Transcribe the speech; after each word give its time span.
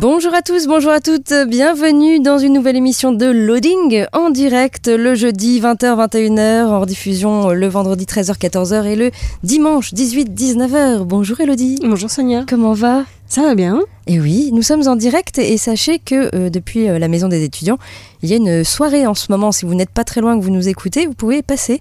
Bonjour 0.00 0.32
à 0.32 0.42
tous, 0.42 0.68
bonjour 0.68 0.92
à 0.92 1.00
toutes, 1.00 1.32
bienvenue 1.48 2.20
dans 2.20 2.38
une 2.38 2.52
nouvelle 2.52 2.76
émission 2.76 3.10
de 3.10 3.26
Loading 3.26 4.04
en 4.12 4.30
direct 4.30 4.86
le 4.86 5.16
jeudi 5.16 5.60
20h-21h, 5.60 6.66
en 6.66 6.80
rediffusion 6.80 7.48
le 7.50 7.66
vendredi 7.66 8.04
13h-14h 8.04 8.84
et 8.84 8.94
le 8.94 9.10
dimanche 9.42 9.92
18-19h. 9.92 11.02
Bonjour 11.02 11.40
Elodie. 11.40 11.80
Bonjour 11.82 12.08
Sonia. 12.10 12.44
Comment 12.48 12.74
va? 12.74 13.06
Ça 13.26 13.42
va 13.42 13.56
bien 13.56 13.80
Et 14.06 14.20
oui, 14.20 14.50
nous 14.52 14.62
sommes 14.62 14.86
en 14.86 14.94
direct 14.94 15.38
et 15.38 15.56
sachez 15.56 15.98
que 15.98 16.32
euh, 16.32 16.48
depuis 16.48 16.88
euh, 16.88 17.00
la 17.00 17.08
maison 17.08 17.26
des 17.26 17.42
étudiants, 17.42 17.78
il 18.22 18.30
y 18.30 18.34
a 18.34 18.36
une 18.36 18.62
soirée 18.62 19.04
en 19.04 19.14
ce 19.14 19.32
moment. 19.32 19.50
Si 19.50 19.64
vous 19.66 19.74
n'êtes 19.74 19.90
pas 19.90 20.04
très 20.04 20.20
loin 20.20 20.38
que 20.38 20.44
vous 20.44 20.52
nous 20.52 20.68
écoutez, 20.68 21.06
vous 21.06 21.14
pouvez 21.14 21.42
passer. 21.42 21.80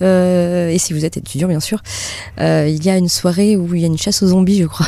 Euh, 0.00 0.70
et 0.70 0.78
si 0.78 0.94
vous 0.94 1.04
êtes 1.04 1.18
étudiant, 1.18 1.46
bien 1.48 1.60
sûr, 1.60 1.82
euh, 2.40 2.66
il 2.68 2.82
y 2.82 2.88
a 2.88 2.96
une 2.96 3.10
soirée 3.10 3.56
où 3.56 3.74
il 3.74 3.82
y 3.82 3.84
a 3.84 3.88
une 3.88 3.98
chasse 3.98 4.22
aux 4.22 4.28
zombies, 4.28 4.58
je 4.60 4.66
crois. 4.66 4.86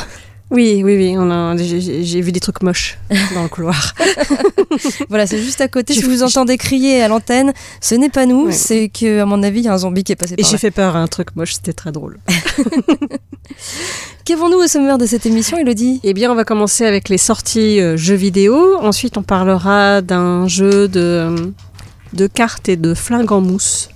Oui, 0.53 0.81
oui, 0.85 0.95
oui. 0.95 1.15
On 1.17 1.29
a, 1.31 1.57
j'ai, 1.57 1.81
j'ai- 1.81 2.03
j'ai 2.03 2.21
vu 2.21 2.31
des 2.31 2.39
trucs 2.39 2.61
moches 2.61 2.97
dans 3.33 3.43
le 3.43 3.49
couloir. 3.49 3.93
Voilà, 5.09 5.27
c'est 5.27 5.37
juste 5.39 5.61
à 5.61 5.67
côté. 5.67 5.93
J'ai 5.93 6.01
Si 6.01 6.05
vous 6.07 6.17
fait- 6.17 6.23
entendez 6.23 6.57
crier 6.57 7.01
à 7.03 7.07
l'antenne, 7.07 7.53
ce 7.81 7.93
n'est 7.95 8.09
pas 8.09 8.25
nous, 8.25 8.45
Ouais. 8.47 8.51
c'est 8.51 8.89
que 8.89 9.19
à 9.21 9.25
mon 9.25 9.43
avis, 9.43 9.59
il 9.59 9.65
y 9.65 9.67
a 9.67 9.73
un 9.73 9.77
zombie 9.77 10.03
qui 10.03 10.11
est 10.11 10.15
passé 10.15 10.33
Et 10.37 10.41
par 10.41 10.45
j'ai 10.49 10.53
là. 10.55 10.59
fait 10.59 10.71
peur 10.71 10.95
à 10.95 10.99
un 10.99 11.07
truc 11.07 11.35
moche, 11.35 11.53
c'était 11.55 11.73
très 11.73 11.91
drôle. 11.91 12.19
Qu'avons-nous 14.25 14.57
au 14.57 14.67
sommaire 14.67 14.97
de 14.97 15.05
cette 15.05 15.25
émission, 15.25 15.57
Elodie? 15.57 15.99
Eh 16.03 16.13
bien, 16.13 16.31
on 16.31 16.35
va 16.35 16.43
commencer 16.45 16.85
avec 16.85 17.09
les 17.09 17.17
sorties 17.17 17.79
euh, 17.81 17.97
jeux 17.97 18.15
vidéo. 18.15 18.77
Ensuite, 18.79 19.17
on 19.17 19.23
parlera 19.23 20.01
d'un 20.01 20.47
jeu 20.47 20.87
de, 20.87 21.51
de 22.13 22.27
cartes 22.27 22.69
et 22.69 22.77
de 22.77 22.93
flingues 22.93 23.31
en 23.31 23.41
mousse. 23.41 23.89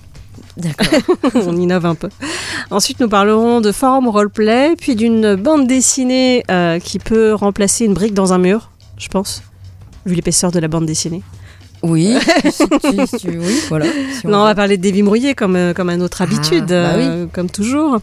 D'accord. 0.58 1.00
on 1.46 1.56
innove 1.56 1.86
un 1.86 1.94
peu. 1.94 2.08
Ensuite, 2.70 3.00
nous 3.00 3.08
parlerons 3.08 3.60
de 3.60 3.72
forum 3.72 4.08
roleplay, 4.08 4.74
puis 4.76 4.96
d'une 4.96 5.34
bande 5.36 5.66
dessinée 5.66 6.42
euh, 6.50 6.78
qui 6.80 6.98
peut 6.98 7.32
remplacer 7.34 7.84
une 7.84 7.94
brique 7.94 8.14
dans 8.14 8.32
un 8.32 8.38
mur, 8.38 8.70
je 8.98 9.08
pense, 9.08 9.42
vu 10.04 10.14
l'épaisseur 10.14 10.50
de 10.50 10.58
la 10.58 10.68
bande 10.68 10.84
dessinée. 10.86 11.22
Oui, 11.84 12.16
si 12.50 12.64
tu- 12.68 13.06
si 13.06 13.16
tu- 13.18 13.38
oui, 13.38 13.54
voilà. 13.68 13.86
Si 14.20 14.26
Non, 14.26 14.38
on 14.38 14.42
va 14.44 14.56
parler 14.56 14.76
de 14.78 14.82
Davy 14.82 15.02
Brouillé 15.02 15.34
comme, 15.36 15.54
euh, 15.54 15.72
comme 15.72 15.88
à 15.90 15.96
notre 15.96 16.22
habitude, 16.22 16.66
bah 16.66 16.94
oui. 16.96 17.04
euh, 17.06 17.26
comme 17.32 17.48
toujours. 17.48 17.98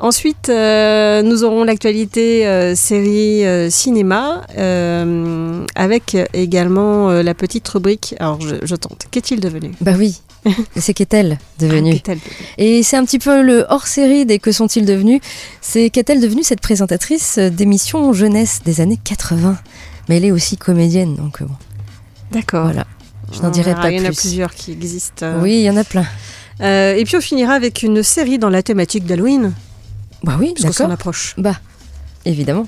Ensuite, 0.00 0.48
euh, 0.48 1.20
nous 1.20 1.44
aurons 1.44 1.62
l'actualité 1.64 2.46
euh, 2.46 2.74
série 2.74 3.42
cinéma, 3.70 4.46
avec 5.74 6.16
également 6.32 7.10
la 7.10 7.34
petite 7.34 7.68
rubrique. 7.68 8.14
Alors, 8.18 8.40
je, 8.40 8.54
je 8.62 8.74
tente. 8.76 9.06
Qu'est-il 9.10 9.40
devenu? 9.40 9.72
Bah 9.82 9.92
oui. 9.98 10.22
C'est 10.76 10.94
qu'est-elle 10.94 11.38
Ah, 11.40 11.44
devenue 11.58 11.94
devenue 12.00 12.20
Et 12.58 12.82
c'est 12.82 12.96
un 12.96 13.04
petit 13.04 13.18
peu 13.18 13.42
le 13.42 13.66
hors-série 13.68 14.24
des 14.26 14.38
Que 14.38 14.52
sont-ils 14.52 14.84
devenus 14.86 15.20
C'est 15.60 15.90
qu'est-elle 15.90 16.20
devenue 16.20 16.42
cette 16.42 16.60
présentatrice 16.60 17.38
d'émissions 17.38 18.12
jeunesse 18.12 18.60
des 18.64 18.80
années 18.80 18.98
80 19.02 19.58
Mais 20.08 20.16
elle 20.18 20.24
est 20.24 20.30
aussi 20.32 20.56
comédienne, 20.56 21.14
donc 21.16 21.42
euh, 21.42 21.44
bon, 21.46 21.54
D'accord. 22.32 22.64
voilà. 22.64 22.86
Je 23.32 23.40
n'en 23.42 23.48
On 23.48 23.50
dirai 23.50 23.74
pas 23.74 23.90
Il 23.90 23.98
y 23.98 24.00
en 24.00 24.04
a 24.04 24.08
plus. 24.08 24.16
plusieurs 24.20 24.54
qui 24.54 24.72
existent. 24.72 25.26
euh. 25.26 25.40
Oui, 25.42 25.54
il 25.58 25.62
y 25.62 25.70
en 25.70 25.76
a 25.76 25.84
plein. 25.84 26.06
Euh, 26.60 26.94
et 26.96 27.04
puis, 27.04 27.16
on 27.16 27.20
finira 27.20 27.52
avec 27.54 27.82
une 27.82 28.02
série 28.02 28.38
dans 28.38 28.48
la 28.50 28.62
thématique 28.62 29.04
d'Halloween, 29.04 29.52
Bah 30.24 30.36
oui, 30.40 30.54
parce 30.54 30.76
qu'on 30.76 30.84
d'accord. 30.84 30.92
approche. 30.94 31.34
Bah, 31.36 31.56
évidemment. 32.24 32.66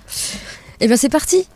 Et 0.81 0.87
bien 0.87 0.97
c'est 0.97 1.09
parti 1.09 1.47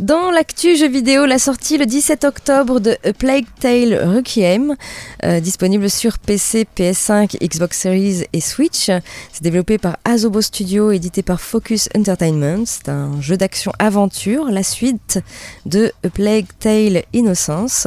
dans 0.00 0.30
l'actu 0.30 0.74
jeu 0.74 0.88
vidéo, 0.88 1.26
la 1.26 1.38
sortie 1.38 1.76
le 1.76 1.84
17 1.84 2.24
octobre 2.24 2.80
de 2.80 2.96
A 3.04 3.12
Plague 3.12 3.44
Tale 3.60 3.94
Requiem, 3.94 4.74
euh, 5.22 5.38
disponible 5.38 5.90
sur 5.90 6.18
PC, 6.18 6.66
PS5, 6.74 7.36
Xbox 7.46 7.78
Series 7.78 8.24
et 8.32 8.40
Switch. 8.40 8.86
C'est 8.86 9.42
développé 9.42 9.76
par 9.76 9.98
Asobo 10.06 10.40
Studio, 10.40 10.92
édité 10.92 11.22
par 11.22 11.42
Focus 11.42 11.90
Entertainment. 11.94 12.64
C'est 12.64 12.88
un 12.88 13.20
jeu 13.20 13.36
d'action-aventure, 13.36 14.46
la 14.50 14.62
suite 14.62 15.20
de 15.66 15.92
A 16.04 16.08
Plague 16.08 16.46
Tale 16.58 17.02
Innocence. 17.12 17.86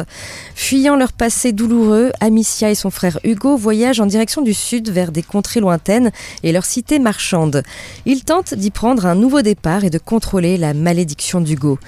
Fuyant 0.54 0.98
leur 0.98 1.12
passé 1.12 1.54
douloureux, 1.54 2.12
Amicia 2.22 2.70
et 2.70 2.76
son 2.76 2.92
frère 2.92 3.20
Hugo 3.24 3.58
voyagent 3.58 4.00
en 4.00 4.06
direction 4.06 4.44
du 4.44 4.54
sud 4.54 4.92
vers 4.92 5.12
des 5.12 5.24
contrées 5.24 5.60
lointaines 5.60 6.12
et 6.44 6.52
leur 6.52 6.66
cité 6.66 7.00
marchande. 7.00 7.64
Ils 8.06 8.24
tentent 8.24 8.54
d'y 8.54 8.70
prendre 8.70 9.08
un 9.08 9.16
nouveau 9.16 9.42
départ 9.42 9.84
et 9.84 9.90
de 9.90 9.98
contrôler 9.98 10.58
la 10.58 10.76
malédiction 10.76 11.42
d'Hugo. 11.42 11.80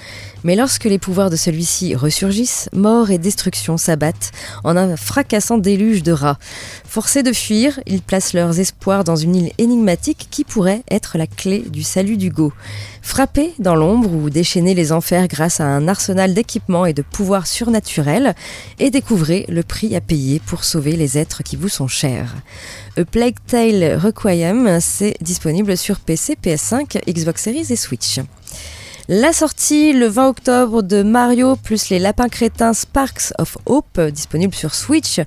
Mais 0.44 0.54
lorsque 0.54 0.84
les 0.84 0.98
pouvoirs 0.98 1.30
de 1.30 1.36
celui-ci 1.36 1.96
ressurgissent, 1.96 2.68
mort 2.72 3.10
et 3.10 3.18
destruction 3.18 3.76
s'abattent 3.76 4.30
en 4.62 4.76
un 4.76 4.96
fracassant 4.96 5.58
déluge 5.58 6.04
de 6.04 6.12
rats. 6.12 6.38
Forcés 6.86 7.24
de 7.24 7.32
fuir, 7.32 7.80
ils 7.86 8.02
placent 8.02 8.34
leurs 8.34 8.60
espoirs 8.60 9.02
dans 9.02 9.16
une 9.16 9.34
île 9.34 9.52
énigmatique 9.58 10.28
qui 10.30 10.44
pourrait 10.44 10.82
être 10.90 11.18
la 11.18 11.26
clé 11.26 11.64
du 11.68 11.82
salut 11.82 12.16
d'Hugo. 12.16 12.52
Frappez 13.02 13.52
dans 13.58 13.74
l'ombre 13.74 14.12
ou 14.12 14.30
déchaînez 14.30 14.74
les 14.74 14.92
enfers 14.92 15.26
grâce 15.26 15.60
à 15.60 15.64
un 15.64 15.88
arsenal 15.88 16.34
d'équipements 16.34 16.86
et 16.86 16.92
de 16.92 17.02
pouvoirs 17.02 17.46
surnaturels 17.46 18.34
et 18.78 18.90
découvrez 18.90 19.44
le 19.48 19.64
prix 19.64 19.96
à 19.96 20.00
payer 20.00 20.40
pour 20.40 20.62
sauver 20.62 20.94
les 20.94 21.18
êtres 21.18 21.42
qui 21.42 21.56
vous 21.56 21.68
sont 21.68 21.88
chers. 21.88 22.36
A 22.96 23.04
Plague 23.04 23.36
Tale 23.46 23.98
Requiem, 23.98 24.78
c'est 24.80 25.16
disponible 25.20 25.76
sur 25.76 25.98
PC, 25.98 26.36
PS5, 26.40 27.00
Xbox 27.12 27.42
Series 27.42 27.66
et 27.70 27.76
Switch. 27.76 28.20
La 29.10 29.32
sortie 29.32 29.94
le 29.94 30.06
20 30.06 30.28
octobre 30.28 30.82
de 30.82 31.02
Mario 31.02 31.56
plus 31.56 31.88
les 31.88 31.98
lapins 31.98 32.28
crétins 32.28 32.74
Sparks 32.74 33.32
of 33.38 33.56
Hope, 33.64 33.98
disponible 34.12 34.54
sur 34.54 34.74
Switch. 34.74 35.18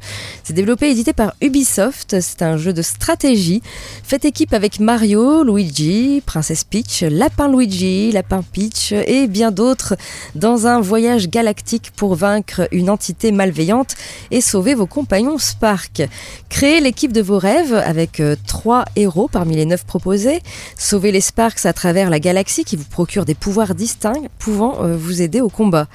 C'est 0.44 0.54
développé 0.54 0.90
et 0.90 0.92
édité 0.92 1.14
par 1.14 1.34
Ubisoft. 1.42 2.22
C'est 2.22 2.44
un 2.44 2.58
jeu 2.58 2.74
de 2.74 2.84
stratégie. 2.84 3.64
Faites 4.04 4.24
équipe 4.24 4.54
avec 4.54 4.80
Mario, 4.80 5.44
Luigi, 5.44 6.22
Princesse 6.24 6.64
Peach, 6.64 7.02
Lapin 7.02 7.52
Luigi, 7.52 8.12
Lapin 8.12 8.44
Peach 8.44 8.92
et 8.92 9.26
bien 9.26 9.50
d'autres 9.50 9.96
dans 10.36 10.68
un 10.68 10.80
voyage 10.80 11.28
galactique 11.28 11.90
pour 11.96 12.14
vaincre 12.14 12.68
une 12.72 12.88
entité 12.88 13.32
malveillante 13.32 13.96
et 14.30 14.42
sauver 14.42 14.76
vos 14.76 14.86
compagnons 14.86 15.40
Spark. 15.40 16.04
Créez 16.50 16.82
l'équipe 16.82 17.14
de 17.14 17.22
vos 17.24 17.40
rêves 17.40 17.74
avec 17.74 18.20
euh, 18.20 18.36
trois 18.46 18.86
héros 18.96 19.28
parmi 19.28 19.56
les 19.56 19.66
neuf 19.66 19.86
proposés. 19.86 20.44
Sauvez 20.78 21.12
les 21.12 21.20
Sparks 21.20 21.66
à 21.66 21.74
travers 21.74 22.12
la 22.12 22.20
galaxie 22.20 22.64
qui 22.64 22.76
vous 22.76 22.86
procure 22.86 23.26
des 23.26 23.34
pouvoirs 23.34 23.71
distincts 23.74 24.28
pouvant 24.40 24.84
euh, 24.84 24.96
vous 24.98 25.22
aider 25.22 25.42
au 25.42 25.50
combat. 25.50 25.88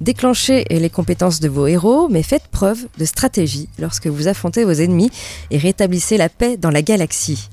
Déclenchez 0.00 0.64
les 0.70 0.90
compétences 0.90 1.40
de 1.40 1.48
vos 1.48 1.66
héros, 1.66 2.08
mais 2.08 2.22
faites 2.22 2.48
preuve 2.50 2.86
de 2.98 3.04
stratégie 3.04 3.68
lorsque 3.78 4.06
vous 4.06 4.28
affrontez 4.28 4.64
vos 4.64 4.72
ennemis 4.72 5.10
et 5.50 5.58
rétablissez 5.58 6.16
la 6.16 6.28
paix 6.28 6.56
dans 6.56 6.70
la 6.70 6.82
galaxie. 6.82 7.48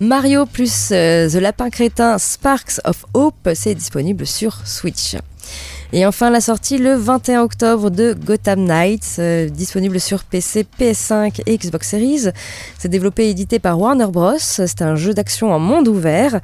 Mario 0.00 0.46
plus 0.46 0.90
euh, 0.92 1.28
The 1.28 1.34
Lapin 1.34 1.70
Crétin 1.70 2.18
Sparks 2.18 2.80
of 2.84 3.04
Hope, 3.14 3.50
c'est 3.54 3.74
disponible 3.74 4.26
sur 4.26 4.66
Switch. 4.66 5.16
Et 5.92 6.06
enfin 6.06 6.28
la 6.30 6.40
sortie 6.40 6.78
le 6.78 6.94
21 6.94 7.42
octobre 7.42 7.88
de 7.88 8.14
Gotham 8.14 8.64
Knights, 8.64 9.16
euh, 9.20 9.48
disponible 9.48 10.00
sur 10.00 10.24
PC, 10.24 10.66
PS5 10.80 11.42
et 11.46 11.56
Xbox 11.56 11.90
Series. 11.90 12.30
C'est 12.78 12.88
développé 12.88 13.26
et 13.26 13.30
édité 13.30 13.60
par 13.60 13.78
Warner 13.78 14.08
Bros. 14.08 14.34
C'est 14.38 14.82
un 14.82 14.96
jeu 14.96 15.14
d'action 15.14 15.52
en 15.52 15.60
monde 15.60 15.86
ouvert. 15.86 16.40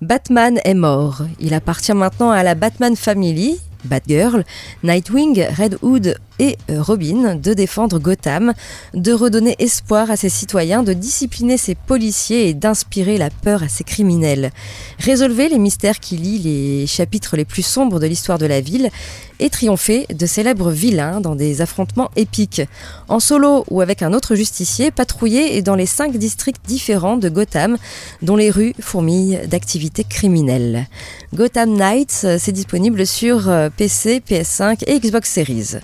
Batman 0.00 0.58
est 0.64 0.74
mort. 0.74 1.22
Il 1.40 1.52
appartient 1.52 1.92
maintenant 1.92 2.30
à 2.30 2.42
la 2.42 2.54
Batman 2.54 2.96
Family, 2.96 3.60
Batgirl, 3.84 4.44
Nightwing, 4.82 5.44
Red 5.58 5.76
Hood 5.82 6.16
et 6.40 6.56
euh, 6.70 6.82
Robin 6.82 7.36
de 7.36 7.52
défendre 7.54 7.98
Gotham, 7.98 8.54
de 8.94 9.12
redonner 9.12 9.54
espoir 9.58 10.10
à 10.10 10.16
ses 10.16 10.30
citoyens, 10.30 10.82
de 10.82 10.94
discipliner 10.94 11.58
ses 11.58 11.74
policiers 11.74 12.48
et 12.48 12.54
d'inspirer 12.54 13.18
la 13.18 13.28
peur 13.28 13.62
à 13.62 13.68
ses 13.68 13.84
criminels. 13.84 14.50
Résolvez 14.98 15.50
les 15.50 15.58
mystères 15.58 16.00
qui 16.00 16.16
lient 16.16 16.38
les 16.38 16.86
chapitres 16.86 17.36
les 17.36 17.44
plus 17.44 17.62
sombres 17.62 18.00
de 18.00 18.06
l'histoire 18.06 18.38
de 18.38 18.46
la 18.46 18.62
ville 18.62 18.90
et 19.38 19.50
triompher 19.50 20.06
de 20.12 20.26
célèbres 20.26 20.70
vilains 20.70 21.20
dans 21.20 21.34
des 21.34 21.60
affrontements 21.60 22.10
épiques. 22.16 22.62
En 23.08 23.20
solo 23.20 23.64
ou 23.70 23.80
avec 23.80 24.02
un 24.02 24.12
autre 24.12 24.34
justicier, 24.34 24.90
patrouillez 24.90 25.60
dans 25.62 25.74
les 25.74 25.86
cinq 25.86 26.16
districts 26.16 26.66
différents 26.66 27.16
de 27.16 27.28
Gotham, 27.28 27.76
dont 28.22 28.36
les 28.36 28.50
rues 28.50 28.74
fourmillent 28.80 29.40
d'activités 29.46 30.04
criminelles. 30.04 30.86
Gotham 31.34 31.76
Knights, 31.76 32.22
euh, 32.24 32.36
c'est 32.40 32.52
disponible 32.52 33.06
sur 33.06 33.48
euh, 33.48 33.68
PC, 33.74 34.20
PS5 34.28 34.82
et 34.86 34.98
Xbox 34.98 35.30
Series. 35.30 35.76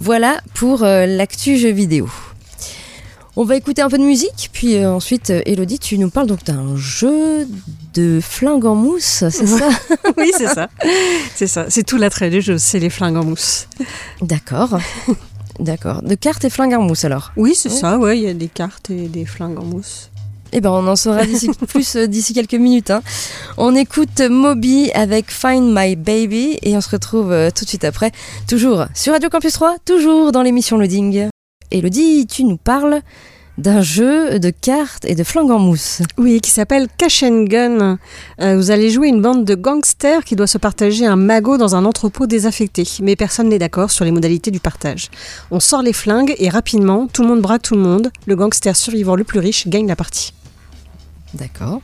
Voilà 0.00 0.40
pour 0.54 0.82
euh, 0.82 1.06
l'actu 1.06 1.56
jeu 1.58 1.70
vidéo. 1.70 2.08
On 3.36 3.44
va 3.44 3.56
écouter 3.56 3.80
un 3.82 3.88
peu 3.88 3.96
de 3.98 4.02
musique, 4.02 4.50
puis 4.52 4.76
euh, 4.76 4.90
ensuite, 4.92 5.30
euh, 5.30 5.40
Elodie, 5.46 5.78
tu 5.78 5.98
nous 5.98 6.10
parles 6.10 6.26
donc 6.26 6.44
d'un 6.44 6.76
jeu 6.76 7.46
de 7.94 8.18
flingue 8.20 8.64
en 8.66 8.74
mousse, 8.74 9.24
c'est 9.30 9.46
ça? 9.46 9.68
Oui, 10.16 10.30
c'est 10.36 10.48
ça. 10.48 10.68
C'est 11.34 11.46
ça. 11.46 11.66
C'est 11.68 11.84
tout 11.84 11.96
l'attrait 11.96 12.28
du 12.30 12.40
jeu, 12.42 12.58
c'est 12.58 12.78
les 12.80 12.90
flingues 12.90 13.16
en 13.16 13.24
mousse. 13.24 13.68
D'accord. 14.20 14.78
D'accord. 15.58 16.02
De 16.02 16.14
cartes 16.14 16.44
et 16.44 16.50
flingues 16.50 16.74
en 16.74 16.82
mousse 16.82 17.04
alors? 17.04 17.32
Oui, 17.36 17.54
c'est 17.54 17.68
Ouais. 17.70 17.74
ça, 17.76 17.98
ouais, 17.98 18.18
il 18.18 18.24
y 18.24 18.28
a 18.28 18.34
des 18.34 18.48
cartes 18.48 18.90
et 18.90 19.06
des 19.08 19.24
flingues 19.24 19.58
en 19.58 19.64
mousse. 19.64 20.10
Eh 20.52 20.60
ben, 20.60 20.70
on 20.70 20.86
en 20.86 20.96
saura 20.96 21.24
d'ici 21.26 21.50
plus 21.68 21.96
euh, 21.96 22.06
d'ici 22.06 22.34
quelques 22.34 22.54
minutes. 22.54 22.90
hein. 22.90 23.02
On 23.56 23.74
écoute 23.74 24.20
Moby 24.20 24.90
avec 24.94 25.30
Find 25.30 25.72
My 25.74 25.96
Baby 25.96 26.58
et 26.62 26.76
on 26.76 26.80
se 26.80 26.90
retrouve 26.90 27.30
euh, 27.32 27.50
tout 27.54 27.64
de 27.64 27.68
suite 27.68 27.84
après, 27.84 28.10
toujours 28.48 28.86
sur 28.94 29.12
Radio 29.12 29.28
Campus 29.30 29.52
3, 29.52 29.76
toujours 29.84 30.32
dans 30.32 30.42
l'émission 30.42 30.76
Loading. 30.78 31.28
Elodie, 31.70 32.26
tu 32.26 32.44
nous 32.44 32.56
parles 32.56 33.00
d'un 33.58 33.82
jeu 33.82 34.38
de 34.40 34.50
cartes 34.50 35.04
et 35.04 35.14
de 35.14 35.22
flingues 35.22 35.50
en 35.50 35.58
mousse. 35.58 36.00
Oui, 36.18 36.40
qui 36.40 36.50
s'appelle 36.50 36.88
Cash 36.96 37.22
and 37.22 37.44
Gun. 37.44 37.98
Euh, 38.40 38.56
vous 38.56 38.70
allez 38.70 38.90
jouer 38.90 39.08
une 39.08 39.20
bande 39.20 39.44
de 39.44 39.54
gangsters 39.54 40.24
qui 40.24 40.34
doit 40.34 40.46
se 40.46 40.56
partager 40.58 41.04
un 41.06 41.16
magot 41.16 41.58
dans 41.58 41.76
un 41.76 41.84
entrepôt 41.84 42.26
désaffecté. 42.26 42.84
Mais 43.02 43.16
personne 43.16 43.50
n'est 43.50 43.58
d'accord 43.58 43.90
sur 43.90 44.04
les 44.04 44.10
modalités 44.12 44.50
du 44.50 44.60
partage. 44.60 45.10
On 45.50 45.60
sort 45.60 45.82
les 45.82 45.92
flingues 45.92 46.34
et 46.38 46.48
rapidement, 46.48 47.06
tout 47.06 47.22
le 47.22 47.28
monde 47.28 47.42
braque 47.42 47.62
tout 47.62 47.74
le 47.74 47.82
monde. 47.82 48.10
Le 48.26 48.34
gangster 48.34 48.74
survivant 48.74 49.14
le 49.14 49.24
plus 49.24 49.38
riche 49.40 49.68
gagne 49.68 49.86
la 49.86 49.96
partie. 49.96 50.32
D'accord. 51.34 51.80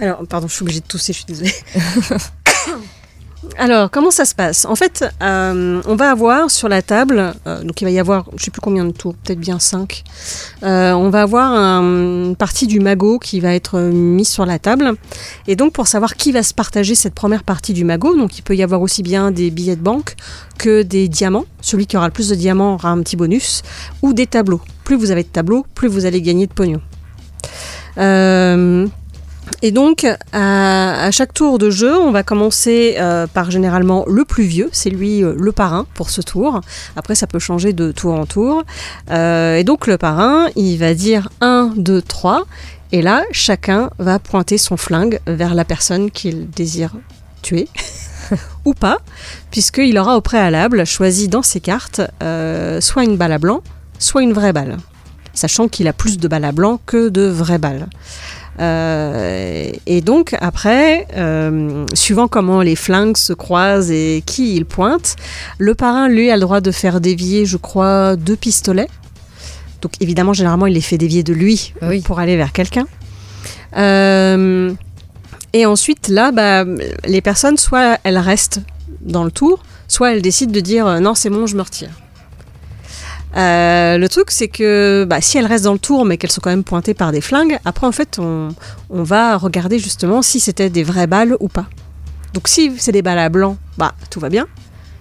Alors, 0.00 0.26
pardon, 0.28 0.48
je 0.48 0.54
suis 0.54 0.62
obligée 0.62 0.80
de 0.80 0.86
tousser, 0.86 1.12
je 1.12 1.18
suis 1.18 1.26
désolée. 1.26 1.52
Alors, 3.58 3.90
comment 3.90 4.12
ça 4.12 4.24
se 4.24 4.36
passe? 4.36 4.64
En 4.66 4.76
fait, 4.76 5.04
euh, 5.20 5.82
on 5.86 5.96
va 5.96 6.12
avoir 6.12 6.48
sur 6.48 6.68
la 6.68 6.80
table, 6.80 7.34
euh, 7.46 7.62
donc 7.64 7.80
il 7.80 7.84
va 7.84 7.90
y 7.90 7.98
avoir, 7.98 8.24
je 8.36 8.44
sais 8.44 8.52
plus 8.52 8.60
combien 8.60 8.84
de 8.84 8.92
tours, 8.92 9.14
peut-être 9.16 9.40
bien 9.40 9.58
5. 9.58 10.04
on 10.62 11.10
va 11.10 11.22
avoir 11.22 11.50
un- 11.52 11.82
une 12.28 12.36
partie 12.36 12.68
du 12.68 12.78
magot 12.78 13.18
qui 13.18 13.40
va 13.40 13.52
être 13.52 13.78
euh, 13.78 13.90
mise 13.90 14.28
sur 14.28 14.46
la 14.46 14.60
table. 14.60 14.92
Et 15.48 15.56
donc, 15.56 15.72
pour 15.72 15.88
savoir 15.88 16.14
qui 16.14 16.30
va 16.30 16.44
se 16.44 16.54
partager 16.54 16.94
cette 16.94 17.14
première 17.14 17.42
partie 17.42 17.72
du 17.72 17.84
magot, 17.84 18.16
donc 18.16 18.38
il 18.38 18.42
peut 18.42 18.54
y 18.54 18.62
avoir 18.62 18.80
aussi 18.80 19.02
bien 19.02 19.32
des 19.32 19.50
billets 19.50 19.76
de 19.76 19.82
banque 19.82 20.14
que 20.56 20.82
des 20.82 21.08
diamants. 21.08 21.44
Celui 21.60 21.86
qui 21.86 21.96
aura 21.96 22.06
le 22.06 22.12
plus 22.12 22.28
de 22.28 22.36
diamants 22.36 22.74
aura 22.74 22.90
un 22.90 23.02
petit 23.02 23.16
bonus, 23.16 23.62
ou 24.02 24.12
des 24.12 24.28
tableaux. 24.28 24.60
Plus 24.84 24.94
vous 24.96 25.10
avez 25.10 25.24
de 25.24 25.28
tableaux, 25.28 25.66
plus 25.74 25.88
vous 25.88 26.06
allez 26.06 26.22
gagner 26.22 26.46
de 26.46 26.52
pognon. 26.52 26.80
Euh, 27.98 28.86
et 29.60 29.70
donc, 29.70 30.06
à, 30.32 31.10
chaque 31.10 31.34
tour 31.34 31.58
de 31.58 31.70
jeu, 31.70 31.96
on 31.96 32.10
va 32.10 32.22
commencer 32.22 32.96
euh, 32.98 33.26
par 33.26 33.50
généralement 33.50 34.04
le 34.06 34.24
plus 34.24 34.44
vieux, 34.44 34.68
c'est 34.72 34.90
lui 34.90 35.22
euh, 35.22 35.34
le 35.38 35.52
parrain 35.52 35.86
pour 35.94 36.10
ce 36.10 36.20
tour. 36.20 36.60
Après, 36.96 37.14
ça 37.14 37.26
peut 37.26 37.38
changer 37.38 37.72
de 37.72 37.92
tour 37.92 38.14
en 38.14 38.26
tour. 38.26 38.64
Et 39.10 39.64
donc, 39.64 39.86
le 39.86 39.98
parrain, 39.98 40.48
il 40.56 40.78
va 40.78 40.94
dire 40.94 41.28
1, 41.40 41.74
2, 41.76 42.02
3. 42.02 42.44
Et 42.92 43.02
là, 43.02 43.22
chacun 43.32 43.90
va 43.98 44.18
pointer 44.18 44.58
son 44.58 44.76
flingue 44.76 45.20
vers 45.26 45.54
la 45.54 45.64
personne 45.64 46.10
qu'il 46.10 46.50
désire 46.50 46.92
tuer. 47.42 47.68
ou 48.64 48.72
pas, 48.72 48.98
puisqu'il 49.50 49.98
aura 49.98 50.16
au 50.16 50.20
préalable 50.20 50.86
choisi 50.86 51.28
dans 51.28 51.42
ses 51.42 51.60
cartes 51.60 52.00
soit 52.80 53.04
une 53.04 53.16
balle 53.16 53.32
à 53.32 53.38
blanc, 53.38 53.62
soit 53.98 54.22
une 54.22 54.32
vraie 54.32 54.52
balle, 54.52 54.78
sachant 55.34 55.68
qu'il 55.68 55.88
a 55.88 55.92
plus 55.92 56.18
de 56.18 56.28
balles 56.28 56.44
à 56.44 56.52
blanc 56.52 56.80
que 56.86 57.08
de 57.08 57.22
vraies 57.22 57.58
balles. 57.58 57.88
Euh, 58.60 59.70
et 59.86 60.00
donc 60.02 60.36
après, 60.40 61.06
euh, 61.16 61.86
suivant 61.94 62.28
comment 62.28 62.60
les 62.60 62.76
flingues 62.76 63.16
se 63.16 63.32
croisent 63.32 63.90
et 63.90 64.22
qui 64.26 64.54
il 64.56 64.66
pointe, 64.66 65.16
le 65.58 65.74
parrain 65.74 66.08
lui 66.08 66.30
a 66.30 66.34
le 66.34 66.42
droit 66.42 66.60
de 66.60 66.70
faire 66.70 67.00
dévier, 67.00 67.46
je 67.46 67.56
crois, 67.56 68.16
deux 68.16 68.36
pistolets. 68.36 68.88
Donc 69.80 69.92
évidemment, 70.00 70.32
généralement, 70.32 70.66
il 70.66 70.74
les 70.74 70.80
fait 70.80 70.98
dévier 70.98 71.22
de 71.22 71.32
lui 71.32 71.74
oui. 71.82 72.00
pour 72.02 72.18
aller 72.20 72.36
vers 72.36 72.52
quelqu'un. 72.52 72.86
Euh, 73.76 74.72
et 75.52 75.66
ensuite, 75.66 76.08
là, 76.08 76.32
bah, 76.32 76.64
les 77.04 77.20
personnes, 77.20 77.56
soit 77.56 77.98
elles 78.04 78.18
restent 78.18 78.60
dans 79.00 79.24
le 79.24 79.30
tour, 79.30 79.62
soit 79.88 80.12
elles 80.12 80.22
décident 80.22 80.52
de 80.52 80.60
dire 80.60 80.86
euh, 80.86 81.00
non, 81.00 81.14
c'est 81.14 81.30
bon, 81.30 81.46
je 81.46 81.56
me 81.56 81.62
retire. 81.62 81.90
Euh, 83.36 83.98
le 83.98 84.08
truc, 84.08 84.30
c'est 84.30 84.48
que 84.48 85.04
bah, 85.08 85.20
si 85.20 85.38
elles 85.38 85.46
restent 85.46 85.64
dans 85.64 85.72
le 85.72 85.78
tour, 85.78 86.04
mais 86.04 86.18
qu'elles 86.18 86.30
sont 86.30 86.40
quand 86.40 86.50
même 86.50 86.64
pointées 86.64 86.94
par 86.94 87.12
des 87.12 87.20
flingues, 87.20 87.58
après, 87.64 87.86
en 87.86 87.92
fait, 87.92 88.18
on, 88.18 88.48
on 88.90 89.02
va 89.02 89.36
regarder 89.36 89.78
justement 89.78 90.22
si 90.22 90.40
c'était 90.40 90.70
des 90.70 90.82
vraies 90.82 91.06
balles 91.06 91.36
ou 91.40 91.48
pas. 91.48 91.66
Donc, 92.34 92.48
si 92.48 92.72
c'est 92.78 92.92
des 92.92 93.02
balles 93.02 93.18
à 93.18 93.28
blanc, 93.28 93.56
bah, 93.78 93.94
tout 94.10 94.20
va 94.20 94.28
bien. 94.28 94.46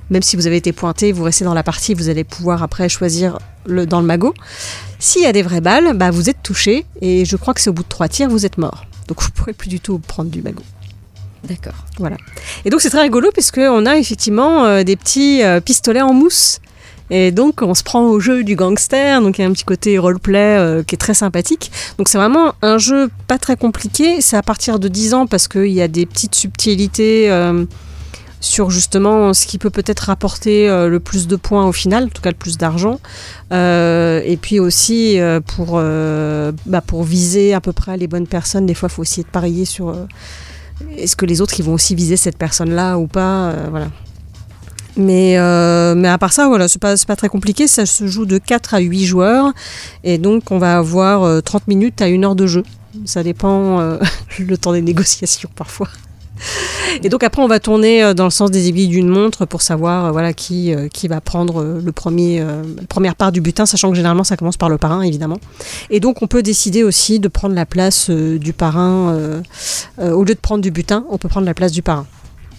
Même 0.10 0.22
si 0.22 0.36
vous 0.36 0.48
avez 0.48 0.57
été 0.57 0.74
pointé, 0.74 1.12
vous 1.12 1.24
restez 1.24 1.45
dans 1.45 1.54
la 1.54 1.63
partie, 1.63 1.94
vous 1.94 2.10
allez 2.10 2.24
pouvoir 2.24 2.63
après 2.63 2.89
choisir 2.89 3.38
le, 3.66 3.86
dans 3.86 4.01
le 4.01 4.06
magot. 4.06 4.33
S'il 5.00 5.24
y 5.24 5.25
a 5.25 5.33
des 5.33 5.42
vraies 5.42 5.62
balles, 5.62 5.95
bah, 5.95 6.12
vous 6.12 6.30
êtes 6.30 6.44
touché, 6.44 6.86
et 7.01 7.25
je 7.25 7.36
crois 7.38 7.54
que 7.54 7.62
c'est 7.62 7.69
au 7.69 7.74
bout 7.74 7.83
de 7.83 7.88
trois 7.89 8.10
tirs, 8.10 8.30
vous 8.30 8.45
êtes 8.45 8.57
mort. 8.57 8.86
Donc, 9.07 9.22
vous 9.22 9.28
ne 9.28 9.33
pourrez 9.33 9.54
plus 9.54 9.69
du 9.69 9.80
tout 9.80 10.00
prendre 10.00 10.30
du 10.30 10.42
magot. 10.42 10.63
D'accord. 11.44 11.86
Voilà. 11.98 12.18
Et 12.66 12.69
donc 12.69 12.81
c'est 12.81 12.92
très 12.92 13.01
rigolo 13.01 13.31
puisqu'on 13.33 13.86
a 13.86 13.98
effectivement 13.98 14.63
euh, 14.66 14.83
des 14.83 14.95
petits 14.95 15.42
euh, 15.42 15.60
pistolets 15.60 16.01
en 16.01 16.13
mousse. 16.13 16.60
Et 17.11 17.31
donc 17.31 17.61
on 17.61 17.75
se 17.75 17.83
prend 17.83 18.07
au 18.07 18.21
jeu 18.21 18.45
du 18.45 18.55
gangster, 18.55 19.21
donc 19.21 19.37
il 19.37 19.41
y 19.41 19.43
a 19.43 19.47
un 19.47 19.51
petit 19.51 19.65
côté 19.65 19.97
roleplay 19.97 20.57
euh, 20.57 20.81
qui 20.81 20.95
est 20.95 20.97
très 20.97 21.13
sympathique. 21.13 21.69
Donc 21.97 22.07
c'est 22.07 22.17
vraiment 22.17 22.53
un 22.61 22.77
jeu 22.77 23.09
pas 23.27 23.37
très 23.37 23.57
compliqué, 23.57 24.21
c'est 24.21 24.37
à 24.37 24.41
partir 24.41 24.79
de 24.79 24.87
10 24.87 25.13
ans 25.13 25.27
parce 25.27 25.49
qu'il 25.49 25.73
y 25.73 25.81
a 25.81 25.89
des 25.89 26.05
petites 26.05 26.35
subtilités 26.35 27.29
euh, 27.29 27.65
sur 28.39 28.71
justement 28.71 29.33
ce 29.33 29.45
qui 29.45 29.57
peut 29.57 29.69
peut-être 29.69 29.99
rapporter 29.99 30.69
euh, 30.69 30.87
le 30.87 31.01
plus 31.01 31.27
de 31.27 31.35
points 31.35 31.67
au 31.67 31.73
final, 31.73 32.05
en 32.05 32.07
tout 32.07 32.21
cas 32.21 32.31
le 32.31 32.37
plus 32.37 32.57
d'argent. 32.57 33.01
Et 33.51 34.37
puis 34.41 34.61
aussi 34.61 35.19
pour, 35.57 35.81
bah, 36.65 36.81
pour 36.81 37.03
viser 37.03 37.53
à 37.53 37.59
peu 37.59 37.73
près 37.73 37.97
les 37.97 38.07
bonnes 38.07 38.27
personnes, 38.27 38.65
des 38.65 38.73
fois 38.73 38.87
il 38.89 38.95
faut 38.95 39.03
essayer 39.03 39.23
de 39.23 39.29
parier 39.29 39.65
sur... 39.65 39.93
est-ce 40.97 41.17
que 41.17 41.25
les 41.25 41.41
autres 41.41 41.59
ils 41.59 41.65
vont 41.65 41.73
aussi 41.73 41.93
viser 41.93 42.15
cette 42.15 42.37
personne-là 42.37 42.97
ou 42.97 43.07
pas 43.07 43.53
Voilà. 43.69 43.87
Mais, 44.97 45.38
euh, 45.38 45.95
mais 45.95 46.07
à 46.07 46.17
part 46.17 46.33
ça, 46.33 46.47
voilà, 46.47 46.67
c'est 46.67 46.81
pas, 46.81 46.95
pas 47.07 47.15
très 47.15 47.29
compliqué. 47.29 47.67
Ça 47.67 47.85
se 47.85 48.07
joue 48.07 48.25
de 48.25 48.38
4 48.38 48.73
à 48.73 48.79
8 48.79 49.05
joueurs. 49.05 49.51
Et 50.03 50.17
donc, 50.17 50.51
on 50.51 50.57
va 50.57 50.77
avoir 50.77 51.23
euh, 51.23 51.41
30 51.41 51.67
minutes 51.67 52.01
à 52.01 52.05
1 52.05 52.23
heure 52.23 52.35
de 52.35 52.47
jeu. 52.47 52.63
Ça 53.05 53.23
dépend 53.23 53.79
euh, 53.79 53.97
le 54.39 54.57
temps 54.57 54.73
des 54.73 54.81
négociations 54.81 55.49
parfois. 55.55 55.88
Et 57.03 57.09
donc 57.09 57.23
après, 57.23 57.41
on 57.41 57.47
va 57.47 57.59
tourner 57.59 58.03
euh, 58.03 58.13
dans 58.15 58.23
le 58.23 58.31
sens 58.31 58.49
des 58.49 58.67
aiguilles 58.67 58.88
d'une 58.88 59.07
montre 59.07 59.45
pour 59.45 59.61
savoir 59.61 60.05
euh, 60.05 60.11
voilà, 60.11 60.33
qui, 60.33 60.73
euh, 60.73 60.88
qui 60.88 61.07
va 61.07 61.21
prendre 61.21 61.61
euh, 61.61 61.79
le 61.83 61.91
premier, 61.91 62.42
euh, 62.42 62.63
la 62.77 62.87
première 62.87 63.16
part 63.16 63.31
du 63.31 63.42
butin, 63.42 63.66
sachant 63.68 63.92
que 63.92 63.95
généralement 63.95 64.23
ça 64.23 64.37
commence 64.37 64.57
par 64.57 64.68
le 64.68 64.77
parrain, 64.80 65.04
évidemment. 65.04 65.37
Et 65.92 65.99
donc 65.99 66.21
on 66.23 66.27
peut 66.27 66.42
décider 66.42 66.83
aussi 66.83 67.19
de 67.19 67.27
prendre 67.27 67.54
la 67.54 67.68
place 67.68 68.09
euh, 68.09 68.39
du 68.39 68.54
parrain. 68.54 69.11
euh, 69.13 69.42
euh, 69.99 70.11
au 70.11 70.23
lieu 70.23 70.33
de 70.33 70.39
prendre 70.39 70.61
du 70.63 70.71
butin, 70.71 71.06
on 71.09 71.18
peut 71.19 71.30
prendre 71.30 71.45
la 71.45 71.54
place 71.54 71.71
du 71.71 71.83
parrain. 71.83 72.07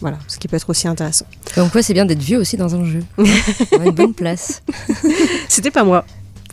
Voilà, 0.02 0.18
ce 0.28 0.38
qui 0.38 0.46
peut 0.48 0.56
être 0.56 0.68
aussi 0.68 0.86
intéressant. 0.88 1.24
Comme 1.54 1.70
quoi, 1.70 1.82
c'est 1.82 1.94
bien 1.94 2.04
d'être 2.04 2.20
vieux 2.22 2.38
aussi 2.38 2.56
dans 2.58 2.74
un 2.74 2.84
jeu. 2.84 3.00
Hein 3.18 3.24
Avoir 3.72 3.88
une 3.88 3.94
bonne 3.94 4.14
place. 4.14 4.62
C'était 5.48 5.70
pas 5.70 5.84
moi. 5.84 6.04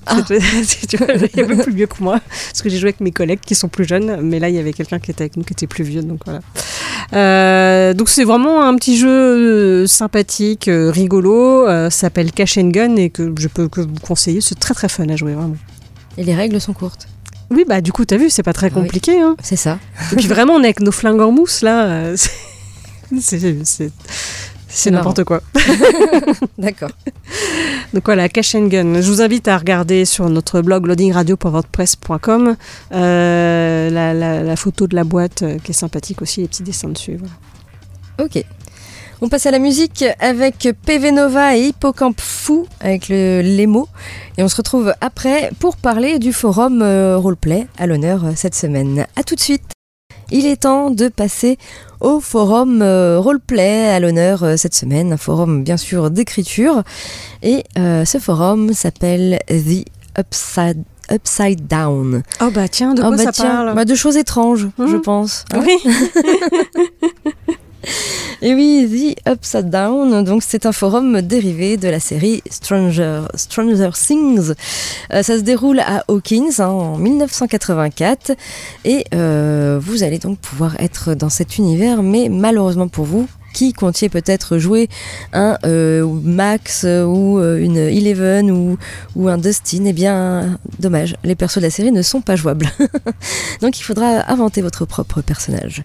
Ah. 0.05 0.17
C'était- 0.27 0.39
tu 0.87 0.97
vois, 0.97 1.07
il 1.15 1.37
y 1.37 1.41
avait 1.41 1.55
plus 1.61 1.73
vieux 1.73 1.87
que 1.87 2.01
moi, 2.01 2.19
parce 2.29 2.61
que 2.61 2.69
j'ai 2.69 2.77
joué 2.77 2.89
avec 2.89 3.01
mes 3.01 3.11
collègues 3.11 3.41
qui 3.45 3.53
sont 3.55 3.67
plus 3.67 3.85
jeunes, 3.85 4.21
mais 4.21 4.39
là 4.39 4.49
il 4.49 4.55
y 4.55 4.59
avait 4.59 4.71
quelqu'un 4.73 4.97
qui 4.99 5.11
était 5.11 5.23
avec 5.23 5.35
nous 5.37 5.43
qui 5.43 5.53
était 5.53 5.67
plus 5.67 5.83
vieux, 5.83 6.01
donc 6.01 6.21
voilà. 6.25 6.39
Euh, 7.13 7.93
donc 7.93 8.09
c'est 8.09 8.23
vraiment 8.23 8.63
un 8.65 8.75
petit 8.75 8.97
jeu 8.97 9.09
euh, 9.09 9.87
sympathique, 9.87 10.67
euh, 10.67 10.89
rigolo, 10.91 11.67
euh, 11.67 11.89
s'appelle 11.89 12.31
Cash 12.31 12.57
and 12.57 12.69
Gun 12.69 12.95
et 12.95 13.09
que 13.09 13.33
je 13.37 13.47
peux 13.47 13.67
que 13.67 13.81
vous 13.81 13.93
conseiller, 14.01 14.41
c'est 14.41 14.59
très 14.59 14.73
très 14.73 14.89
fun 14.89 15.07
à 15.09 15.15
jouer 15.15 15.33
vraiment. 15.33 15.57
Et 16.17 16.23
les 16.23 16.35
règles 16.35 16.59
sont 16.61 16.73
courtes. 16.73 17.07
Oui 17.51 17.65
bah 17.67 17.81
du 17.81 17.91
coup 17.91 18.05
t'as 18.05 18.17
vu, 18.17 18.29
c'est 18.29 18.43
pas 18.43 18.53
très 18.53 18.67
Ah 18.67 18.71
oui. 18.75 18.81
compliqué. 18.83 19.19
Hein. 19.19 19.35
C'est 19.41 19.55
ça. 19.55 19.79
Et 20.11 20.15
puis 20.15 20.27
vraiment 20.27 20.53
on 20.53 20.59
est 20.61 20.65
avec 20.65 20.81
nos 20.81 20.91
flingues 20.91 21.21
en 21.21 21.31
mousse 21.31 21.61
là, 21.61 22.13
c'est- 23.61 24.91
n'importe 24.91 25.23
quoi. 25.23 25.41
D'accord. 26.57 26.91
Donc 27.93 28.03
voilà, 28.05 28.29
Cash 28.29 28.53
and 28.55 28.67
Gun. 28.67 29.01
Je 29.01 29.09
vous 29.09 29.21
invite 29.21 29.47
à 29.47 29.57
regarder 29.57 30.05
sur 30.05 30.29
notre 30.29 30.61
blog 30.61 30.85
loadingradio.wordpress.com 30.85 32.55
euh, 32.91 33.89
la, 33.89 34.13
la- 34.13 34.43
la 34.43 34.55
photo 34.55 34.85
de 34.87 34.95
la 34.95 35.03
boîte 35.03 35.41
euh, 35.41 35.57
qui 35.63 35.71
est 35.71 35.73
sympathique 35.73 36.21
aussi, 36.21 36.41
les 36.41 36.47
petits 36.47 36.63
dessins 36.63 36.89
dessus. 36.89 37.17
voilà. 37.17 37.33
Ok. 38.23 38.43
On 39.21 39.27
passe 39.27 39.47
à 39.47 39.51
la 39.51 39.59
musique 39.59 40.05
avec 40.19 40.69
PV 40.85 41.11
Nova 41.11 41.57
et 41.57 41.67
Hippocampe 41.67 42.21
Fou 42.21 42.67
avec 42.79 43.09
le, 43.09 43.41
les 43.41 43.67
mots. 43.67 43.89
Et 44.37 44.43
on 44.43 44.47
se 44.47 44.55
retrouve 44.55 44.93
après 45.01 45.49
pour 45.59 45.75
parler 45.75 46.19
du 46.19 46.31
forum 46.31 46.81
euh, 46.81 47.17
roleplay 47.17 47.67
à 47.77 47.85
l'honneur 47.87 48.23
cette 48.35 48.55
semaine. 48.55 49.05
A 49.17 49.23
tout 49.23 49.35
de 49.35 49.41
suite. 49.41 49.63
Il 50.31 50.45
est 50.45 50.57
temps 50.61 50.91
de 50.91 51.07
passer 51.07 51.57
au 52.01 52.19
forum 52.19 52.81
euh, 52.81 53.19
roleplay 53.19 53.89
à 53.89 53.99
l'honneur 53.99 54.43
euh, 54.43 54.57
cette 54.57 54.73
semaine. 54.75 55.13
Un 55.13 55.17
forum 55.17 55.63
bien 55.63 55.77
sûr 55.77 56.09
d'écriture. 56.11 56.83
Et 57.41 57.63
euh, 57.77 58.05
ce 58.05 58.17
forum 58.19 58.73
s'appelle 58.73 59.39
The 59.47 59.85
Upside, 60.19 60.83
Upside 61.11 61.67
Down. 61.67 62.23
Oh 62.41 62.49
bah 62.53 62.67
tiens, 62.67 62.93
de 62.93 63.01
Ah 63.01 63.07
quoi 63.07 63.17
bah 63.17 63.23
ça 63.23 63.31
tiens, 63.31 63.49
parle? 63.49 63.75
bah 63.75 63.85
de 63.85 63.95
choses 63.95 64.17
étranges, 64.17 64.67
je 64.77 64.97
pense. 64.97 65.45
hein. 65.53 65.61
Et 68.41 68.53
oui, 68.53 69.15
The 69.25 69.29
Upside 69.29 69.69
Down, 69.69 70.23
donc 70.23 70.43
c'est 70.43 70.65
un 70.65 70.71
forum 70.71 71.21
dérivé 71.21 71.75
de 71.75 71.89
la 71.89 71.99
série 71.99 72.41
Stranger, 72.49 73.23
Stranger 73.35 73.89
Things. 73.93 74.53
Euh, 75.11 75.23
ça 75.23 75.37
se 75.37 75.41
déroule 75.41 75.81
à 75.81 76.05
Hawkins 76.07 76.59
hein, 76.59 76.67
en 76.67 76.97
1984 76.97 78.31
et 78.85 79.03
euh, 79.13 79.77
vous 79.81 80.03
allez 80.03 80.19
donc 80.19 80.39
pouvoir 80.39 80.79
être 80.79 81.15
dans 81.15 81.27
cet 81.27 81.57
univers, 81.57 82.01
mais 82.01 82.29
malheureusement 82.29 82.87
pour 82.87 83.03
vous, 83.03 83.27
qui 83.59 83.73
comptiez 83.73 84.07
peut-être 84.07 84.57
jouer 84.57 84.87
un 85.33 85.57
euh, 85.65 86.07
Max 86.23 86.83
euh, 86.85 87.03
ou 87.03 87.39
euh, 87.39 87.59
une 87.59 87.75
Eleven 87.75 88.49
ou, 88.49 89.27
un 89.27 89.37
Dustin, 89.37 89.83
eh 89.85 89.91
bien, 89.91 90.57
dommage, 90.79 91.17
les 91.25 91.35
persos 91.35 91.57
de 91.57 91.63
la 91.63 91.69
série 91.69 91.91
ne 91.91 92.01
sont 92.01 92.21
pas 92.21 92.37
jouables. 92.37 92.69
Donc 93.61 93.77
il 93.77 93.83
faudra 93.83 94.31
inventer 94.31 94.61
votre 94.61 94.85
propre 94.85 95.21
personnage. 95.21 95.83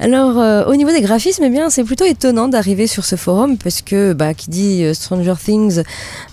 Alors, 0.00 0.66
au 0.66 0.74
niveau 0.74 0.90
des 0.90 1.00
graphismes, 1.00 1.44
eh 1.44 1.50
bien, 1.50 1.70
c'est 1.70 1.84
plutôt 1.84 2.04
étonnant 2.04 2.48
d'arriver 2.48 2.88
sur 2.88 3.04
ce 3.04 3.14
forum 3.14 3.56
parce 3.56 3.82
que, 3.82 4.14
bah, 4.14 4.34
qui 4.34 4.50
dit 4.50 4.92
Stranger 4.92 5.34
Things, 5.40 5.82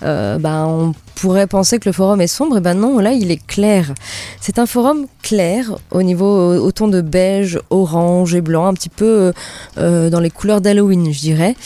bah, 0.02 0.66
on 0.66 0.92
pourrait 1.14 1.46
penser 1.46 1.78
que 1.78 1.88
le 1.88 1.92
forum 1.92 2.20
est 2.20 2.26
sombre, 2.26 2.58
et 2.58 2.60
ben 2.60 2.74
non, 2.74 2.98
là 2.98 3.12
il 3.12 3.30
est 3.30 3.44
clair. 3.46 3.94
C'est 4.40 4.58
un 4.58 4.66
forum 4.66 5.06
clair 5.22 5.76
au 5.90 6.02
niveau 6.02 6.54
au, 6.58 6.72
ton 6.72 6.88
de 6.88 7.00
beige, 7.00 7.58
orange 7.70 8.34
et 8.34 8.40
blanc, 8.40 8.66
un 8.66 8.74
petit 8.74 8.88
peu 8.88 9.32
euh, 9.78 10.10
dans 10.10 10.20
les 10.20 10.30
couleurs 10.30 10.60
d'Halloween, 10.60 11.12
je 11.12 11.20
dirais. 11.20 11.56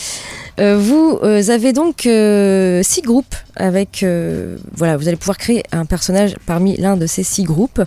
Euh, 0.60 0.78
vous 0.78 1.18
euh, 1.24 1.50
avez 1.50 1.72
donc 1.72 2.06
euh, 2.06 2.80
six 2.84 3.02
groupes 3.02 3.34
avec 3.56 4.04
euh, 4.04 4.56
voilà, 4.72 4.96
vous 4.96 5.08
allez 5.08 5.16
pouvoir 5.16 5.36
créer 5.36 5.64
un 5.72 5.84
personnage 5.84 6.36
parmi 6.46 6.76
l'un 6.76 6.96
de 6.96 7.06
ces 7.06 7.24
six 7.24 7.42
groupes 7.42 7.82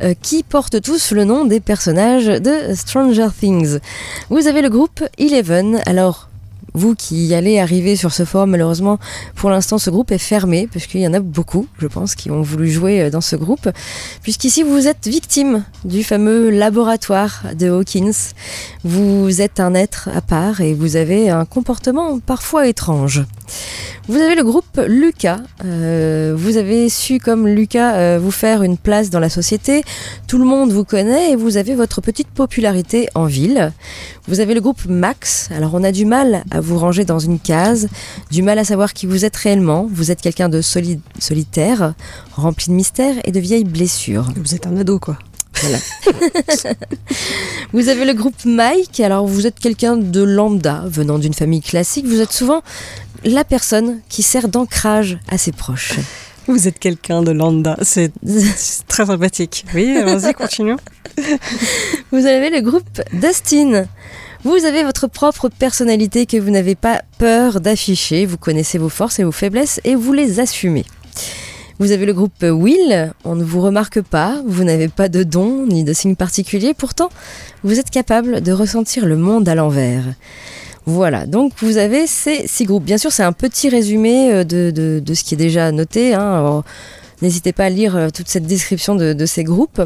euh, 0.00 0.14
qui 0.22 0.44
portent 0.44 0.80
tous 0.80 1.10
le 1.10 1.24
nom 1.24 1.44
des 1.44 1.58
personnages 1.58 2.26
de 2.26 2.74
Stranger 2.74 3.28
Things. 3.38 3.78
Vous 4.30 4.46
avez 4.46 4.62
le 4.62 4.68
groupe 4.68 5.02
Eleven. 5.18 5.82
Alors 5.86 6.28
vous 6.74 6.94
qui 6.94 7.32
allez 7.34 7.58
arriver 7.58 7.96
sur 7.96 8.12
ce 8.12 8.24
forum, 8.24 8.50
malheureusement, 8.50 8.98
pour 9.36 9.50
l'instant, 9.50 9.78
ce 9.78 9.90
groupe 9.90 10.10
est 10.10 10.18
fermé, 10.18 10.68
parce 10.72 10.86
qu'il 10.86 11.00
y 11.00 11.06
en 11.06 11.14
a 11.14 11.20
beaucoup, 11.20 11.66
je 11.78 11.86
pense, 11.86 12.14
qui 12.14 12.30
ont 12.30 12.42
voulu 12.42 12.68
jouer 12.70 13.02
euh, 13.02 13.10
dans 13.10 13.20
ce 13.20 13.36
groupe, 13.36 13.68
puisqu'ici, 14.22 14.62
vous 14.62 14.88
êtes 14.88 15.06
victime 15.06 15.64
du 15.84 16.02
fameux 16.02 16.50
laboratoire 16.50 17.44
de 17.56 17.70
Hawkins. 17.70 18.32
Vous 18.82 19.40
êtes 19.40 19.60
un 19.60 19.74
être 19.74 20.08
à 20.14 20.20
part 20.20 20.60
et 20.60 20.74
vous 20.74 20.96
avez 20.96 21.30
un 21.30 21.44
comportement 21.44 22.18
parfois 22.18 22.66
étrange. 22.66 23.24
Vous 24.06 24.16
avez 24.16 24.34
le 24.34 24.44
groupe 24.44 24.80
Lucas. 24.86 25.40
Euh, 25.64 26.34
vous 26.36 26.58
avez 26.58 26.90
su, 26.90 27.18
comme 27.18 27.48
Lucas, 27.48 27.94
euh, 27.94 28.18
vous 28.20 28.30
faire 28.30 28.62
une 28.62 28.76
place 28.76 29.08
dans 29.08 29.18
la 29.18 29.30
société. 29.30 29.82
Tout 30.28 30.36
le 30.36 30.44
monde 30.44 30.72
vous 30.72 30.84
connaît 30.84 31.32
et 31.32 31.36
vous 31.36 31.56
avez 31.56 31.74
votre 31.74 32.02
petite 32.02 32.28
popularité 32.28 33.08
en 33.14 33.24
ville. 33.24 33.72
Vous 34.28 34.40
avez 34.40 34.52
le 34.52 34.60
groupe 34.60 34.84
Max. 34.86 35.48
Alors, 35.56 35.70
on 35.72 35.82
a 35.82 35.90
du 35.90 36.04
mal 36.04 36.44
à 36.50 36.60
vous 36.60 36.78
ranger 36.78 37.04
dans 37.04 37.18
une 37.18 37.38
case, 37.38 37.88
du 38.30 38.42
mal 38.42 38.58
à 38.58 38.64
savoir 38.64 38.92
qui 38.92 39.06
vous 39.06 39.24
êtes 39.24 39.36
réellement. 39.36 39.88
Vous 39.90 40.10
êtes 40.10 40.20
quelqu'un 40.20 40.50
de 40.50 40.60
solide, 40.60 41.00
solitaire, 41.18 41.94
rempli 42.34 42.68
de 42.68 42.74
mystères 42.74 43.16
et 43.24 43.32
de 43.32 43.40
vieilles 43.40 43.64
blessures. 43.64 44.28
Vous 44.36 44.54
êtes 44.54 44.66
un 44.66 44.76
ado, 44.76 44.98
quoi. 44.98 45.18
Voilà. 45.62 45.78
vous 47.72 47.88
avez 47.88 48.04
le 48.04 48.12
groupe 48.12 48.44
Mike. 48.44 49.00
Alors, 49.00 49.26
vous 49.26 49.46
êtes 49.46 49.58
quelqu'un 49.58 49.96
de 49.96 50.22
lambda, 50.22 50.84
venant 50.86 51.18
d'une 51.18 51.34
famille 51.34 51.62
classique. 51.62 52.06
Vous 52.06 52.20
êtes 52.20 52.32
souvent 52.32 52.62
la 53.24 53.44
personne 53.44 54.00
qui 54.08 54.22
sert 54.22 54.48
d'ancrage 54.48 55.18
à 55.28 55.38
ses 55.38 55.52
proches. 55.52 55.94
Vous 56.46 56.68
êtes 56.68 56.78
quelqu'un 56.78 57.22
de 57.22 57.30
lambda. 57.30 57.76
C'est 57.82 58.12
très 58.88 59.06
sympathique. 59.06 59.64
Oui, 59.74 59.94
vas-y, 60.02 60.34
continuons. 60.34 60.76
Vous 62.12 62.26
avez 62.26 62.50
le 62.50 62.60
groupe 62.60 63.00
Dustin. 63.12 63.86
Vous 64.44 64.64
avez 64.66 64.84
votre 64.84 65.06
propre 65.06 65.48
personnalité 65.48 66.26
que 66.26 66.36
vous 66.36 66.50
n'avez 66.50 66.74
pas 66.74 67.00
peur 67.18 67.60
d'afficher. 67.60 68.26
Vous 68.26 68.36
connaissez 68.36 68.76
vos 68.76 68.90
forces 68.90 69.18
et 69.18 69.24
vos 69.24 69.32
faiblesses 69.32 69.80
et 69.84 69.94
vous 69.94 70.12
les 70.12 70.38
assumez. 70.38 70.84
Vous 71.78 71.92
avez 71.92 72.04
le 72.04 72.12
groupe 72.12 72.42
Will. 72.42 73.12
On 73.24 73.36
ne 73.36 73.42
vous 73.42 73.62
remarque 73.62 74.02
pas. 74.02 74.42
Vous 74.46 74.64
n'avez 74.64 74.88
pas 74.88 75.08
de 75.08 75.22
don 75.22 75.66
ni 75.66 75.82
de 75.82 75.92
signe 75.94 76.14
particulier. 76.14 76.74
Pourtant, 76.74 77.08
vous 77.62 77.80
êtes 77.80 77.90
capable 77.90 78.42
de 78.42 78.52
ressentir 78.52 79.06
le 79.06 79.16
monde 79.16 79.48
à 79.48 79.54
l'envers. 79.54 80.04
Voilà, 80.86 81.24
donc 81.26 81.52
vous 81.62 81.78
avez 81.78 82.06
ces 82.06 82.46
six 82.46 82.64
groupes. 82.66 82.84
Bien 82.84 82.98
sûr, 82.98 83.10
c'est 83.10 83.22
un 83.22 83.32
petit 83.32 83.68
résumé 83.70 84.30
euh, 84.32 84.44
de, 84.44 84.70
de- 85.00 85.14
ce 85.14 85.24
qui 85.24 85.34
est 85.34 85.38
déjà 85.38 85.72
noté. 85.72 86.12
hein. 86.14 86.62
N'hésitez 87.22 87.52
pas 87.54 87.64
à 87.64 87.70
lire 87.70 87.96
euh, 87.96 88.08
toute 88.10 88.28
cette 88.28 88.46
description 88.46 88.94
de, 88.94 89.24
ces 89.26 89.44
groupes. 89.44 89.80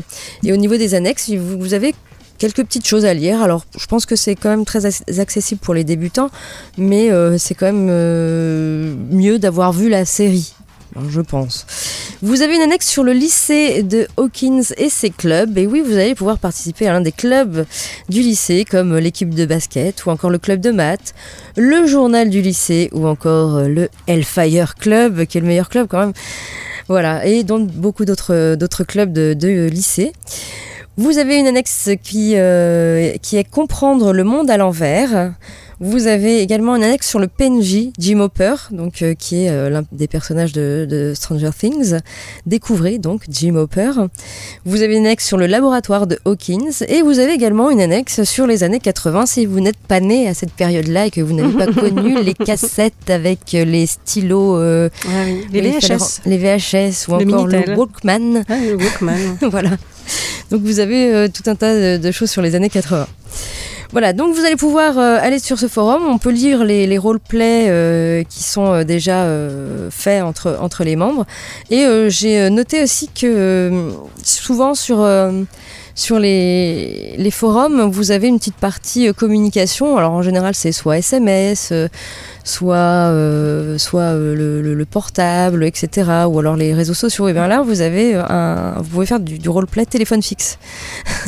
Et 0.45 0.52
au 0.52 0.57
niveau 0.57 0.76
des 0.76 0.95
annexes, 0.97 1.31
vous, 1.31 1.59
vous 1.59 1.75
avez 1.75 1.95
quelques 2.38 2.64
petites 2.64 2.87
choses 2.87 3.05
à 3.05 3.14
lire. 3.14 3.43
Alors, 3.43 3.64
je 3.78 3.87
pense 3.87 4.07
que 4.07 4.17
c'est 4.17 4.35
quand 4.35 4.49
même 4.49 4.64
très 4.64 4.87
ac- 4.87 5.21
accessible 5.21 5.61
pour 5.61 5.75
les 5.75 5.85
débutants, 5.85 6.31
mais 6.76 7.11
euh, 7.12 7.38
c'est 7.38 7.55
quand 7.55 7.67
même 7.73 8.97
mieux 9.12 9.38
d'avoir 9.38 9.73
vu 9.73 9.88
la 9.88 10.05
série. 10.05 10.52
Je 11.09 11.21
pense. 11.21 11.67
Vous 12.23 12.43
avez 12.43 12.57
une 12.57 12.62
annexe 12.62 12.88
sur 12.88 13.05
le 13.05 13.12
lycée 13.12 13.83
de 13.83 14.09
Hawkins 14.17 14.62
et 14.76 14.88
ses 14.88 15.11
clubs. 15.11 15.57
Et 15.57 15.67
oui, 15.67 15.83
vous 15.85 15.93
allez 15.93 16.14
pouvoir 16.14 16.38
participer 16.38 16.88
à 16.88 16.93
l'un 16.93 17.00
des 17.00 17.12
clubs 17.12 17.64
du 18.09 18.21
lycée, 18.21 18.64
comme 18.69 18.97
l'équipe 18.97 19.35
de 19.35 19.47
basket 19.47 20.05
ou 20.05 20.11
encore 20.11 20.31
le 20.31 20.38
club 20.38 20.61
de 20.61 20.71
maths, 20.71 21.14
le 21.57 21.87
journal 21.87 22.31
du 22.31 22.40
lycée 22.43 22.90
ou 22.93 23.07
encore 23.07 23.57
euh, 23.57 23.69
le 23.69 23.88
Hellfire 24.07 24.75
Club, 24.75 25.25
qui 25.26 25.38
est 25.38 25.40
le 25.40 25.47
meilleur 25.47 25.69
club 25.69 25.87
quand 25.88 26.00
même. 26.00 26.12
Voilà, 26.88 27.26
et 27.26 27.45
donc 27.45 27.69
beaucoup 27.71 28.05
d'autres 28.05 28.85
clubs 28.85 29.12
de, 29.12 29.35
de 29.35 29.69
lycée. 29.69 30.12
Vous 30.97 31.19
avez 31.19 31.37
une 31.38 31.47
annexe 31.47 31.90
qui, 32.02 32.33
euh, 32.35 33.12
qui 33.23 33.37
est 33.37 33.45
comprendre 33.45 34.12
le 34.12 34.25
monde 34.25 34.50
à 34.50 34.57
l'envers. 34.57 35.33
Vous 35.80 36.08
avez 36.08 36.40
également 36.40 36.75
une 36.75 36.82
annexe 36.82 37.08
sur 37.08 37.20
le 37.20 37.28
PNJ, 37.28 37.90
Jim 37.99 38.18
Hopper, 38.18 38.54
donc, 38.73 39.02
euh, 39.02 39.14
qui 39.14 39.44
est 39.44 39.50
euh, 39.50 39.70
l'un 39.70 39.85
des 39.92 40.08
personnages 40.08 40.52
de, 40.52 40.87
de 40.90 41.12
Stranger 41.14 41.50
Things. 41.56 41.99
Découvrez 42.47 42.99
donc 42.99 43.23
Jim 43.28 43.54
Hopper. 43.54 43.92
Vous 44.64 44.82
avez 44.82 44.97
une 44.97 45.06
annexe 45.06 45.25
sur 45.26 45.37
le 45.37 45.47
laboratoire 45.47 46.08
de 46.08 46.18
Hawkins 46.25 46.85
et 46.88 47.02
vous 47.02 47.20
avez 47.20 47.32
également 47.32 47.70
une 47.70 47.80
annexe 47.80 48.25
sur 48.25 48.49
les 48.49 48.64
années 48.64 48.80
80 48.80 49.26
si 49.26 49.47
vous 49.47 49.61
n'êtes 49.61 49.76
pas 49.76 50.00
né 50.00 50.26
à 50.26 50.35
cette 50.35 50.52
période-là 50.52 51.06
et 51.06 51.11
que 51.12 51.20
vous 51.20 51.32
n'avez 51.32 51.52
pas 51.52 51.73
connu 51.73 52.23
les 52.25 52.35
cassettes 52.35 53.08
avec 53.08 53.54
euh, 53.54 53.64
les 53.64 53.87
stylos, 53.87 54.56
euh, 54.56 54.88
Ah 55.06 55.23
oui, 55.26 55.47
les 55.52 55.61
VHS. 55.61 56.23
les 56.26 56.38
VHS 56.38 57.06
ou 57.08 57.18
Le 57.18 57.26
encore 57.35 57.47
le. 57.47 57.76
Walkman. 57.76 58.42
Ah, 58.49 58.56
le 58.58 58.75
Walkman. 58.76 59.38
voilà. 59.50 59.70
Donc 60.50 60.62
vous 60.62 60.80
avez 60.80 61.28
tout 61.32 61.49
un 61.49 61.54
tas 61.54 61.75
de, 61.99 62.02
de 62.02 62.11
choses 62.11 62.30
sur 62.30 62.42
les 62.42 62.56
années 62.56 62.70
80. 62.70 63.06
Voilà, 63.92 64.12
donc 64.12 64.35
vous 64.35 64.45
allez 64.45 64.57
pouvoir 64.57 64.99
euh, 64.99 65.16
aller 65.21 65.38
sur 65.38 65.59
ce 65.59 65.66
forum, 65.66 66.02
on 66.07 66.18
peut 66.18 66.30
lire 66.30 66.62
les, 66.62 66.87
les 66.87 66.99
roleplays 66.99 67.68
euh, 67.71 68.23
qui 68.23 68.42
sont 68.42 68.66
euh, 68.75 68.85
déjà 68.85 69.26
faits 69.90 70.23
entre, 70.23 70.59
entre 70.61 70.85
les 70.85 70.95
membres. 70.95 71.25
Et 71.71 71.87
j'ai 72.11 72.50
noté 72.50 72.83
aussi 72.83 73.09
que 73.09 73.90
souvent 74.23 74.75
sur, 74.75 75.09
sur 75.95 76.18
les, 76.18 77.14
les 77.16 77.30
forums, 77.30 77.90
vous 77.90 78.11
avez 78.11 78.28
une 78.28 78.38
petite 78.38 78.57
partie 78.57 79.09
euh, 79.09 79.12
communication. 79.14 79.97
Alors 79.97 80.12
en 80.12 80.23
général, 80.23 80.54
c'est 80.54 80.71
soit 80.73 80.99
SMS, 80.99 81.71
euh, 81.73 81.88
soit, 82.45 82.76
euh, 82.76 83.78
soit 83.78 84.12
le, 84.12 84.35
le- 84.62 84.75
le 84.75 84.85
portable, 84.85 85.64
etc. 85.64 86.11
Ou 86.28 86.38
alors 86.38 86.57
les 86.57 86.75
réseaux 86.75 86.95
sociaux. 86.95 87.26
Et 87.28 87.33
bien 87.33 87.49
là, 87.49 87.62
vous 87.62 87.80
avez 87.80 88.14
un, 88.14 88.75
vous 88.78 88.85
pouvez 88.90 89.07
faire 89.07 89.18
du, 89.21 89.38
du 89.38 89.49
roleplay 89.49 89.87
téléphone 89.87 90.23
fixe. 90.23 90.59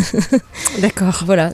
D'accord. 0.79 1.23
Voilà, 1.27 1.51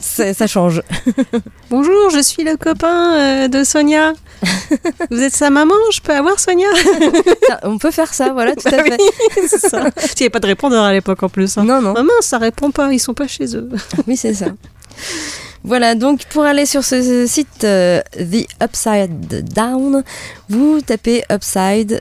ça, 0.00 0.34
ça 0.34 0.46
change. 0.46 0.82
Bonjour, 1.70 2.10
je 2.10 2.20
suis 2.22 2.44
le 2.44 2.56
copain 2.56 3.14
euh, 3.14 3.48
de 3.48 3.64
Sonia. 3.64 4.12
Vous 5.10 5.20
êtes 5.22 5.34
sa 5.34 5.50
maman 5.50 5.74
Je 5.92 6.00
peux 6.00 6.12
avoir 6.12 6.38
Sonia? 6.38 6.68
On 7.62 7.78
peut 7.78 7.90
faire 7.90 8.12
ça, 8.12 8.32
voilà, 8.32 8.54
tout 8.54 8.68
à 8.68 8.72
Bah 8.72 8.82
fait. 8.84 8.98
oui, 9.00 9.42
c'est 9.48 9.58
ça. 9.60 9.78
Il 9.96 10.02
n'y 10.20 10.22
avait 10.22 10.30
pas 10.30 10.40
de 10.40 10.46
répondeur 10.46 10.84
à 10.84 10.92
l'époque 10.92 11.22
en 11.22 11.28
plus. 11.28 11.56
hein. 11.56 11.64
Non, 11.64 11.80
non, 11.80 11.92
mince, 11.94 12.06
ça 12.22 12.38
répond 12.38 12.70
pas, 12.70 12.92
ils 12.92 12.98
sont 12.98 13.14
pas 13.14 13.26
chez 13.28 13.56
eux. 13.56 13.68
oui, 14.06 14.16
c'est 14.16 14.34
ça. 14.34 14.46
Voilà, 15.62 15.94
donc 15.94 16.24
pour 16.26 16.42
aller 16.44 16.66
sur 16.66 16.84
ce 16.84 17.26
site 17.26 17.64
euh, 17.64 18.02
The 18.18 18.46
Upside 18.62 19.44
Down, 19.54 20.04
vous 20.50 20.80
tapez 20.82 21.24
upside 21.32 22.00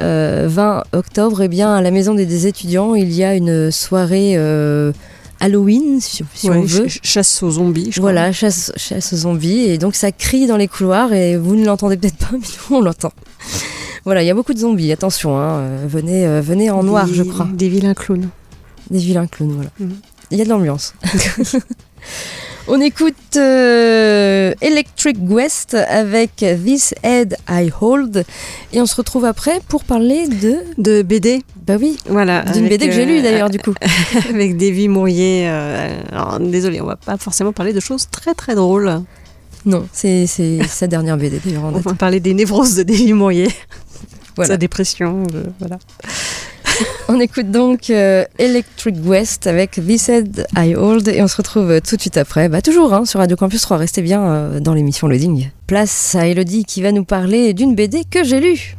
euh, 0.00 0.46
20 0.48 0.82
octobre, 0.92 1.42
eh 1.42 1.48
bien, 1.48 1.72
à 1.74 1.80
la 1.80 1.90
Maison 1.90 2.14
des, 2.14 2.26
des 2.26 2.46
étudiants, 2.48 2.94
il 2.94 3.12
y 3.12 3.22
a 3.24 3.34
une 3.34 3.70
soirée 3.70 4.34
euh, 4.36 4.92
Halloween, 5.40 6.00
si, 6.00 6.22
Ouais, 6.44 6.56
on 6.56 6.60
veut. 6.62 6.66
ch- 6.88 7.00
chasse 7.02 7.42
aux 7.42 7.50
zombies, 7.50 7.86
je 7.90 7.98
crois. 8.00 8.12
Voilà, 8.12 8.30
chasse, 8.32 8.72
chasse 8.76 9.12
aux 9.14 9.16
zombies. 9.16 9.60
Et 9.60 9.78
donc 9.78 9.94
ça 9.94 10.12
crie 10.12 10.46
dans 10.46 10.56
les 10.58 10.68
couloirs 10.68 11.12
et 11.12 11.36
vous 11.36 11.56
ne 11.56 11.64
l'entendez 11.64 11.96
peut-être 11.96 12.16
pas, 12.18 12.28
mais 12.32 12.38
nous 12.38 12.76
on 12.76 12.80
l'entend. 12.80 13.12
Voilà, 14.04 14.22
il 14.22 14.26
y 14.26 14.30
a 14.30 14.34
beaucoup 14.34 14.54
de 14.54 14.58
zombies, 14.58 14.92
attention, 14.92 15.36
hein, 15.38 15.58
euh, 15.60 15.86
venez, 15.88 16.26
euh, 16.26 16.40
venez 16.40 16.70
en 16.70 16.82
noir, 16.82 17.06
Des- 17.06 17.14
je 17.14 17.22
crois. 17.22 17.48
Des 17.52 17.68
vilains 17.68 17.94
clowns. 17.94 18.28
Des 18.90 18.98
vilains 18.98 19.26
clowns, 19.26 19.52
voilà. 19.52 19.70
Mhm. 19.78 19.96
Il 20.30 20.38
y 20.38 20.40
a 20.42 20.44
de 20.44 20.50
l'ambiance. 20.50 20.94
On 22.72 22.80
écoute 22.80 23.16
euh, 23.36 24.54
Electric 24.60 25.16
West 25.28 25.74
avec 25.74 26.36
This 26.36 26.94
Head 27.02 27.36
I 27.48 27.68
Hold 27.80 28.24
et 28.72 28.80
on 28.80 28.86
se 28.86 28.94
retrouve 28.94 29.24
après 29.24 29.58
pour 29.66 29.82
parler 29.82 30.28
de... 30.28 30.54
De 30.78 31.02
BD, 31.02 31.42
Bah 31.66 31.74
oui, 31.80 31.96
voilà. 32.06 32.42
d'une 32.42 32.68
BD 32.68 32.86
que 32.86 32.92
j'ai 32.92 33.06
lue 33.06 33.18
euh, 33.18 33.22
d'ailleurs 33.22 33.50
du 33.50 33.58
coup. 33.58 33.74
avec 34.28 34.56
Davy 34.56 34.86
Mourier. 34.86 35.48
euh, 35.48 36.00
alors, 36.12 36.38
désolé, 36.38 36.80
on 36.80 36.86
va 36.86 36.94
pas 36.94 37.16
forcément 37.16 37.52
parler 37.52 37.72
de 37.72 37.80
choses 37.80 38.06
très 38.08 38.34
très 38.34 38.54
drôles. 38.54 39.02
Non, 39.66 39.88
c'est 39.92 40.28
c'est 40.28 40.62
sa 40.68 40.86
dernière 40.86 41.16
BD 41.16 41.40
d'ailleurs 41.44 41.64
On 41.64 41.70
va 41.72 41.94
parler 41.94 42.20
des 42.20 42.34
névroses 42.34 42.76
de 42.76 42.84
Davy 42.84 43.12
Mourier. 43.14 43.48
Voilà. 44.36 44.54
Sa 44.54 44.56
dépression, 44.56 45.24
de- 45.24 45.46
voilà. 45.58 45.78
On 47.08 47.20
écoute 47.20 47.50
donc 47.50 47.90
euh, 47.90 48.24
Electric 48.38 48.96
West 49.04 49.46
avec 49.46 49.72
This 49.72 50.08
Head 50.08 50.46
I 50.56 50.74
Hold 50.74 51.08
et 51.08 51.22
on 51.22 51.28
se 51.28 51.36
retrouve 51.36 51.80
tout 51.80 51.96
de 51.96 52.00
suite 52.00 52.16
après. 52.16 52.48
Bah, 52.48 52.62
toujours 52.62 52.94
hein, 52.94 53.04
sur 53.04 53.20
Radio 53.20 53.36
Campus 53.36 53.62
3, 53.62 53.76
restez 53.76 54.02
bien 54.02 54.22
euh, 54.22 54.60
dans 54.60 54.74
l'émission 54.74 55.08
Loading. 55.08 55.50
Place 55.66 56.14
à 56.14 56.26
Elodie 56.26 56.64
qui 56.64 56.82
va 56.82 56.92
nous 56.92 57.04
parler 57.04 57.52
d'une 57.52 57.74
BD 57.74 58.04
que 58.08 58.24
j'ai 58.24 58.40
lue. 58.40 58.76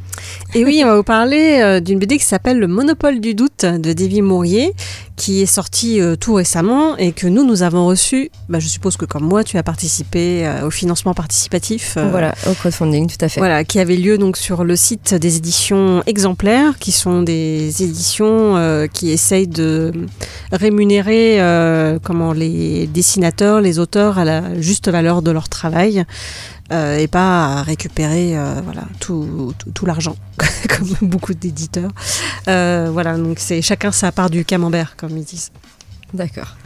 Et 0.54 0.64
oui, 0.64 0.82
on 0.84 0.88
va 0.88 0.96
vous 0.96 1.02
parler 1.02 1.60
euh, 1.60 1.80
d'une 1.80 1.98
BD 1.98 2.18
qui 2.18 2.24
s'appelle 2.24 2.58
Le 2.58 2.66
Monopole 2.66 3.20
du 3.20 3.34
doute 3.34 3.64
de 3.64 3.92
Davy 3.92 4.22
Mourier, 4.22 4.72
qui 5.16 5.42
est 5.42 5.46
sortie 5.46 6.00
euh, 6.00 6.16
tout 6.16 6.34
récemment 6.34 6.96
et 6.96 7.12
que 7.12 7.26
nous, 7.26 7.44
nous 7.44 7.62
avons 7.62 7.86
reçu. 7.86 8.30
Bah, 8.48 8.58
je 8.58 8.68
suppose 8.68 8.96
que 8.96 9.04
comme 9.04 9.24
moi, 9.24 9.44
tu 9.44 9.56
as 9.56 9.62
participé 9.62 10.46
euh, 10.46 10.66
au 10.66 10.70
financement 10.70 11.14
participatif. 11.14 11.96
Voilà, 12.10 12.34
au 12.48 12.54
crowdfunding, 12.54 13.08
tout 13.08 13.24
à 13.24 13.28
fait. 13.28 13.40
Voilà, 13.40 13.64
qui 13.64 13.78
avait 13.78 13.96
lieu 13.96 14.18
donc 14.18 14.36
sur 14.36 14.64
le 14.64 14.76
site 14.76 15.14
des 15.14 15.36
éditions 15.36 16.02
exemplaires, 16.06 16.78
qui 16.78 16.92
sont 16.92 17.22
des 17.22 17.82
éditions 17.82 18.56
euh, 18.56 18.86
qui 18.86 19.10
essayent 19.10 19.48
de 19.48 19.92
rémunérer 20.50 21.40
euh, 21.40 21.98
comment 22.02 22.32
les 22.32 22.86
dessinateurs, 22.86 23.60
les 23.60 23.78
auteurs 23.78 24.18
à 24.18 24.24
la 24.24 24.60
juste 24.60 24.88
valeur 24.88 25.22
de 25.22 25.30
leur 25.30 25.48
travail. 25.48 26.04
Euh, 26.70 26.98
et 26.98 27.08
pas 27.08 27.58
à 27.58 27.62
récupérer 27.62 28.38
euh, 28.38 28.60
voilà 28.62 28.84
tout, 29.00 29.52
tout, 29.58 29.70
tout 29.72 29.86
l'argent 29.86 30.16
comme 30.68 31.08
beaucoup 31.08 31.34
d'éditeurs 31.34 31.90
Euh, 32.48 32.90
voilà 32.92 33.16
donc 33.16 33.38
c'est 33.38 33.62
chacun 33.62 33.92
sa 33.92 34.10
part 34.12 34.30
du 34.30 34.44
camembert 34.44 34.96
comme 34.96 35.16
ils 35.16 35.24
disent 35.24 35.50
D'accord. 36.14 36.56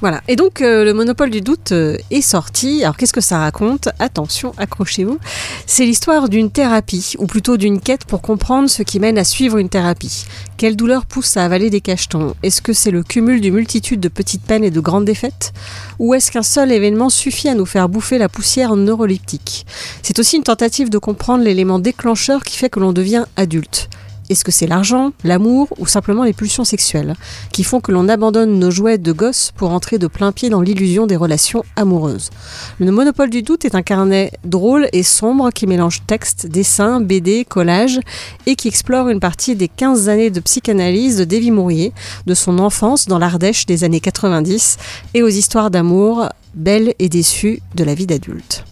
Voilà. 0.00 0.22
Et 0.28 0.36
donc, 0.36 0.60
euh, 0.60 0.84
le 0.84 0.92
monopole 0.92 1.30
du 1.30 1.40
doute 1.40 1.72
euh, 1.72 1.96
est 2.10 2.20
sorti. 2.20 2.82
Alors, 2.82 2.96
qu'est-ce 2.96 3.12
que 3.12 3.20
ça 3.20 3.38
raconte? 3.38 3.88
Attention, 3.98 4.52
accrochez-vous. 4.58 5.18
C'est 5.66 5.84
l'histoire 5.84 6.28
d'une 6.28 6.50
thérapie, 6.50 7.14
ou 7.18 7.26
plutôt 7.26 7.56
d'une 7.56 7.80
quête 7.80 8.04
pour 8.04 8.20
comprendre 8.20 8.68
ce 8.68 8.82
qui 8.82 9.00
mène 9.00 9.18
à 9.18 9.24
suivre 9.24 9.58
une 9.58 9.68
thérapie. 9.68 10.26
Quelle 10.56 10.76
douleur 10.76 11.06
pousse 11.06 11.36
à 11.36 11.44
avaler 11.44 11.70
des 11.70 11.80
cachetons? 11.80 12.34
Est-ce 12.42 12.62
que 12.62 12.72
c'est 12.72 12.90
le 12.90 13.02
cumul 13.02 13.40
d'une 13.40 13.54
multitude 13.54 14.00
de 14.00 14.08
petites 14.08 14.42
peines 14.42 14.64
et 14.64 14.70
de 14.70 14.80
grandes 14.80 15.04
défaites? 15.04 15.52
Ou 15.98 16.14
est-ce 16.14 16.30
qu'un 16.30 16.42
seul 16.42 16.72
événement 16.72 17.10
suffit 17.10 17.48
à 17.48 17.54
nous 17.54 17.66
faire 17.66 17.88
bouffer 17.88 18.18
la 18.18 18.28
poussière 18.28 18.76
neuroleptique? 18.76 19.66
C'est 20.02 20.18
aussi 20.18 20.36
une 20.36 20.42
tentative 20.42 20.90
de 20.90 20.98
comprendre 20.98 21.44
l'élément 21.44 21.78
déclencheur 21.78 22.42
qui 22.42 22.56
fait 22.56 22.70
que 22.70 22.80
l'on 22.80 22.92
devient 22.92 23.24
adulte. 23.36 23.88
Est-ce 24.30 24.44
que 24.44 24.52
c'est 24.52 24.66
l'argent, 24.66 25.12
l'amour 25.22 25.68
ou 25.78 25.86
simplement 25.86 26.24
les 26.24 26.32
pulsions 26.32 26.64
sexuelles 26.64 27.14
qui 27.52 27.62
font 27.62 27.80
que 27.80 27.92
l'on 27.92 28.08
abandonne 28.08 28.58
nos 28.58 28.70
jouets 28.70 28.96
de 28.96 29.12
gosse 29.12 29.52
pour 29.54 29.70
entrer 29.70 29.98
de 29.98 30.06
plein 30.06 30.32
pied 30.32 30.48
dans 30.48 30.62
l'illusion 30.62 31.06
des 31.06 31.16
relations 31.16 31.62
amoureuses? 31.76 32.30
Le 32.78 32.90
monopole 32.90 33.28
du 33.28 33.42
doute 33.42 33.66
est 33.66 33.74
un 33.74 33.82
carnet 33.82 34.32
drôle 34.44 34.88
et 34.92 35.02
sombre 35.02 35.50
qui 35.50 35.66
mélange 35.66 36.02
texte, 36.06 36.46
dessin, 36.46 37.02
BD, 37.02 37.44
collage 37.44 38.00
et 38.46 38.56
qui 38.56 38.68
explore 38.68 39.10
une 39.10 39.20
partie 39.20 39.56
des 39.56 39.68
15 39.68 40.08
années 40.08 40.30
de 40.30 40.40
psychanalyse 40.40 41.18
de 41.18 41.24
Davy 41.24 41.50
Mourier, 41.50 41.92
de 42.26 42.34
son 42.34 42.58
enfance 42.58 43.06
dans 43.06 43.18
l'Ardèche 43.18 43.66
des 43.66 43.84
années 43.84 44.00
90 44.00 44.78
et 45.12 45.22
aux 45.22 45.28
histoires 45.28 45.70
d'amour 45.70 46.28
belles 46.54 46.94
et 46.98 47.08
déçues 47.08 47.60
de 47.74 47.84
la 47.84 47.94
vie 47.94 48.06
d'adulte. 48.06 48.64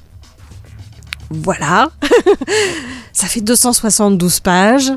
Voilà, 1.30 1.90
ça 3.12 3.26
fait 3.26 3.40
272 3.40 4.40
pages. 4.40 4.92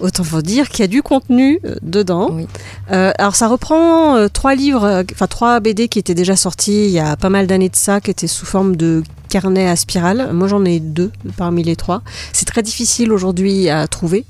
Autant 0.00 0.22
vous 0.24 0.42
dire 0.42 0.68
qu'il 0.68 0.80
y 0.80 0.84
a 0.84 0.88
du 0.88 1.02
contenu 1.02 1.60
euh, 1.64 1.76
dedans. 1.82 2.30
Oui. 2.32 2.46
Euh, 2.90 3.12
alors 3.18 3.36
ça 3.36 3.46
reprend 3.46 4.16
euh, 4.16 4.28
trois 4.28 4.54
livres, 4.54 5.04
enfin 5.12 5.26
trois 5.28 5.60
BD 5.60 5.88
qui 5.88 5.98
étaient 5.98 6.14
déjà 6.14 6.34
sortis 6.36 6.86
il 6.86 6.90
y 6.90 6.98
a 6.98 7.16
pas 7.16 7.28
mal 7.28 7.46
d'années 7.46 7.68
de 7.68 7.76
ça, 7.76 8.00
qui 8.00 8.10
étaient 8.10 8.26
sous 8.26 8.44
forme 8.44 8.74
de 8.74 9.02
carnet 9.28 9.68
à 9.68 9.76
spirale. 9.76 10.30
Moi 10.32 10.48
j'en 10.48 10.64
ai 10.64 10.80
deux 10.80 11.12
parmi 11.36 11.62
les 11.62 11.76
trois. 11.76 12.02
C'est 12.32 12.44
très 12.44 12.62
difficile 12.62 13.12
aujourd'hui 13.12 13.68
à 13.68 13.86
trouver. 13.86 14.24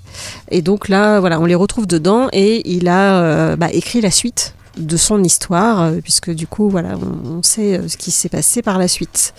Et 0.50 0.60
donc 0.60 0.88
là, 0.88 1.20
voilà, 1.20 1.40
on 1.40 1.46
les 1.46 1.54
retrouve 1.54 1.86
dedans 1.86 2.28
et 2.32 2.62
il 2.70 2.88
a 2.88 3.22
euh, 3.22 3.56
bah, 3.56 3.70
écrit 3.72 4.00
la 4.00 4.10
suite 4.10 4.54
de 4.76 4.96
son 4.96 5.22
histoire, 5.22 5.92
puisque 6.02 6.30
du 6.30 6.46
coup, 6.46 6.68
voilà, 6.68 6.94
on, 7.00 7.38
on 7.38 7.42
sait 7.42 7.80
ce 7.86 7.96
qui 7.96 8.10
s'est 8.10 8.28
passé 8.28 8.60
par 8.60 8.76
la 8.76 8.88
suite. 8.88 9.34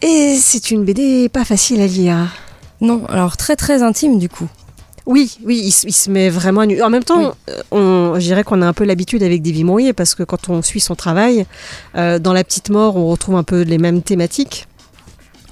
Et 0.00 0.36
c'est 0.40 0.70
une 0.70 0.84
BD 0.84 1.28
pas 1.28 1.44
facile 1.44 1.80
à 1.80 1.86
lire. 1.86 2.28
Non, 2.80 3.04
alors 3.06 3.36
très 3.36 3.54
très 3.54 3.82
intime 3.82 4.18
du 4.18 4.28
coup. 4.28 4.48
Oui, 5.06 5.36
oui, 5.44 5.60
il, 5.64 5.72
se- 5.72 5.86
il 5.86 5.92
se 5.92 6.10
met 6.10 6.30
vraiment 6.30 6.60
à 6.60 6.66
nu. 6.66 6.80
En 6.82 6.90
même 6.90 7.02
temps, 7.02 7.18
Oui. 7.18 7.26
euh, 7.50 7.62
on, 7.72 8.14
je 8.20 8.20
dirais 8.24 8.44
qu'on 8.44 8.62
a 8.62 8.66
un 8.66 8.72
peu 8.72 8.84
l'habitude 8.84 9.22
avec 9.22 9.42
Davy 9.42 9.64
Mourier 9.64 9.92
parce 9.92 10.14
que 10.14 10.22
quand 10.22 10.48
on 10.48 10.62
suit 10.62 10.80
son 10.80 10.94
travail, 10.94 11.44
euh, 11.96 12.18
dans 12.20 12.32
La 12.32 12.44
Petite 12.44 12.70
Mort, 12.70 12.96
on 12.96 13.06
retrouve 13.08 13.34
un 13.36 13.42
peu 13.42 13.62
les 13.62 13.78
mêmes 13.78 14.02
thématiques. 14.02 14.68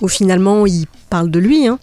Où 0.02 0.08
finalement, 0.08 0.64
il 0.66 0.86
parle 1.10 1.30
de 1.30 1.38
lui. 1.38 1.66
hein. 1.66 1.78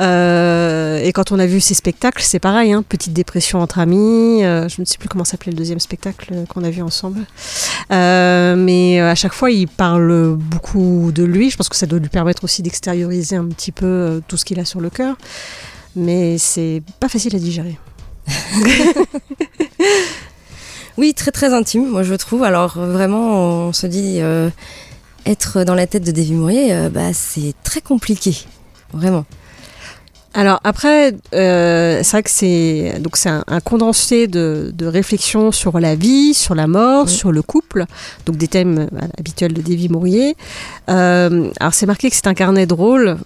Euh, 0.00 0.98
et 1.04 1.12
quand 1.12 1.30
on 1.30 1.38
a 1.38 1.46
vu 1.46 1.60
ses 1.60 1.74
spectacles, 1.74 2.20
c'est 2.22 2.40
pareil. 2.40 2.72
hein. 2.72 2.82
Petite 2.88 3.12
dépression 3.12 3.60
entre 3.60 3.78
amis. 3.78 4.42
euh, 4.42 4.68
je 4.68 4.80
ne 4.80 4.84
sais 4.86 4.98
plus 4.98 5.08
comment 5.08 5.24
s'appelait 5.24 5.52
le 5.52 5.56
deuxième 5.58 5.78
spectacle 5.78 6.34
qu'on 6.48 6.64
a 6.64 6.70
vu 6.70 6.82
ensemble. 6.82 7.20
Euh, 7.92 8.56
mais 8.56 8.98
à 9.00 9.14
chaque 9.14 9.34
fois, 9.34 9.52
il 9.52 9.68
parle 9.68 10.34
beaucoup 10.36 11.12
de 11.14 11.22
lui. 11.22 11.50
Je 11.50 11.56
pense 11.56 11.68
que 11.68 11.76
ça 11.76 11.86
doit 11.86 12.00
lui 12.00 12.08
permettre 12.08 12.42
aussi 12.42 12.62
d'extérioriser 12.62 13.36
un 13.36 13.44
petit 13.46 13.70
peu 13.70 14.20
tout 14.26 14.36
ce 14.36 14.44
qu'il 14.44 14.58
a 14.58 14.64
sur 14.64 14.80
le 14.80 14.90
cœur. 14.90 15.16
Mais 15.96 16.38
c'est 16.38 16.82
pas 17.00 17.08
facile 17.08 17.34
à 17.36 17.38
digérer. 17.38 17.78
Oui, 20.98 21.14
très 21.14 21.30
très 21.30 21.54
intime, 21.54 21.86
moi 21.88 22.02
je 22.02 22.14
trouve. 22.14 22.42
Alors 22.42 22.78
vraiment, 22.78 23.68
on 23.68 23.72
se 23.72 23.86
dit 23.86 24.18
euh, 24.20 24.50
être 25.24 25.64
dans 25.64 25.74
la 25.74 25.86
tête 25.86 26.04
de 26.04 26.10
Davy 26.10 26.32
Mourier, 26.34 26.74
euh, 26.74 26.90
bah 26.90 27.12
c'est 27.14 27.54
très 27.64 27.80
compliqué, 27.80 28.36
vraiment. 28.92 29.24
Alors 30.34 30.60
après, 30.62 31.14
euh, 31.32 32.00
c'est 32.02 32.10
vrai 32.10 32.22
que 32.22 32.30
c'est 32.30 32.98
donc 33.00 33.16
c'est 33.16 33.30
un, 33.30 33.44
un 33.48 33.60
condensé 33.60 34.26
de, 34.26 34.72
de 34.74 34.86
réflexions 34.86 35.52
sur 35.52 35.80
la 35.80 35.94
vie, 35.94 36.34
sur 36.34 36.54
la 36.54 36.66
mort, 36.66 37.06
Oui. 37.06 37.12
sur 37.12 37.32
le 37.32 37.40
couple, 37.42 37.86
donc 38.26 38.36
des 38.36 38.48
thèmes 38.48 38.88
habituels 39.18 39.54
de 39.54 39.62
Davy 39.62 39.88
Mourier. 39.88 40.36
Euh, 40.90 41.50
alors 41.60 41.72
c'est 41.72 41.86
marqué 41.86 42.10
que 42.10 42.16
c'est 42.16 42.26
un 42.26 42.34
carnet 42.34 42.66
drôle. 42.66 43.16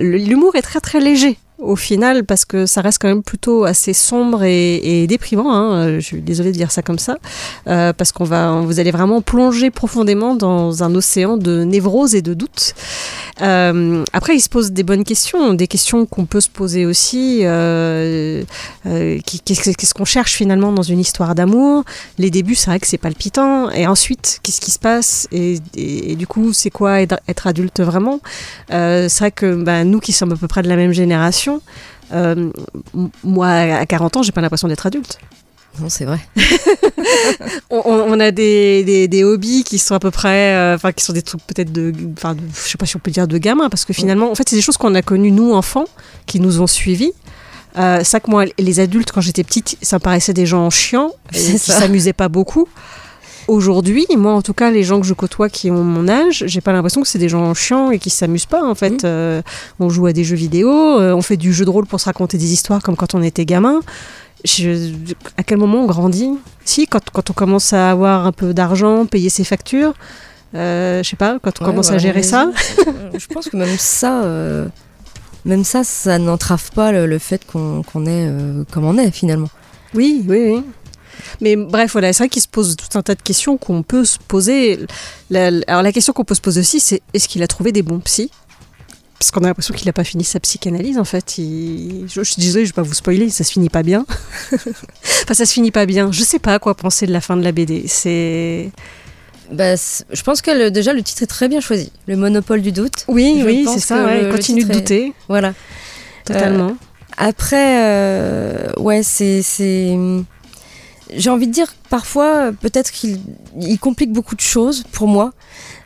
L'humour 0.00 0.54
est 0.54 0.62
très 0.62 0.80
très 0.80 1.00
léger 1.00 1.38
au 1.58 1.76
final 1.76 2.24
parce 2.24 2.44
que 2.44 2.66
ça 2.66 2.80
reste 2.80 3.00
quand 3.00 3.08
même 3.08 3.22
plutôt 3.22 3.64
assez 3.64 3.92
sombre 3.92 4.42
et, 4.44 5.06
déprimant. 5.06 5.52
hein. 5.52 5.94
Je 5.98 6.00
suis 6.00 6.20
désolée 6.20 6.52
de 6.52 6.56
dire 6.56 6.70
ça 6.70 6.82
comme 6.82 6.98
ça 6.98 7.16
euh, 7.66 7.92
parce 7.92 8.12
qu'on 8.12 8.24
va, 8.24 8.60
vous 8.60 8.78
allez 8.80 8.90
vraiment 8.90 9.22
plonger 9.22 9.70
profondément 9.70 10.34
dans 10.34 10.82
un 10.82 10.94
océan 10.94 11.36
de 11.36 11.64
névrose 11.64 12.14
et 12.14 12.22
de 12.22 12.34
doute. 12.34 12.74
Euh, 13.42 14.04
après, 14.12 14.36
il 14.36 14.40
se 14.40 14.48
pose 14.48 14.72
des 14.72 14.82
bonnes 14.82 15.04
questions, 15.04 15.54
des 15.54 15.66
questions 15.66 16.06
qu'on 16.06 16.26
peut 16.26 16.40
se 16.40 16.48
poser 16.50 16.84
aussi. 16.86 17.40
euh, 17.44 18.42
Qu'est-ce 18.84 19.94
qu'on 19.94 20.04
cherche 20.04 20.34
finalement 20.34 20.72
dans 20.72 20.82
une 20.82 21.00
histoire 21.00 21.34
d'amour? 21.34 21.84
Les 22.18 22.30
débuts, 22.30 22.54
c'est 22.54 22.70
vrai 22.70 22.80
que 22.80 22.86
c'est 22.86 22.98
palpitant. 22.98 23.70
Et 23.70 23.86
ensuite, 23.86 24.40
qu'est-ce 24.42 24.60
qui 24.60 24.70
se 24.70 24.78
passe? 24.78 25.28
Et, 25.32 25.58
du 26.16 26.26
coup, 26.26 26.52
c'est 26.52 26.70
quoi 26.70 27.00
être, 27.00 27.46
adulte 27.46 27.80
vraiment? 27.80 28.20
C'est 28.70 29.18
vrai 29.18 29.30
que 29.30 29.54
bah, 29.54 29.84
nous 29.84 30.00
qui 30.00 30.12
sommes 30.12 30.32
à 30.32 30.36
peu 30.36 30.48
près 30.48 30.62
de 30.62 30.68
la 30.68 30.76
même 30.76 30.92
génération, 30.92 31.45
euh, 32.12 32.50
moi 33.24 33.48
à 33.48 33.86
40 33.86 34.18
ans, 34.18 34.22
j'ai 34.22 34.32
pas 34.32 34.40
l'impression 34.40 34.68
d'être 34.68 34.86
adulte. 34.86 35.18
Non, 35.80 35.88
c'est 35.88 36.04
vrai. 36.04 36.20
On, 37.70 38.18
a 38.18 38.30
des, 38.30 38.82
des, 38.84 39.08
des 39.08 39.24
hobbies 39.24 39.62
qui 39.62 39.78
sont 39.78 39.94
à 39.94 39.98
peu 39.98 40.10
près, 40.10 40.54
euh, 40.54 40.74
enfin 40.74 40.92
qui 40.92 41.04
sont 41.04 41.12
des 41.12 41.22
trucs 41.22 41.42
peut-être 41.46 41.70
de, 41.70 41.92
enfin 42.16 42.34
je 42.54 42.70
sais 42.70 42.78
pas 42.78 42.86
si 42.86 42.96
on 42.96 42.98
peut 42.98 43.10
dire 43.10 43.28
de 43.28 43.38
gamins, 43.38 43.68
parce 43.68 43.84
que 43.84 43.92
finalement, 43.92 44.30
en 44.30 44.34
fait, 44.34 44.48
c'est 44.48 44.56
des 44.56 44.62
choses 44.62 44.78
qu'on 44.78 44.94
a 44.94 45.02
connues 45.02 45.32
nous 45.32 45.52
enfants, 45.52 45.84
qui 46.24 46.40
nous 46.40 46.60
ont 46.60 46.66
suivis. 46.66 47.12
Euh, 47.76 48.02
ça 48.04 48.20
que 48.20 48.30
moi, 48.30 48.44
les 48.58 48.80
adultes 48.80 49.12
quand 49.12 49.20
j'étais 49.20 49.44
petite, 49.44 49.76
ça 49.82 49.96
me 49.96 50.00
paraissait 50.00 50.32
des 50.32 50.46
gens 50.46 50.70
chiants, 50.70 51.12
qui 51.32 51.58
s'amusaient 51.58 52.14
pas 52.14 52.28
beaucoup. 52.28 52.68
Aujourd'hui, 53.48 54.06
moi 54.16 54.32
en 54.32 54.42
tout 54.42 54.52
cas, 54.54 54.70
les 54.70 54.82
gens 54.82 55.00
que 55.00 55.06
je 55.06 55.14
côtoie 55.14 55.48
qui 55.48 55.70
ont 55.70 55.82
mon 55.84 56.08
âge, 56.08 56.44
j'ai 56.46 56.60
pas 56.60 56.72
l'impression 56.72 57.00
que 57.02 57.08
c'est 57.08 57.18
des 57.18 57.28
gens 57.28 57.52
chiants 57.54 57.90
et 57.90 57.98
qui 57.98 58.10
s'amusent 58.10 58.46
pas 58.46 58.62
en 58.64 58.74
fait. 58.74 59.04
Euh, 59.04 59.42
on 59.80 59.88
joue 59.88 60.06
à 60.06 60.12
des 60.12 60.24
jeux 60.24 60.36
vidéo, 60.36 60.70
euh, 60.70 61.12
on 61.14 61.22
fait 61.22 61.36
du 61.36 61.52
jeu 61.52 61.64
de 61.64 61.70
rôle 61.70 61.86
pour 61.86 62.00
se 62.00 62.06
raconter 62.06 62.38
des 62.38 62.52
histoires 62.52 62.82
comme 62.82 62.96
quand 62.96 63.14
on 63.14 63.22
était 63.22 63.44
gamin. 63.44 63.80
Je- 64.44 64.92
à 65.36 65.42
quel 65.42 65.58
moment 65.58 65.82
on 65.82 65.86
grandit? 65.86 66.30
Si, 66.64 66.86
quand, 66.86 67.00
quand 67.12 67.30
on 67.30 67.32
commence 67.32 67.72
à 67.72 67.90
avoir 67.90 68.26
un 68.26 68.32
peu 68.32 68.52
d'argent, 68.54 69.06
payer 69.06 69.28
ses 69.30 69.44
factures, 69.44 69.94
euh, 70.54 71.02
je 71.02 71.08
sais 71.08 71.16
pas, 71.16 71.38
quand 71.42 71.52
on 71.60 71.64
Ouais, 71.64 71.70
commence 71.70 71.90
à 71.90 71.98
gérer 71.98 72.22
ça. 72.22 72.50
Je 73.16 73.26
pense 73.26 73.48
que 73.48 73.56
même 73.56 73.76
ça, 73.78 74.22
euh, 74.22 74.66
même 75.44 75.64
ça, 75.64 75.84
ça 75.84 76.18
n'entrave 76.18 76.70
pas 76.72 76.92
le, 76.92 77.06
le 77.06 77.18
fait 77.18 77.44
qu'on 77.50 77.82
est 77.82 78.28
euh, 78.28 78.62
comme 78.70 78.84
on 78.84 78.98
est 78.98 79.10
finalement. 79.10 79.48
Oui, 79.94 80.24
oui, 80.28 80.38
oui. 80.54 80.62
Mais 81.40 81.56
bref, 81.56 81.92
voilà, 81.92 82.12
c'est 82.12 82.22
vrai 82.24 82.28
qu'il 82.28 82.42
se 82.42 82.48
pose 82.48 82.76
tout 82.76 82.96
un 82.98 83.02
tas 83.02 83.14
de 83.14 83.22
questions 83.22 83.56
qu'on 83.58 83.82
peut 83.82 84.04
se 84.04 84.18
poser. 84.18 84.78
La- 85.30 85.50
alors 85.66 85.82
la 85.82 85.92
question 85.92 86.12
qu'on 86.12 86.24
peut 86.24 86.34
se 86.34 86.40
poser 86.40 86.60
aussi, 86.60 86.80
c'est 86.80 87.02
est-ce 87.14 87.28
qu'il 87.28 87.42
a 87.42 87.46
trouvé 87.46 87.72
des 87.72 87.82
bons 87.82 88.00
psys? 88.00 88.30
Parce 89.18 89.30
qu'on 89.30 89.40
a 89.44 89.46
l'impression 89.46 89.72
qu'il 89.72 89.86
n'a 89.86 89.94
pas 89.94 90.04
fini 90.04 90.24
sa 90.24 90.40
psychanalyse 90.40 90.98
en 90.98 91.04
fait. 91.04 91.38
Il- 91.38 92.04
Je, 92.08 92.22
je 92.22 92.30
suis 92.32 92.42
désolée, 92.42 92.64
je 92.66 92.70
vais 92.70 92.74
pas 92.74 92.82
vous 92.82 92.92
spoiler, 92.94 93.30
ça 93.30 93.44
se 93.44 93.52
finit 93.52 93.70
pas 93.70 93.82
bien. 93.82 94.04
enfin, 94.52 95.32
ça 95.34 95.46
se 95.46 95.52
finit 95.52 95.70
pas 95.70 95.86
bien. 95.86 96.12
Je 96.12 96.22
sais 96.22 96.38
pas 96.38 96.54
à 96.54 96.58
quoi 96.58 96.74
penser 96.74 97.06
de 97.06 97.12
la 97.12 97.20
fin 97.22 97.36
de 97.36 97.42
la 97.42 97.52
BD. 97.52 97.84
C'est. 97.88 98.70
Bah, 99.52 99.74
je 99.76 100.22
pense 100.22 100.42
que 100.42 100.50
le- 100.50 100.70
déjà 100.70 100.92
le 100.92 101.02
titre 101.02 101.22
est 101.22 101.26
très 101.26 101.48
bien 101.48 101.60
choisi. 101.60 101.92
Le 102.08 102.16
monopole 102.16 102.60
du 102.62 102.72
doute. 102.72 103.04
Oui, 103.08 103.36
Je 103.40 103.46
oui, 103.46 103.66
c'est 103.72 103.78
ça. 103.80 104.04
ouais, 104.04 104.20
le- 104.22 104.26
le 104.28 104.32
continue 104.34 104.64
de 104.64 104.70
est- 104.70 104.74
douter, 104.74 105.12
Voilà. 105.28 105.54
totalement. 106.24 106.76
Après, 107.16 107.78
euh, 107.84 108.72
ouais, 108.76 109.02
c'est. 109.02 109.96
J'ai 111.14 111.30
envie 111.30 111.46
de 111.46 111.52
dire, 111.52 111.72
parfois, 111.88 112.52
peut-être 112.60 112.90
qu'il 112.90 113.20
il 113.60 113.78
complique 113.78 114.12
beaucoup 114.12 114.34
de 114.34 114.40
choses 114.40 114.82
pour 114.92 115.06
moi. 115.08 115.32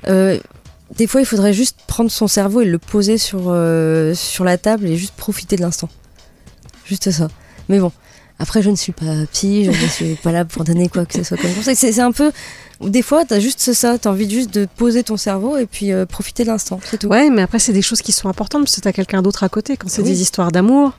Euh, 0.08 0.38
des 0.96 1.06
fois, 1.06 1.20
il 1.20 1.26
faudrait 1.26 1.52
juste 1.52 1.78
prendre 1.86 2.10
son 2.10 2.26
cerveau 2.26 2.62
et 2.62 2.64
le 2.64 2.78
poser 2.78 3.18
sur, 3.18 3.44
euh, 3.48 4.14
sur 4.14 4.44
la 4.44 4.58
table 4.58 4.86
et 4.86 4.96
juste 4.96 5.14
profiter 5.14 5.56
de 5.56 5.60
l'instant. 5.62 5.88
Juste 6.84 7.10
ça. 7.10 7.28
Mais 7.68 7.78
bon, 7.78 7.92
après, 8.38 8.62
je 8.62 8.70
ne 8.70 8.76
suis 8.76 8.92
pas 8.92 9.26
psy, 9.32 9.66
je 9.66 9.70
ne 9.70 9.88
suis 9.88 10.14
pas 10.16 10.32
là 10.32 10.44
pour 10.44 10.64
donner 10.64 10.88
quoi 10.88 11.04
que 11.04 11.14
ce 11.14 11.22
soit 11.22 11.36
comme 11.36 11.52
conseil. 11.52 11.76
C'est 11.76 11.92
c'est 11.92 12.00
un 12.00 12.10
peu. 12.12 12.32
Des 12.80 13.02
fois, 13.02 13.24
t'as 13.26 13.38
juste 13.38 13.72
ça, 13.74 13.98
t'as 13.98 14.10
envie 14.10 14.28
juste 14.28 14.52
de 14.54 14.66
poser 14.76 15.02
ton 15.04 15.18
cerveau 15.18 15.58
et 15.58 15.66
puis 15.66 15.92
euh, 15.92 16.06
profiter 16.06 16.42
de 16.44 16.48
l'instant, 16.48 16.80
c'est 16.82 16.96
tout. 16.98 17.08
Ouais, 17.08 17.28
mais 17.28 17.42
après, 17.42 17.58
c'est 17.58 17.74
des 17.74 17.82
choses 17.82 18.00
qui 18.00 18.12
sont 18.12 18.28
importantes 18.30 18.62
parce 18.64 18.76
que 18.76 18.80
t'as 18.80 18.92
quelqu'un 18.92 19.20
d'autre 19.22 19.44
à 19.44 19.48
côté. 19.50 19.76
Quand 19.76 19.88
c'est 19.88 20.00
Oui. 20.02 20.08
des 20.08 20.22
histoires 20.22 20.50
d'amour, 20.50 20.94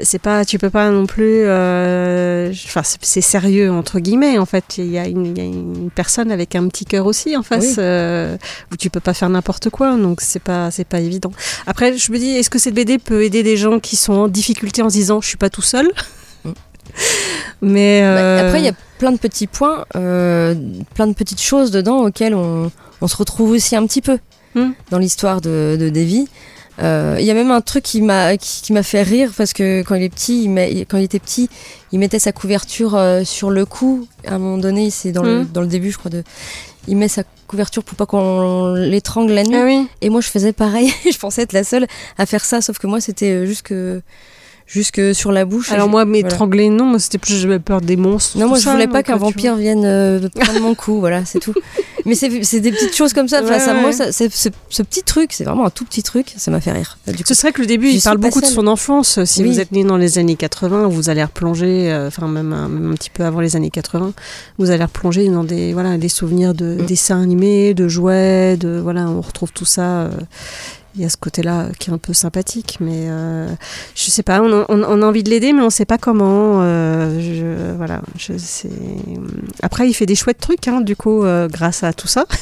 c'est 0.00 0.20
pas, 0.20 0.44
tu 0.44 0.58
peux 0.58 0.70
pas 0.70 0.90
non 0.90 1.04
plus. 1.06 1.42
euh, 1.44 2.50
Enfin, 2.64 2.82
c'est- 2.82 3.20
sérieux 3.20 3.70
entre 3.70 3.98
guillemets. 4.00 4.38
En 4.38 4.46
fait, 4.46 4.64
il 4.78 4.86
y, 4.90 4.98
a 4.98 5.06
une- 5.06 5.26
il 5.26 5.38
y 5.38 5.40
a 5.40 5.44
une 5.44 5.90
personne 5.94 6.32
avec 6.32 6.54
un 6.56 6.66
petit 6.68 6.84
cœur 6.86 7.04
aussi 7.06 7.36
en 7.36 7.42
face 7.42 7.64
Oui. 7.72 7.74
euh, 7.78 8.36
où 8.72 8.76
tu 8.76 8.88
peux 8.90 9.00
pas 9.00 9.12
faire 9.14 9.28
n'importe 9.28 9.68
quoi. 9.70 9.94
Donc 9.96 10.20
c'est 10.22 10.42
pas, 10.42 10.70
c'est 10.70 10.86
pas 10.86 11.00
évident. 11.00 11.30
Après, 11.66 11.96
je 11.96 12.10
me 12.12 12.18
dis, 12.18 12.30
est-ce 12.30 12.48
que 12.50 12.58
cette 12.58 12.74
BD 12.74 12.98
peut 12.98 13.22
aider 13.22 13.42
des 13.42 13.56
gens 13.56 13.78
qui 13.80 13.96
sont 13.96 14.14
en 14.14 14.28
difficulté 14.28 14.82
en 14.82 14.88
se 14.88 14.94
disant, 14.94 15.20
je 15.20 15.28
suis 15.28 15.36
pas 15.38 15.50
tout 15.50 15.62
seul. 15.62 15.90
Mm. 16.44 16.50
Mais 17.62 18.00
Bah, 18.02 18.06
euh, 18.06 18.46
Après, 18.48 18.60
il 18.60 18.64
y 18.64 18.68
a 18.68 18.74
plein 18.98 19.12
de 19.12 19.18
petits 19.18 19.46
points, 19.46 19.84
euh, 19.96 20.54
plein 20.94 21.06
de 21.06 21.12
petites 21.14 21.40
choses 21.42 21.70
dedans 21.70 21.98
auxquelles 22.04 22.34
on, 22.34 22.70
on 23.00 23.08
se 23.08 23.16
retrouve 23.16 23.50
aussi 23.50 23.76
un 23.76 23.86
petit 23.86 24.02
peu 24.02 24.18
Hmm. 24.54 24.72
dans 24.90 24.98
l'histoire 24.98 25.40
de, 25.40 25.78
de 25.80 25.88
Davy. 25.88 26.28
Euh, 26.82 27.16
Il 27.20 27.24
y 27.24 27.30
a 27.30 27.34
même 27.34 27.50
un 27.50 27.60
truc 27.60 27.84
qui 27.84 28.02
m'a 28.02 28.36
qui, 28.36 28.62
qui 28.62 28.72
m'a 28.72 28.82
fait 28.82 29.02
rire 29.02 29.30
parce 29.36 29.52
que 29.52 29.82
quand 29.82 29.94
il 29.94 30.02
est 30.02 30.08
petit, 30.08 30.44
il 30.44 30.50
met- 30.50 30.84
quand 30.88 30.98
il 30.98 31.04
était 31.04 31.18
petit, 31.20 31.48
il 31.92 31.98
mettait 31.98 32.18
sa 32.18 32.32
couverture 32.32 32.94
euh, 32.96 33.24
sur 33.24 33.50
le 33.50 33.64
cou. 33.64 34.06
À 34.26 34.34
un 34.34 34.38
moment 34.38 34.58
donné, 34.58 34.90
c'est 34.90 35.12
dans, 35.12 35.22
le, 35.22 35.40
Hmm. 35.42 35.46
dans 35.52 35.60
le 35.60 35.66
début, 35.68 35.90
je 35.92 35.98
crois, 35.98 36.10
de, 36.10 36.22
il 36.88 36.96
met 36.96 37.08
sa 37.08 37.22
couverture 37.46 37.84
pour 37.84 37.96
pas 37.96 38.06
qu'on 38.06 38.74
l'étrangle 38.74 39.32
la 39.32 39.44
nuit. 39.44 39.56
ah 39.56 39.64
oui. 39.64 39.86
Et 40.00 40.08
moi, 40.10 40.20
je 40.20 40.28
faisais 40.28 40.52
pareil. 40.52 40.92
je 41.10 41.18
pensais 41.18 41.42
être 41.42 41.52
la 41.52 41.64
seule 41.64 41.86
à 42.18 42.26
faire 42.26 42.44
ça, 42.44 42.60
sauf 42.60 42.78
que 42.78 42.86
moi, 42.86 43.00
c'était 43.00 43.30
euh, 43.30 43.46
jusque 43.46 43.72
jusque 44.66 45.14
sur 45.14 45.32
la 45.32 45.44
bouche. 45.44 45.70
Alors 45.72 45.88
moi, 45.88 46.04
voilà. 46.04 46.10
m'étrangler, 46.22 46.68
non, 46.70 46.84
moi 46.86 46.98
c'était 46.98 47.18
plus 47.18 47.34
j'avais 47.36 47.58
peur 47.58 47.80
des 47.80 47.96
monstres. 47.96 48.38
Non, 48.38 48.48
moi 48.48 48.58
je 48.58 48.64
ça, 48.64 48.72
voulais 48.72 48.86
pas 48.86 48.98
donc, 48.98 49.06
qu'un 49.06 49.16
vampire 49.16 49.56
vienne 49.56 49.84
euh, 49.84 50.28
prendre 50.40 50.60
mon 50.60 50.74
cou, 50.74 51.00
voilà, 51.00 51.24
c'est 51.24 51.38
tout. 51.40 51.54
Mais 52.04 52.14
c'est 52.16 52.28
des 52.60 52.72
petites 52.72 52.96
choses 52.96 53.12
comme 53.12 53.28
ça. 53.28 53.42
Ouais, 53.44 53.60
ça, 53.60 53.74
ouais. 53.74 53.80
moi, 53.80 53.92
ça, 53.92 54.10
ce, 54.10 54.24
ce 54.68 54.82
petit 54.82 55.02
truc, 55.04 55.32
c'est 55.32 55.44
vraiment 55.44 55.66
un 55.66 55.70
tout 55.70 55.84
petit 55.84 56.02
truc, 56.02 56.34
ça 56.36 56.50
m'a 56.50 56.60
fait 56.60 56.72
rire. 56.72 56.98
Du 57.06 57.18
coup, 57.18 57.22
Ce 57.26 57.34
serait 57.34 57.52
que 57.52 57.60
le 57.60 57.66
début, 57.66 57.88
il 57.90 58.00
parle 58.02 58.18
pas 58.18 58.28
beaucoup 58.28 58.40
de 58.40 58.46
son 58.46 58.66
enfance. 58.66 59.22
Si 59.24 59.42
Oui. 59.42 59.48
vous 59.50 59.60
êtes 59.60 59.70
né 59.72 59.84
dans 59.84 59.96
les 59.96 60.18
années 60.18 60.34
80, 60.34 60.88
vous 60.88 61.10
allez 61.10 61.22
replonger, 61.22 61.92
euh, 61.92 62.08
enfin 62.08 62.26
même, 62.26 62.52
un- 62.52 62.68
même 62.68 62.90
un 62.90 62.94
petit 62.94 63.10
peu 63.10 63.24
avant 63.24 63.40
les 63.40 63.54
années 63.54 63.70
80, 63.70 64.14
vous 64.58 64.70
allez 64.70 64.82
replonger 64.84 65.28
dans 65.28 65.44
des 65.44 65.72
voilà 65.74 65.96
des 65.96 66.08
souvenirs 66.08 66.54
de 66.54 66.78
Mm. 66.80 66.86
dessins 66.86 67.22
animés, 67.22 67.72
de 67.74 67.86
jouets, 67.86 68.56
de 68.56 68.80
voilà, 68.82 69.08
on 69.08 69.20
retrouve 69.20 69.52
tout 69.52 69.64
ça. 69.64 69.82
euh, 70.02 70.10
il 70.94 71.00
y 71.00 71.04
a 71.04 71.08
ce 71.08 71.16
côté-là 71.16 71.68
qui 71.78 71.90
est 71.90 71.92
un 71.92 71.98
peu 71.98 72.12
sympathique, 72.12 72.76
mais 72.80 73.06
euh, 73.08 73.48
je 73.94 74.10
sais 74.10 74.22
pas, 74.22 74.42
on 74.42 74.52
a, 74.52 74.66
on- 74.68 74.82
on 74.84 75.02
a 75.02 75.06
envie 75.06 75.22
de 75.22 75.30
l'aider, 75.30 75.52
mais 75.52 75.62
on 75.62 75.70
sait 75.70 75.84
pas 75.86 75.98
comment. 75.98 76.60
euh, 76.62 77.18
je, 77.20 77.74
voilà, 77.76 78.02
je 78.18 78.36
sais. 78.36 78.68
Après, 79.62 79.88
il 79.88 79.94
fait 79.94 80.06
des 80.06 80.14
chouettes 80.14 80.38
trucs, 80.40 80.68
hein, 80.68 80.80
du 80.82 80.96
coup, 80.96 81.24
euh, 81.24 81.48
grâce 81.48 81.82
à 81.82 81.92
tout 81.92 82.08
ça. 82.08 82.26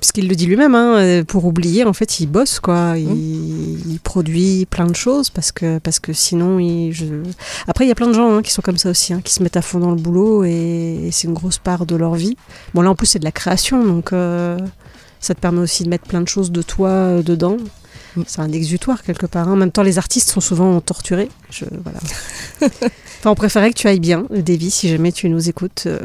Puisqu'il 0.00 0.28
le 0.28 0.34
dit 0.34 0.46
lui-même, 0.46 0.74
hein, 0.74 0.96
euh, 0.98 1.24
pour 1.24 1.44
oublier, 1.44 1.84
en 1.84 1.92
fait, 1.92 2.20
il 2.20 2.26
bosse, 2.26 2.58
quoi. 2.58 2.94
Il, 2.96 3.92
il 3.92 4.00
produit 4.00 4.66
plein 4.66 4.86
de 4.86 4.94
choses 4.96 5.30
parce 5.30 5.52
que, 5.52 5.78
parce 5.78 6.00
que 6.00 6.12
sinon, 6.12 6.58
il, 6.58 6.92
je... 6.92 7.04
après, 7.68 7.84
il 7.84 7.88
y 7.88 7.92
a 7.92 7.94
plein 7.94 8.08
de 8.08 8.12
gens 8.12 8.34
hein, 8.36 8.42
qui 8.42 8.50
sont 8.52 8.62
comme 8.62 8.78
ça 8.78 8.90
aussi, 8.90 9.12
qui 9.22 9.32
se 9.32 9.42
mettent 9.42 9.56
à 9.56 9.62
fond 9.62 9.78
dans 9.78 9.90
le 9.90 9.96
boulot 9.96 10.44
et, 10.44 11.08
c'est 11.12 11.28
une 11.28 11.34
grosse 11.34 11.58
part 11.58 11.86
de 11.86 11.94
leur 11.96 12.14
vie. 12.14 12.36
Bon, 12.74 12.82
là, 12.82 12.90
en 12.90 12.94
plus, 12.96 13.06
c'est 13.06 13.18
de 13.20 13.24
la 13.24 13.30
création, 13.32 13.84
donc 13.84 14.12
euh, 14.12 14.58
ça 15.22 15.34
te 15.34 15.40
permet 15.40 15.60
aussi 15.60 15.84
de 15.84 15.88
mettre 15.88 16.04
plein 16.06 16.20
de 16.20 16.28
choses 16.28 16.50
de 16.52 16.60
toi 16.60 16.90
euh, 16.90 17.22
dedans. 17.22 17.56
Mm. 18.16 18.22
C'est 18.26 18.40
un 18.40 18.52
exutoire 18.52 19.02
quelque 19.02 19.24
part. 19.24 19.48
hein. 19.48 19.52
En 19.52 19.56
même 19.56 19.72
temps, 19.72 19.82
les 19.82 19.96
artistes 19.96 20.28
sont 20.30 20.40
souvent 20.42 20.78
torturés. 20.82 21.30
Je, 21.50 21.64
voilà. 21.82 21.98
enfin, 22.62 23.30
on 23.30 23.34
préférait 23.34 23.70
que 23.70 23.78
tu 23.78 23.86
ailles 23.88 24.00
bien, 24.00 24.26
Davy, 24.30 24.70
si 24.70 24.88
jamais 24.90 25.12
tu 25.12 25.28
nous 25.30 25.48
écoutes. 25.48 25.84
euh, 25.86 25.98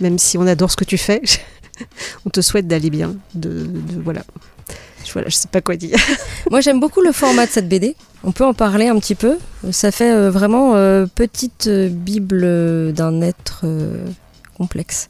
même 0.00 0.18
si 0.18 0.38
on 0.38 0.46
adore 0.46 0.70
ce 0.70 0.76
que 0.76 0.84
tu 0.84 0.98
fais, 0.98 1.20
on 2.26 2.30
te 2.30 2.40
souhaite 2.40 2.66
d'aller 2.68 2.90
bien. 2.90 3.14
De, 3.34 3.48
de- 3.64 4.02
voilà. 4.04 4.22
Je, 5.04 5.12
voilà, 5.12 5.28
je 5.28 5.34
sais 5.36 5.48
pas 5.48 5.60
quoi 5.60 5.76
dire. 5.76 5.98
moi 6.50 6.60
j'aime 6.62 6.80
beaucoup 6.80 7.00
le 7.02 7.12
format 7.12 7.46
de 7.46 7.50
cette 7.50 7.68
BD. 7.68 7.94
On 8.24 8.32
peut 8.32 8.44
en 8.44 8.54
parler 8.54 8.88
un 8.88 8.98
petit 8.98 9.14
peu. 9.14 9.36
Ça 9.70 9.90
fait 9.90 10.10
euh, 10.10 10.30
vraiment 10.30 10.74
euh, 10.76 11.04
petite 11.06 11.68
bible 11.68 12.92
d'un 12.94 13.20
être 13.20 13.64
complexe. 14.56 15.08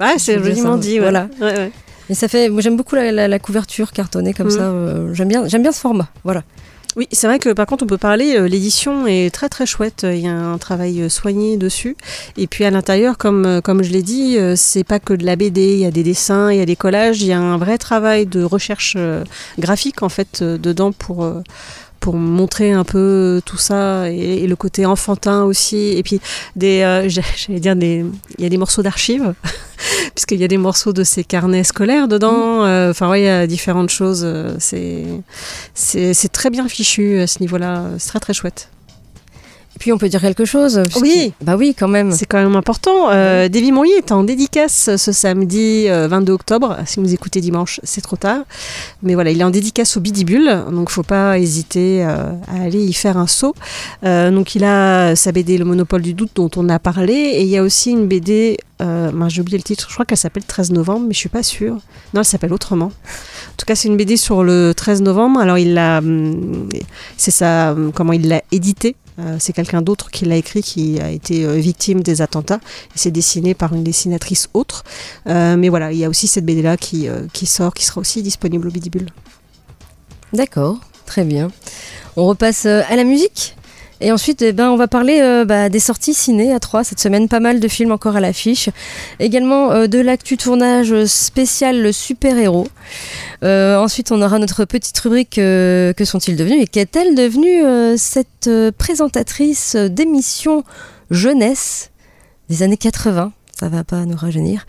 ah, 0.00 0.14
c'est 0.18 0.38
joliment 0.38 0.76
dit. 0.76 0.94
ouais. 0.94 1.00
voilà. 1.00 1.28
Ouais, 1.40 1.56
ouais. 1.56 1.72
Et 2.10 2.14
ça 2.14 2.28
fait, 2.28 2.48
moi 2.48 2.60
j'aime 2.60 2.76
beaucoup 2.76 2.94
la, 2.96 3.10
la- 3.12 3.28
la 3.28 3.38
couverture 3.38 3.92
cartonnée 3.92 4.34
comme 4.34 4.48
Mhm. 4.48 4.52
ça. 4.52 4.62
euh, 4.62 5.14
j'aime 5.14 5.28
bien, 5.28 5.46
j'aime 5.48 5.62
bien 5.62 5.72
ce 5.72 5.80
format. 5.80 6.08
Voilà. 6.24 6.42
Oui, 6.96 7.08
c'est 7.10 7.26
vrai 7.26 7.40
que 7.40 7.48
par 7.52 7.66
contre, 7.66 7.82
on 7.82 7.88
peut 7.88 7.98
parler, 7.98 8.36
euh, 8.36 8.46
l'édition 8.46 9.04
est 9.08 9.34
très 9.34 9.48
très 9.48 9.66
chouette. 9.66 10.06
Il 10.08 10.20
y 10.20 10.28
a 10.28 10.32
un 10.32 10.58
travail 10.58 11.02
euh, 11.02 11.08
soigné 11.08 11.56
dessus. 11.56 11.96
Et 12.36 12.46
puis 12.46 12.62
à 12.64 12.70
l'intérieur, 12.70 13.18
comme, 13.18 13.44
euh, 13.46 13.60
comme 13.60 13.82
je 13.82 13.90
l'ai 13.90 14.02
dit, 14.02 14.36
euh, 14.38 14.54
c'est 14.54 14.84
pas 14.84 15.00
que 15.00 15.12
de 15.12 15.26
la 15.26 15.34
BD. 15.34 15.72
Il 15.72 15.78
y 15.80 15.86
a 15.86 15.90
des 15.90 16.04
dessins, 16.04 16.52
il 16.52 16.58
y 16.58 16.62
a 16.62 16.66
des 16.66 16.76
collages. 16.76 17.20
Il 17.20 17.26
y 17.26 17.32
a 17.32 17.40
un 17.40 17.58
vrai 17.58 17.78
travail 17.78 18.26
de 18.26 18.44
recherche 18.44 18.94
euh, 18.96 19.24
graphique 19.58 20.04
en 20.04 20.08
fait 20.08 20.40
euh, 20.42 20.56
dedans 20.56 20.92
pour. 20.92 21.24
euh, 21.24 21.40
pour 22.00 22.16
montrer 22.16 22.70
un 22.70 22.84
peu 22.84 23.40
tout 23.46 23.56
ça 23.56 24.10
et, 24.10 24.44
et 24.44 24.46
le 24.46 24.56
côté 24.56 24.84
enfantin 24.84 25.44
aussi 25.44 25.94
et 25.96 26.02
puis 26.02 26.20
des 26.54 26.82
euh, 26.82 27.08
j'allais 27.08 27.60
dire 27.60 27.74
des 27.76 28.04
il 28.36 28.42
y 28.44 28.46
a 28.46 28.50
des 28.50 28.58
morceaux 28.58 28.82
d'archives 28.82 29.32
puisqu'il 30.14 30.40
y 30.40 30.44
a 30.44 30.48
des 30.48 30.58
morceaux 30.58 30.92
de 30.92 31.04
ces 31.04 31.24
carnets 31.24 31.64
scolaires 31.64 32.08
dedans. 32.08 32.64
Euh, 32.64 32.90
enfin 32.90 33.10
ouais 33.10 33.22
il 33.22 33.24
y 33.24 33.28
a 33.28 33.46
différentes 33.46 33.90
choses 33.90 34.22
euh, 34.24 34.54
c'est 34.58 35.04
c'est 35.74 36.14
c'est 36.14 36.28
très 36.28 36.50
bien 36.50 36.68
fichu 36.68 37.20
à 37.20 37.26
ce 37.26 37.40
niveau-là. 37.40 37.84
C'est 37.98 38.08
très 38.08 38.20
très 38.20 38.34
chouette 38.34 38.68
Et 39.74 39.78
puis 39.78 39.92
on 39.92 39.98
peut 39.98 40.08
dire 40.08 40.20
quelque 40.20 40.44
chose. 40.44 40.80
Oui. 41.00 41.32
Bah 41.42 41.56
oui, 41.56 41.74
quand 41.76 41.88
même. 41.88 42.12
c'est 42.12 42.26
quand 42.26 42.42
même 42.42 42.56
important. 42.56 43.10
Euh, 43.10 43.48
Davy 43.48 43.72
Mourier 43.72 43.96
est 43.96 44.12
en 44.12 44.22
dédicace 44.22 44.96
ce 44.96 45.12
samedi 45.12 45.86
euh, 45.88 46.06
22 46.08 46.32
octobre. 46.32 46.76
Si 46.86 47.00
vous 47.00 47.12
écoutez 47.12 47.40
dimanche 47.40 47.80
c'est 47.82 48.00
trop 48.00 48.16
tard. 48.16 48.42
Mais 49.02 49.14
voilà 49.14 49.30
il 49.30 49.40
est 49.40 49.44
en 49.44 49.50
dédicace 49.50 49.96
au 49.96 50.00
Bidibule 50.00 50.64
donc 50.70 50.90
faut 50.90 51.02
pas 51.02 51.38
hésiter 51.38 52.04
euh, 52.04 52.32
à 52.48 52.62
aller 52.62 52.84
y 52.84 52.92
faire 52.92 53.16
un 53.16 53.26
saut. 53.26 53.54
Euh, 54.04 54.30
donc 54.30 54.54
il 54.54 54.64
a 54.64 55.16
sa 55.16 55.32
BD 55.32 55.58
Le 55.58 55.64
Monopole 55.64 56.02
du 56.02 56.14
doute 56.14 56.30
dont 56.34 56.50
on 56.56 56.68
a 56.68 56.78
parlé. 56.78 57.12
Et 57.12 57.42
il 57.42 57.48
y 57.48 57.56
a 57.56 57.62
aussi 57.62 57.90
une 57.90 58.06
BD 58.06 58.56
euh, 58.82 59.10
j'ai 59.28 59.40
oublié 59.40 59.58
le 59.58 59.64
titre. 59.64 59.86
Je 59.88 59.94
crois 59.94 60.04
qu'elle 60.04 60.18
s'appelle 60.18 60.44
13 60.44 60.72
novembre 60.72 61.06
mais 61.08 61.14
je 61.14 61.18
suis 61.18 61.28
pas 61.28 61.42
sûre. 61.42 61.76
Non 62.12 62.20
elle 62.20 62.24
s'appelle 62.24 62.52
autrement. 62.52 62.86
En 62.86 63.56
tout 63.56 63.66
cas 63.66 63.74
c'est 63.74 63.88
une 63.88 63.96
BD 63.96 64.16
sur 64.16 64.44
le 64.44 64.72
13 64.74 65.02
novembre. 65.02 65.40
Alors 65.40 65.58
il 65.58 65.74
l'a 65.74 65.98
hum, 65.98 66.68
c'est 67.16 67.30
ça 67.30 67.72
hum, 67.72 67.92
comment 67.92 68.12
il 68.12 68.28
l'a 68.28 68.42
édité 68.52 68.96
Euh, 68.96 69.03
c'est 69.38 69.52
quelqu'un 69.52 69.82
d'autre 69.82 70.10
qui 70.10 70.24
l'a 70.24 70.36
écrit 70.36 70.62
qui 70.62 71.00
a 71.00 71.10
été 71.10 71.44
euh, 71.44 71.54
victime 71.54 72.02
des 72.02 72.20
attentats 72.20 72.60
c'est 72.94 73.10
dessiné 73.10 73.54
par 73.54 73.72
une 73.74 73.84
dessinatrice 73.84 74.48
autre 74.54 74.84
Euh, 75.26 75.56
mais 75.56 75.68
voilà 75.68 75.92
il 75.92 75.98
y 75.98 76.04
a 76.04 76.08
aussi 76.08 76.26
cette 76.26 76.44
BD 76.44 76.62
là 76.62 76.76
qui, 76.76 77.08
euh, 77.08 77.26
qui 77.32 77.46
sort 77.46 77.72
qui 77.74 77.84
sera 77.84 78.00
aussi 78.00 78.22
disponible 78.22 78.66
au 78.68 78.70
Bidibule 78.70 79.10
D'accord, 80.32 80.78
très 81.06 81.22
bien. 81.24 81.52
On 82.16 82.26
repasse 82.26 82.66
euh, 82.66 82.82
à 82.88 82.96
la 82.96 83.04
musique? 83.04 83.54
Et 84.00 84.10
ensuite, 84.10 84.42
eh 84.42 84.52
ben, 84.52 84.70
on 84.70 84.76
va 84.76 84.88
parler 84.88 85.20
euh, 85.20 85.44
bah, 85.44 85.68
des 85.68 85.78
sorties 85.78 86.14
ciné 86.14 86.52
à 86.52 86.60
3 86.60 86.84
cette 86.84 87.00
semaine. 87.00 87.28
Pas 87.28 87.40
mal 87.40 87.60
de 87.60 87.68
films 87.68 87.92
encore 87.92 88.16
à 88.16 88.20
l'affiche. 88.20 88.68
Également 89.20 89.70
euh, 89.70 89.86
de 89.86 89.98
l'actu 89.98 90.36
tournage 90.36 91.04
spécial 91.04 91.92
super-héros. 91.92 92.68
Euh, 93.42 93.76
ensuite, 93.78 94.10
on 94.10 94.20
aura 94.20 94.38
notre 94.38 94.64
petite 94.64 94.98
rubrique 94.98 95.34
Que 95.34 96.04
sont-ils 96.04 96.36
devenus 96.36 96.62
Et 96.62 96.66
qu'est-elle 96.66 97.14
devenue 97.14 97.96
cette 97.96 98.50
présentatrice 98.78 99.76
d'émission 99.76 100.64
jeunesse 101.10 101.90
des 102.48 102.62
années 102.62 102.76
80 102.76 103.32
Ça 103.58 103.68
va 103.68 103.84
pas 103.84 104.04
nous 104.04 104.16
rajeunir. 104.16 104.66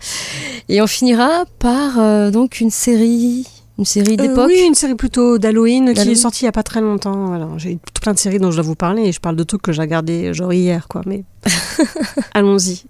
Et 0.68 0.80
on 0.82 0.86
finira 0.86 1.44
par 1.58 2.30
donc 2.30 2.60
une 2.60 2.70
série. 2.70 3.46
Une 3.78 3.84
série 3.84 4.14
Euh, 4.14 4.16
d'époque. 4.16 4.46
oui, 4.48 4.64
une 4.66 4.74
série 4.74 4.94
plutôt 4.94 5.38
d'Halloween 5.38 5.92
qui 5.92 6.10
est 6.10 6.14
sortie 6.14 6.44
il 6.44 6.46
y 6.46 6.48
a 6.48 6.52
pas 6.52 6.62
très 6.62 6.80
longtemps. 6.80 7.58
J'ai 7.58 7.78
plein 8.02 8.14
de 8.14 8.18
séries 8.18 8.38
dont 8.38 8.50
je 8.50 8.56
dois 8.56 8.64
vous 8.64 8.74
parler 8.74 9.02
et 9.02 9.12
je 9.12 9.20
parle 9.20 9.36
de 9.36 9.42
trucs 9.44 9.62
que 9.62 9.72
j'ai 9.72 9.82
regardé 9.82 10.32
genre 10.32 10.52
hier, 10.52 10.88
quoi. 10.88 11.02
Mais 11.06 11.24
allons-y. 12.34 12.84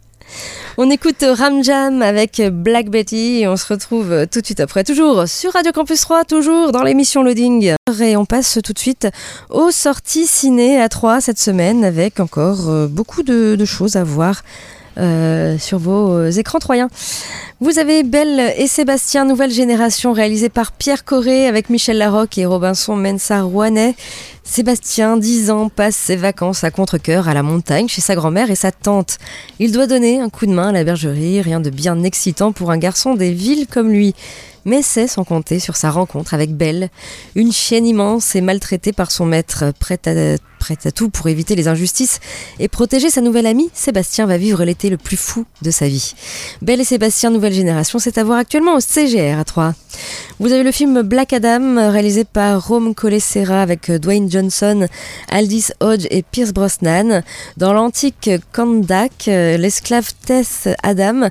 On 0.79 0.91
écoute 0.91 1.25
Ram 1.27 1.63
Jam 1.65 2.03
avec 2.03 2.43
Black 2.53 2.91
Betty 2.91 3.41
et 3.41 3.49
on 3.49 3.57
se 3.57 3.67
retrouve 3.73 4.27
tout 4.31 4.41
de 4.41 4.45
suite 4.47 4.61
après, 4.61 4.85
toujours 4.85 5.27
sur 5.27 5.53
Radio 5.53 5.73
Campus 5.73 6.01
3, 6.03 6.25
toujours 6.25 6.73
dans 6.73 6.83
l'émission 6.83 7.23
Loading. 7.23 7.75
Et 8.01 8.17
on 8.17 8.25
passe 8.27 8.59
tout 8.63 8.73
de 8.73 8.79
suite 8.79 9.09
aux 9.51 9.71
sorties 9.71 10.27
ciné 10.27 10.81
à 10.81 10.89
3 10.89 11.21
cette 11.21 11.39
semaine 11.39 11.85
avec 11.85 12.21
encore 12.21 12.69
euh, 12.69 12.87
beaucoup 12.89 13.23
de, 13.23 13.55
de 13.57 13.65
choses 13.65 13.97
à 13.97 14.05
voir. 14.05 14.43
Euh, 14.99 15.59
sur 15.59 15.79
vos 15.79 16.13
euh, 16.13 16.31
écrans 16.31 16.59
troyens. 16.59 16.89
Vous 17.61 17.79
avez 17.79 18.03
Belle 18.03 18.53
et 18.57 18.67
Sébastien, 18.67 19.25
nouvelle 19.25 19.51
génération, 19.51 20.13
réalisée 20.13 20.49
par 20.49 20.73
Pierre 20.73 21.05
Corré 21.05 21.47
avec 21.47 21.71
Michel 21.71 21.99
Larocque 21.99 22.39
et 22.39 22.47
Robinson 22.47 22.97
Mensah 22.97 23.43
Rouanet. 23.43 23.95
Sébastien, 24.49 25.17
10 25.17 25.51
ans, 25.51 25.69
passe 25.69 25.97
ses 25.97 26.15
vacances 26.15 26.63
à 26.63 26.71
contre-coeur 26.71 27.29
à 27.29 27.35
la 27.35 27.43
montagne 27.43 27.89
chez 27.89 28.01
sa 28.01 28.15
grand-mère 28.15 28.51
et 28.51 28.55
sa 28.55 28.71
tante. 28.71 29.19
Il 29.59 29.73
doit 29.73 29.89
donner 29.89 30.21
un 30.21 30.31
coup 30.31 30.47
de 30.47 30.53
main 30.53 30.69
à 30.69 30.73
la 30.73 30.85
bergerie, 30.85 31.43
rien 31.43 31.59
de 31.59 31.69
bien 31.69 32.03
excitant 32.05 32.53
pour 32.53 32.71
un 32.71 32.79
garçon 32.79 33.15
des 33.15 33.33
villes 33.33 33.67
comme 33.67 33.91
lui. 33.91 34.15
Mais 34.65 34.83
c'est 34.83 35.09
sans 35.09 35.25
compter 35.25 35.59
sur 35.59 35.77
sa 35.77 35.91
rencontre 35.91 36.33
avec 36.33 36.55
Belle, 36.57 36.91
une 37.35 37.53
chienne 37.53 37.87
immense 37.87 38.35
et 38.37 38.41
maltraitée 38.41 38.93
par 38.93 39.11
son 39.11 39.27
maître, 39.27 39.73
prête 39.79 40.07
à, 40.07 40.91
tout 40.93 41.11
pour 41.11 41.27
éviter 41.27 41.55
les 41.55 41.69
injustices 41.69 42.21
et 42.59 42.69
protéger 42.69 43.11
sa 43.11 43.21
nouvelle 43.21 43.47
amie. 43.47 43.71
Sébastien 43.75 44.27
va 44.27 44.39
vivre 44.39 44.65
l'été 44.65 44.91
le 44.91 44.97
plus 44.97 45.17
fou 45.17 45.45
de 45.63 45.71
sa 45.71 45.89
vie. 45.89 46.15
Belle 46.63 46.81
et 46.81 46.85
Sébastien, 46.85 47.31
nouvelle 47.31 47.53
génération, 47.53 47.99
c'est 47.99 48.17
à 48.17 48.25
voir 48.25 48.39
actuellement 48.39 48.77
au 48.77 48.81
CGR 48.81 49.39
à 49.39 49.45
3. 49.45 49.75
Vous 50.39 50.53
avez 50.53 50.63
le 50.63 50.73
film 50.73 51.03
Black 51.03 51.33
Adam, 51.33 51.91
réalisé 51.91 52.25
par 52.25 52.67
Rome 52.67 52.95
Colessera 52.95 53.63
avec 53.63 53.91
Dwayne 53.91 54.31
Johnson, 54.31 54.87
Aldis 55.31 55.69
Hodge 55.81 56.07
et 56.11 56.23
Pierce 56.23 56.53
Brosnan. 56.53 57.23
Dans 57.57 57.73
l'antique 57.73 58.31
Kandak, 58.53 59.29
euh, 59.29 59.57
l'esclave 59.57 60.13
Tess 60.27 60.69
Adam 60.83 61.29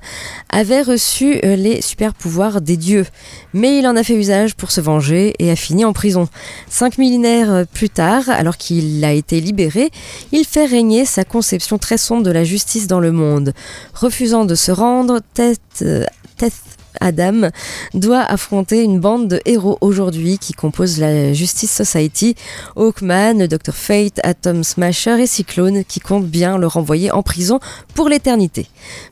avait 0.49 0.81
reçu 0.81 1.39
euh, 1.43 1.55
les 1.55 1.81
super 1.81 2.13
pouvoirs 2.13 2.61
des 2.61 2.77
dieux. 2.77 3.05
Mais 3.53 3.79
il 3.79 3.87
en 3.87 3.95
a 3.95 4.03
fait 4.03 4.15
usage 4.15 4.55
pour 4.55 4.71
se 4.71 4.81
venger 4.81 5.33
et 5.39 5.51
a 5.51 5.55
fini 5.55 5.85
en 5.85 5.93
prison. 5.93 6.27
Cinq 6.69 6.97
millénaires 6.97 7.65
plus 7.73 7.89
tard, 7.89 8.29
alors 8.29 8.57
qu'il 8.57 9.03
a 9.05 9.13
été 9.13 9.39
libéré, 9.39 9.91
il 10.31 10.45
fait 10.45 10.65
régner 10.65 11.05
sa 11.05 11.23
conception 11.23 11.77
très 11.77 11.97
sombre 11.97 12.23
de 12.23 12.31
la 12.31 12.43
justice 12.43 12.87
dans 12.87 12.99
le 12.99 13.11
monde. 13.11 13.53
Refusant 13.93 14.45
de 14.45 14.55
se 14.55 14.71
rendre, 14.71 15.21
euh, 15.39 16.05
Tess 16.37 16.61
Adam 17.01 17.49
doit 17.93 18.21
affronter 18.21 18.83
une 18.83 18.99
bande 18.99 19.27
de 19.27 19.41
héros 19.45 19.77
aujourd'hui 19.81 20.37
qui 20.37 20.53
composent 20.53 20.99
la 20.99 21.33
Justice 21.33 21.71
Society, 21.71 22.35
Hawkman, 22.75 23.47
Dr 23.47 23.73
Fate, 23.73 24.19
Atom 24.23 24.63
Smasher 24.63 25.21
et 25.21 25.27
Cyclone 25.27 25.83
qui 25.83 25.99
comptent 25.99 26.27
bien 26.27 26.57
le 26.57 26.67
renvoyer 26.67 27.11
en 27.11 27.23
prison 27.23 27.59
pour 27.93 28.09
l'éternité. 28.09 28.67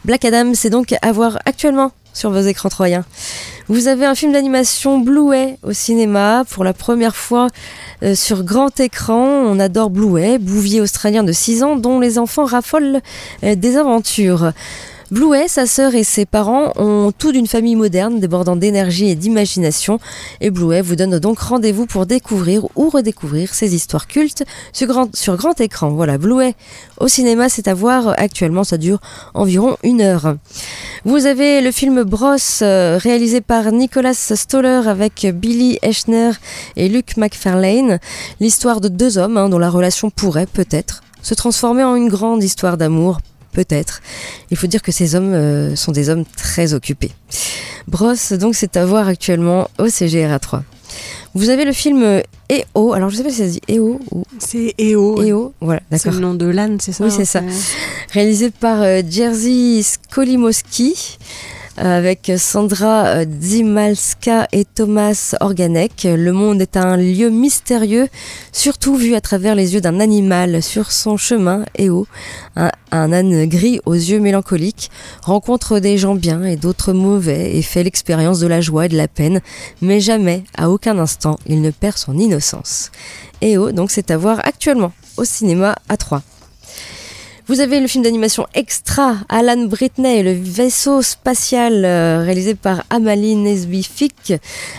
Black 0.06 0.26
Adam, 0.26 0.54
c'est 0.54 0.70
donc 0.70 0.94
à 1.02 1.12
voir 1.12 1.40
actuellement 1.46 1.92
sur 2.14 2.32
vos 2.32 2.42
écrans 2.42 2.70
troyens. 2.70 3.06
Vous 3.68 3.88
avez 3.88 4.06
un 4.06 4.16
film 4.16 4.34
d'animation 4.34 5.00
Bluey 5.00 5.58
au 5.64 5.74
cinéma 5.74 6.44
pour 6.50 6.64
la 6.64 6.74
première 6.74 7.16
fois 7.16 7.48
euh, 8.04 8.14
sur 8.16 8.44
grand 8.44 8.80
écran. 8.80 9.24
On 9.24 9.60
adore 9.60 9.90
Bluey, 9.90 10.38
bouvier 10.38 10.82
australien 10.82 11.24
de 11.24 11.32
6 11.32 11.64
ans 11.64 11.76
dont 11.76 12.00
les 12.00 12.20
enfants 12.20 12.46
raffolent 12.46 13.02
euh, 13.44 13.56
des 13.56 13.78
aventures. 13.78 14.52
Bluey, 15.12 15.48
sa 15.48 15.66
sœur 15.66 15.96
et 15.96 16.04
ses 16.04 16.26
parents 16.26 16.72
ont 16.78 17.12
tout 17.12 17.32
d'une 17.32 17.48
famille 17.48 17.76
moderne 17.76 18.20
débordant 18.20 18.56
d'énergie 18.56 19.10
et 19.10 19.16
d'imagination. 19.16 20.00
Et 20.42 20.50
Bluey 20.50 20.82
vous 20.82 20.96
donne 20.96 21.20
donc 21.20 21.40
rendez-vous 21.40 21.86
pour 21.86 22.06
découvrir 22.06 22.66
ou 22.76 22.90
redécouvrir 22.90 23.54
ces 23.54 23.76
histoires 23.76 24.08
cultes 24.08 24.44
sur 24.72 24.88
grand, 24.88 25.62
écran. 25.62 25.92
Voilà, 25.92 26.18
Bluey 26.18 26.56
au 27.00 27.08
cinéma, 27.08 27.50
c'est 27.50 27.68
à 27.68 27.74
voir 27.74 28.14
actuellement, 28.18 28.64
ça 28.64 28.78
dure 28.78 29.00
environ 29.34 29.78
une 29.84 30.02
heure. 30.02 30.36
Vous 31.06 31.26
avez 31.26 31.62
le 31.62 31.72
film 31.72 32.04
Bros, 32.04 32.38
euh, 32.62 32.98
réalisé 33.02 33.42
par 33.42 33.72
Nicolas 33.72 34.14
Stoller 34.14 34.82
avec 34.88 35.28
Billy 35.34 35.80
Eichner 35.82 36.32
et 36.76 36.88
Luke 36.88 37.18
McFarlane. 37.18 38.00
L'histoire 38.40 38.80
de 38.80 38.88
deux 38.88 39.18
hommes 39.18 39.38
hein, 39.38 39.50
dont 39.50 39.60
la 39.60 39.70
relation 39.70 40.10
pourrait 40.10 40.48
peut-être 40.48 41.04
se 41.22 41.34
transformer 41.34 41.84
en 41.84 41.96
une 41.96 42.10
grande 42.10 42.44
histoire 42.44 42.78
d'amour 42.78 43.20
peut-être. 43.54 44.02
Il 44.52 44.58
faut 44.58 44.68
dire 44.68 44.82
que 44.82 44.92
ces 44.92 45.16
hommes 45.16 45.34
euh, 45.34 45.76
sont 45.76 45.92
des 45.92 46.10
hommes 46.10 46.26
très 46.36 46.74
occupés. 46.74 47.12
Bros, 47.88 48.14
donc, 48.40 48.56
c'est 48.56 48.76
à 48.78 48.86
voir 48.86 49.08
actuellement 49.08 49.70
au 49.80 49.88
CGRA 49.88 50.40
3. 50.40 50.64
Vous 51.36 51.50
avez 51.50 51.66
le 51.66 51.74
film 51.74 52.04
euh, 52.04 52.22
EO, 52.52 52.94
alors 52.94 53.10
je 53.10 53.18
sais 53.18 53.24
pas 53.24 53.32
si 53.32 53.38
ça 53.38 53.46
se 53.48 53.52
dit 53.54 53.62
EO 53.68 54.00
ou 54.12 54.24
C'est 54.38 54.76
EO. 54.80 55.20
EO, 55.24 55.54
voilà, 55.62 55.82
C'est 55.92 56.06
d'accord. 56.06 56.14
le 56.14 56.20
nom 56.20 56.34
de 56.36 56.46
l'âne, 56.46 56.78
c'est 56.80 56.92
ça 56.92 57.04
Oui, 57.04 57.12
c'est 57.12 57.26
ça. 57.26 57.42
Réalisé 58.12 58.52
par 58.52 58.82
euh, 58.84 59.02
Jerzy 59.10 59.82
Skolimowski 59.82 61.18
avec 61.78 62.32
Sandra 62.38 63.06
euh, 63.08 63.26
Dzimalska 63.26 64.48
et 64.52 64.66
Thomas 64.66 65.36
Organek. 65.40 66.04
Le 66.04 66.32
monde 66.32 66.62
est 66.62 66.78
un 66.78 66.98
lieu 66.98 67.30
mystérieux, 67.30 68.08
surtout 68.52 68.96
vu 68.96 69.16
à 69.16 69.22
travers 69.22 69.56
les 69.56 69.74
yeux 69.74 69.82
d'un 69.82 70.00
animal 70.00 70.62
sur 70.62 70.92
son 70.92 71.18
chemin, 71.18 71.66
Eo. 71.78 72.08
Un, 72.56 72.72
un 72.92 73.12
âne 73.12 73.46
gris 73.46 73.80
aux 73.86 73.94
yeux 73.94 74.20
mélancoliques 74.20 74.92
rencontre 75.24 75.80
des 75.80 75.98
gens 75.98 76.16
bien 76.16 76.44
et 76.44 76.56
d'autres 76.56 76.94
mauvais 76.94 77.56
et 77.56 77.62
fait 77.62 77.84
l'expérience 77.84 78.40
de 78.40 78.48
la 78.48 78.62
joie 78.62 78.86
et 78.86 78.90
de 78.90 78.98
la 78.98 79.08
peine, 79.08 79.42
mais 79.82 80.00
jamais, 80.00 80.44
à 80.58 80.70
aucun 80.70 81.00
instant, 81.00 81.40
il 81.48 81.62
ne 81.62 81.72
perd 81.72 81.98
son 81.98 82.18
innocence. 82.18 82.92
Eo, 83.42 83.72
donc 83.72 83.92
c'est 83.92 84.12
à 84.12 84.18
voir 84.18 84.40
actuellement 84.44 84.92
au 85.18 85.26
cinéma 85.26 85.76
à 85.90 85.98
3. 85.98 86.22
Vous 87.46 87.60
avez 87.60 87.82
le 87.82 87.88
film 87.88 88.06
d'animation 88.06 88.48
Extra, 88.54 89.18
Alan 89.28 89.66
Britney, 89.66 90.24
le 90.24 90.32
vaisseau 90.32 91.02
spatial 91.02 91.84
euh, 91.84 92.24
réalisé 92.24 92.56
par 92.56 92.86
Amalie 92.90 93.36
Nesby 93.36 93.84
Fick. 93.84 94.32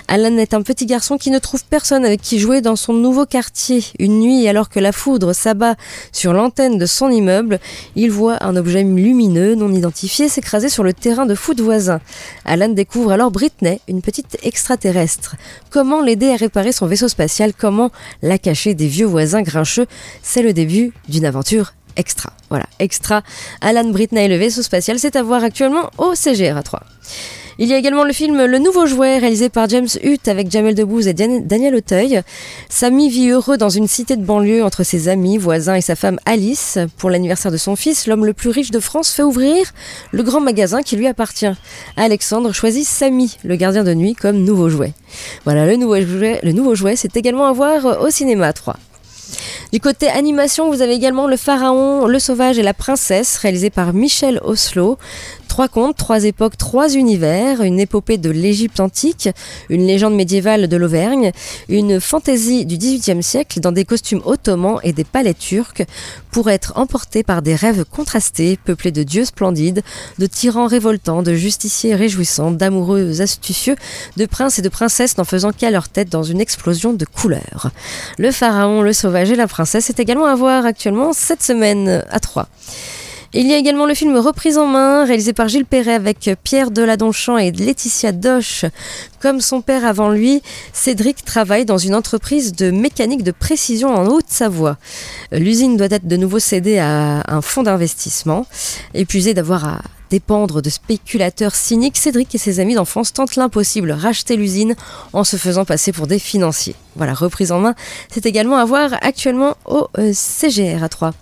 Alan 0.08 0.38
est 0.38 0.54
un 0.54 0.62
petit 0.62 0.86
garçon 0.86 1.18
qui 1.18 1.30
ne 1.30 1.38
trouve 1.38 1.62
personne 1.66 2.06
avec 2.06 2.22
qui 2.22 2.38
jouer 2.38 2.62
dans 2.62 2.74
son 2.74 2.94
nouveau 2.94 3.26
quartier. 3.26 3.84
Une 3.98 4.18
nuit, 4.18 4.48
alors 4.48 4.70
que 4.70 4.80
la 4.80 4.92
foudre 4.92 5.34
s'abat 5.34 5.74
sur 6.10 6.32
l'antenne 6.32 6.78
de 6.78 6.86
son 6.86 7.10
immeuble, 7.10 7.60
il 7.96 8.10
voit 8.10 8.42
un 8.42 8.56
objet 8.56 8.82
lumineux 8.82 9.56
non 9.56 9.70
identifié 9.70 10.30
s'écraser 10.30 10.70
sur 10.70 10.84
le 10.84 10.94
terrain 10.94 11.26
de 11.26 11.34
foot 11.34 11.60
voisin. 11.60 12.00
Alan 12.46 12.70
découvre 12.70 13.12
alors 13.12 13.30
Britney, 13.30 13.78
une 13.88 14.00
petite 14.00 14.38
extraterrestre. 14.42 15.36
Comment 15.68 16.00
l'aider 16.00 16.30
à 16.30 16.36
réparer 16.36 16.72
son 16.72 16.86
vaisseau 16.86 17.08
spatial? 17.08 17.52
Comment 17.52 17.90
la 18.22 18.38
cacher 18.38 18.72
des 18.72 18.86
vieux 18.86 19.06
voisins 19.06 19.42
grincheux? 19.42 19.86
C'est 20.22 20.42
le 20.42 20.54
début 20.54 20.94
d'une 21.10 21.26
aventure 21.26 21.74
Extra. 21.96 22.30
Voilà, 22.50 22.66
Extra. 22.78 23.22
Alan 23.60 23.88
Britney, 23.90 24.28
le 24.28 24.36
vaisseau 24.36 24.62
spatial, 24.62 24.98
c'est 24.98 25.16
à 25.16 25.22
voir 25.22 25.42
actuellement 25.44 25.90
au 25.98 26.14
CGR 26.14 26.62
3. 26.62 26.80
Il 27.58 27.68
y 27.68 27.72
a 27.72 27.78
également 27.78 28.02
le 28.02 28.12
film 28.12 28.44
Le 28.46 28.58
Nouveau 28.58 28.84
Jouet, 28.86 29.18
réalisé 29.18 29.48
par 29.48 29.68
James 29.68 29.86
Hutt 30.02 30.26
avec 30.26 30.50
Jamel 30.50 30.74
Debbouze 30.74 31.06
et 31.06 31.14
Dan- 31.14 31.46
Daniel 31.46 31.76
Auteuil. 31.76 32.22
Samy 32.68 33.08
vit 33.08 33.28
heureux 33.30 33.56
dans 33.56 33.68
une 33.68 33.86
cité 33.86 34.16
de 34.16 34.24
banlieue 34.24 34.64
entre 34.64 34.82
ses 34.82 35.06
amis, 35.08 35.38
voisins 35.38 35.76
et 35.76 35.80
sa 35.80 35.94
femme 35.94 36.18
Alice. 36.24 36.78
Pour 36.98 37.10
l'anniversaire 37.10 37.52
de 37.52 37.56
son 37.56 37.76
fils, 37.76 38.08
l'homme 38.08 38.26
le 38.26 38.32
plus 38.32 38.50
riche 38.50 38.72
de 38.72 38.80
France 38.80 39.12
fait 39.12 39.22
ouvrir 39.22 39.72
le 40.10 40.24
grand 40.24 40.40
magasin 40.40 40.82
qui 40.82 40.96
lui 40.96 41.06
appartient. 41.06 41.46
Alexandre 41.96 42.52
choisit 42.52 42.84
Samy, 42.88 43.36
le 43.44 43.54
gardien 43.54 43.84
de 43.84 43.94
nuit, 43.94 44.14
comme 44.14 44.38
nouveau 44.38 44.68
jouet. 44.68 44.92
Voilà, 45.44 45.64
le 45.64 45.76
nouveau 45.76 46.00
jouet, 46.00 46.40
jouet 46.74 46.96
c'est 46.96 47.16
également 47.16 47.46
à 47.46 47.52
voir 47.52 48.00
au 48.02 48.10
cinéma 48.10 48.52
3. 48.52 48.74
Du 49.72 49.80
côté 49.80 50.08
animation, 50.08 50.70
vous 50.70 50.82
avez 50.82 50.94
également 50.94 51.26
Le 51.26 51.36
Pharaon, 51.36 52.06
Le 52.06 52.18
Sauvage 52.18 52.58
et 52.58 52.62
la 52.62 52.74
Princesse, 52.74 53.36
réalisé 53.38 53.70
par 53.70 53.92
Michel 53.92 54.40
Oslo. 54.44 54.98
Trois 55.54 55.68
contes, 55.68 55.96
trois 55.96 56.24
époques, 56.24 56.58
trois 56.58 56.94
univers, 56.94 57.62
une 57.62 57.78
épopée 57.78 58.18
de 58.18 58.28
l'Égypte 58.28 58.80
antique, 58.80 59.28
une 59.68 59.86
légende 59.86 60.16
médiévale 60.16 60.66
de 60.66 60.76
l'Auvergne, 60.76 61.30
une 61.68 62.00
fantaisie 62.00 62.66
du 62.66 62.76
XVIIIe 62.76 63.22
siècle 63.22 63.60
dans 63.60 63.70
des 63.70 63.84
costumes 63.84 64.20
ottomans 64.24 64.80
et 64.82 64.92
des 64.92 65.04
palais 65.04 65.32
turcs 65.32 65.84
pour 66.32 66.50
être 66.50 66.72
emporté 66.74 67.22
par 67.22 67.40
des 67.40 67.54
rêves 67.54 67.84
contrastés, 67.84 68.58
peuplés 68.64 68.90
de 68.90 69.04
dieux 69.04 69.24
splendides, 69.24 69.84
de 70.18 70.26
tyrans 70.26 70.66
révoltants, 70.66 71.22
de 71.22 71.34
justiciers 71.34 71.94
réjouissants, 71.94 72.50
d'amoureux 72.50 73.20
astucieux, 73.20 73.76
de 74.16 74.26
princes 74.26 74.58
et 74.58 74.62
de 74.62 74.68
princesses 74.68 75.18
n'en 75.18 75.24
faisant 75.24 75.52
qu'à 75.52 75.70
leur 75.70 75.88
tête 75.88 76.08
dans 76.08 76.24
une 76.24 76.40
explosion 76.40 76.94
de 76.94 77.04
couleurs. 77.04 77.70
Le 78.18 78.32
pharaon, 78.32 78.82
le 78.82 78.92
sauvage 78.92 79.30
et 79.30 79.36
la 79.36 79.46
princesse 79.46 79.88
est 79.88 80.00
également 80.00 80.26
à 80.26 80.34
voir 80.34 80.66
actuellement 80.66 81.12
cette 81.12 81.44
semaine 81.44 82.02
à 82.10 82.18
Troyes. 82.18 82.48
Il 83.36 83.48
y 83.48 83.52
a 83.52 83.56
également 83.56 83.86
le 83.86 83.94
film 83.94 84.16
Reprise 84.16 84.58
en 84.58 84.66
main, 84.66 85.04
réalisé 85.04 85.32
par 85.32 85.48
Gilles 85.48 85.64
Perret 85.64 85.94
avec 85.94 86.30
Pierre 86.44 86.70
Deladonchamp 86.70 87.36
et 87.36 87.50
Laetitia 87.50 88.12
Doche. 88.12 88.64
Comme 89.18 89.40
son 89.40 89.60
père 89.60 89.84
avant 89.84 90.10
lui, 90.10 90.40
Cédric 90.72 91.24
travaille 91.24 91.64
dans 91.64 91.76
une 91.76 91.96
entreprise 91.96 92.52
de 92.52 92.70
mécanique 92.70 93.24
de 93.24 93.32
précision 93.32 93.92
en 93.92 94.06
Haute-Savoie. 94.06 94.76
L'usine 95.32 95.76
doit 95.76 95.88
être 95.90 96.06
de 96.06 96.16
nouveau 96.16 96.38
cédée 96.38 96.78
à 96.78 97.24
un 97.26 97.40
fonds 97.40 97.64
d'investissement. 97.64 98.46
Épuisé 98.94 99.34
d'avoir 99.34 99.64
à 99.64 99.82
dépendre 100.10 100.62
de 100.62 100.70
spéculateurs 100.70 101.56
cyniques, 101.56 101.96
Cédric 101.96 102.32
et 102.36 102.38
ses 102.38 102.60
amis 102.60 102.76
d'enfance 102.76 103.12
tentent 103.12 103.34
l'impossible, 103.34 103.90
racheter 103.90 104.36
l'usine 104.36 104.76
en 105.12 105.24
se 105.24 105.36
faisant 105.36 105.64
passer 105.64 105.90
pour 105.90 106.06
des 106.06 106.20
financiers. 106.20 106.76
Voilà, 106.94 107.14
reprise 107.14 107.50
en 107.50 107.58
main, 107.58 107.74
c'est 108.12 108.26
également 108.26 108.58
à 108.58 108.64
voir 108.64 108.92
actuellement 109.02 109.56
au 109.64 109.88
CGR 110.12 110.84
à 110.84 110.88
3. 110.88 111.14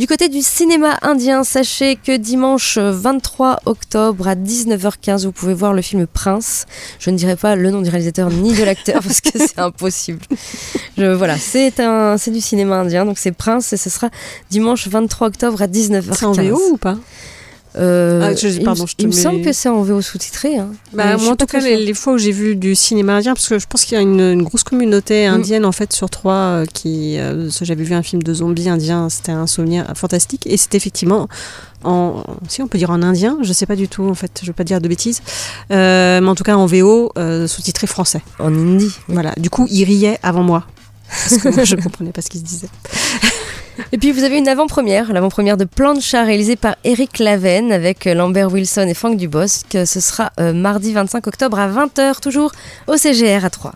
Du 0.00 0.06
côté 0.06 0.30
du 0.30 0.40
cinéma 0.40 0.98
indien, 1.02 1.44
sachez 1.44 1.94
que 1.94 2.16
dimanche 2.16 2.78
23 2.78 3.60
octobre 3.66 4.28
à 4.28 4.34
19h15, 4.34 5.26
vous 5.26 5.32
pouvez 5.32 5.52
voir 5.52 5.74
le 5.74 5.82
film 5.82 6.06
Prince. 6.06 6.64
Je 6.98 7.10
ne 7.10 7.18
dirai 7.18 7.36
pas 7.36 7.54
le 7.54 7.70
nom 7.70 7.82
du 7.82 7.90
réalisateur 7.90 8.30
ni 8.30 8.54
de 8.54 8.64
l'acteur 8.64 9.02
parce 9.06 9.20
que 9.20 9.38
c'est 9.38 9.58
impossible. 9.58 10.20
Je, 10.96 11.04
voilà, 11.04 11.36
c'est 11.36 11.74
du 12.30 12.40
cinéma 12.40 12.76
indien, 12.76 13.04
donc 13.04 13.18
c'est 13.18 13.32
Prince 13.32 13.74
et 13.74 13.76
ce 13.76 13.90
sera 13.90 14.08
dimanche 14.50 14.88
23 14.88 15.26
octobre 15.26 15.60
à 15.60 15.66
19h15. 15.66 16.14
C'est 16.14 16.24
en 16.24 16.32
VO 16.32 16.58
ou 16.72 16.76
pas? 16.78 16.96
Euh, 17.76 18.20
Ah, 18.30 18.34
je- 18.34 18.60
pardon, 18.62 18.84
il, 18.84 18.88
je 18.90 18.96
te 18.96 19.02
il 19.02 19.08
me 19.08 19.12
mets- 19.14 19.20
semble 19.20 19.42
que 19.42 19.52
c'est 19.52 19.68
en 19.68 19.82
VO 19.82 20.00
sous-titré. 20.02 20.58
Hein. 20.58 20.70
Bah, 20.92 21.16
moi, 21.16 21.32
en 21.32 21.36
tout 21.36 21.46
cas, 21.46 21.60
les, 21.60 21.94
fois 21.94 22.14
où 22.14 22.18
j'ai 22.18 22.32
vu 22.32 22.56
du 22.56 22.74
cinéma 22.74 23.14
indien, 23.14 23.34
parce 23.34 23.48
que 23.48 23.58
je 23.60 23.66
pense 23.68 23.84
qu'il 23.84 23.94
y 23.94 23.98
a 23.98 24.02
une, 24.02 24.20
une 24.20 24.42
grosse 24.42 24.64
communauté 24.64 25.28
Mm. 25.28 25.32
indienne 25.34 25.64
en 25.64 25.72
fait 25.72 25.92
sur 25.92 26.10
trois 26.10 26.32
euh, 26.34 26.66
qui. 26.66 27.16
euh, 27.18 27.48
J'avais 27.62 27.84
vu 27.84 27.94
un 27.94 28.02
film 28.02 28.22
de 28.22 28.34
zombies 28.34 28.68
indien, 28.68 29.08
c'était 29.08 29.32
un 29.32 29.46
souvenir 29.46 29.86
fantastique, 29.94 30.46
et 30.46 30.56
c'était 30.56 30.76
effectivement 30.78 31.28
en, 31.84 32.24
si 32.48 32.60
on 32.60 32.68
peut 32.68 32.76
dire 32.78 32.90
en 32.90 33.02
indien, 33.02 33.38
je 33.42 33.52
sais 33.52 33.66
pas 33.66 33.76
du 33.76 33.88
tout 33.88 34.02
en 34.04 34.14
fait, 34.14 34.40
je 34.42 34.46
veux 34.48 34.52
pas 34.52 34.64
dire 34.64 34.80
de 34.80 34.88
bêtises, 34.88 35.22
Euh, 35.70 36.20
mais 36.20 36.28
en 36.28 36.34
tout 36.34 36.44
cas 36.44 36.56
en 36.56 36.66
VO 36.66 37.12
euh, 37.18 37.46
sous-titré 37.46 37.86
français. 37.86 38.20
En 38.38 38.52
indie. 38.54 38.94
Voilà. 39.08 39.32
Du 39.38 39.48
coup, 39.48 39.66
il 39.70 39.84
riait 39.84 40.18
avant 40.22 40.42
moi. 40.42 40.64
Parce 41.10 41.38
que 41.38 41.48
moi, 41.48 41.64
je 41.64 41.76
comprenais 41.76 42.12
pas 42.12 42.22
ce 42.22 42.30
qu'il 42.30 42.40
se 42.40 42.44
disait. 42.44 42.68
Et 43.92 43.98
puis 43.98 44.12
vous 44.12 44.24
avez 44.24 44.38
une 44.38 44.48
avant-première, 44.48 45.12
l'avant-première 45.12 45.56
de 45.56 45.64
Plancha 45.64 46.22
réalisée 46.24 46.56
par 46.56 46.76
Eric 46.84 47.18
Laven 47.18 47.72
avec 47.72 48.06
euh, 48.06 48.14
Lambert 48.14 48.52
Wilson 48.52 48.86
et 48.88 48.94
Franck 48.94 49.16
Dubosc. 49.16 49.66
Ce 49.72 50.00
sera 50.00 50.32
euh, 50.38 50.52
mardi 50.52 50.92
25 50.92 51.26
octobre 51.26 51.58
à 51.58 51.68
20h, 51.68 52.20
toujours 52.20 52.52
au 52.86 52.96
CGR 52.96 53.44
à 53.44 53.50
3. 53.50 53.72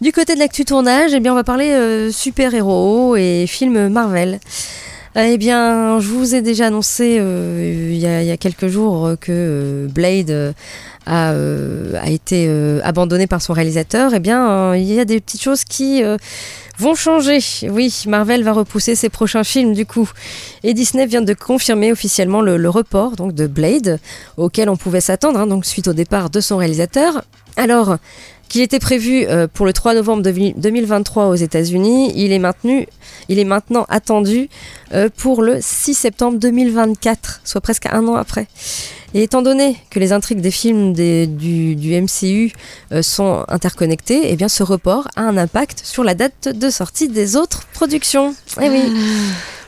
Du 0.00 0.12
côté 0.12 0.34
de 0.34 0.40
l'actu 0.40 0.64
tournage, 0.64 1.12
eh 1.14 1.20
bien, 1.20 1.32
on 1.32 1.36
va 1.36 1.44
parler 1.44 1.70
euh, 1.70 2.10
super-héros 2.10 3.16
et 3.16 3.46
films 3.46 3.88
Marvel. 3.88 4.40
Euh, 5.16 5.24
Eh 5.32 5.38
bien, 5.38 5.98
je 6.00 6.08
vous 6.08 6.34
ai 6.34 6.42
déjà 6.42 6.66
annoncé 6.66 7.16
euh, 7.18 7.90
il, 7.92 7.98
y 7.98 8.06
a, 8.06 8.36
quelques 8.36 8.68
jours 8.68 9.06
euh, 9.06 9.16
que 9.16 9.32
euh, 9.32 9.88
Blade 9.88 10.30
euh, 10.30 10.52
a, 11.08 11.32
euh, 11.32 11.94
a 12.00 12.10
été 12.10 12.46
euh, 12.48 12.80
abandonné 12.84 13.26
par 13.26 13.40
son 13.40 13.54
réalisateur. 13.54 14.12
Eh 14.14 14.20
bien, 14.20 14.50
euh, 14.50 14.76
il 14.76 14.84
y 14.84 15.00
a 15.00 15.04
des 15.04 15.20
petites 15.20 15.42
choses 15.42 15.64
qui 15.64 16.02
vont 16.78 16.94
changer. 16.94 17.40
Oui, 17.68 18.04
Marvel 18.06 18.44
va 18.44 18.52
repousser 18.52 18.94
ses 18.94 19.08
prochains 19.08 19.42
films 19.42 19.72
du 19.72 19.86
coup. 19.86 20.08
Et 20.62 20.74
Disney 20.74 21.06
vient 21.06 21.22
de 21.22 21.34
confirmer 21.34 21.90
officiellement 21.90 22.42
le, 22.42 22.56
le 22.56 22.68
report 22.68 23.16
donc 23.16 23.34
de 23.34 23.46
Blade, 23.46 23.98
auquel 24.36 24.68
on 24.68 24.76
pouvait 24.76 25.00
s'attendre, 25.00 25.40
hein, 25.40 25.46
donc 25.46 25.64
suite 25.64 25.88
au 25.88 25.94
départ 25.94 26.30
de 26.30 26.40
son 26.40 26.58
réalisateur. 26.58 27.24
Alors, 27.56 27.96
qu'il 28.48 28.62
était 28.62 28.78
prévu 28.78 29.26
euh, 29.26 29.46
pour 29.52 29.66
le 29.66 29.72
3 29.72 29.94
novembre 29.94 30.22
de- 30.22 30.52
2023 30.58 31.26
aux 31.26 31.34
États-Unis, 31.34 32.12
il 32.16 32.32
est 32.32 32.38
maintenu, 32.38 32.86
il 33.28 33.38
est 33.38 33.44
maintenant 33.44 33.84
attendu 33.88 34.48
euh, 34.94 35.08
pour 35.16 35.42
le 35.42 35.58
6 35.60 35.94
septembre 35.94 36.38
2024, 36.38 37.40
soit 37.44 37.60
presque 37.60 37.86
un 37.86 38.06
an 38.08 38.14
après. 38.14 38.46
Et 39.14 39.22
étant 39.22 39.40
donné 39.42 39.76
que 39.90 39.98
les 39.98 40.12
intrigues 40.12 40.40
des 40.40 40.50
films 40.50 40.92
des- 40.92 41.26
du, 41.26 41.76
du 41.76 41.94
MCU 42.00 42.52
euh, 42.92 43.02
sont 43.02 43.44
interconnectées, 43.48 44.30
eh 44.30 44.36
bien 44.36 44.48
ce 44.48 44.62
report 44.62 45.08
a 45.16 45.22
un 45.22 45.36
impact 45.38 45.80
sur 45.84 46.04
la 46.04 46.14
date 46.14 46.48
de 46.48 46.70
sortie 46.70 47.08
des 47.08 47.36
autres 47.36 47.66
productions. 47.72 48.34
Eh 48.62 48.68
oui. 48.68 48.82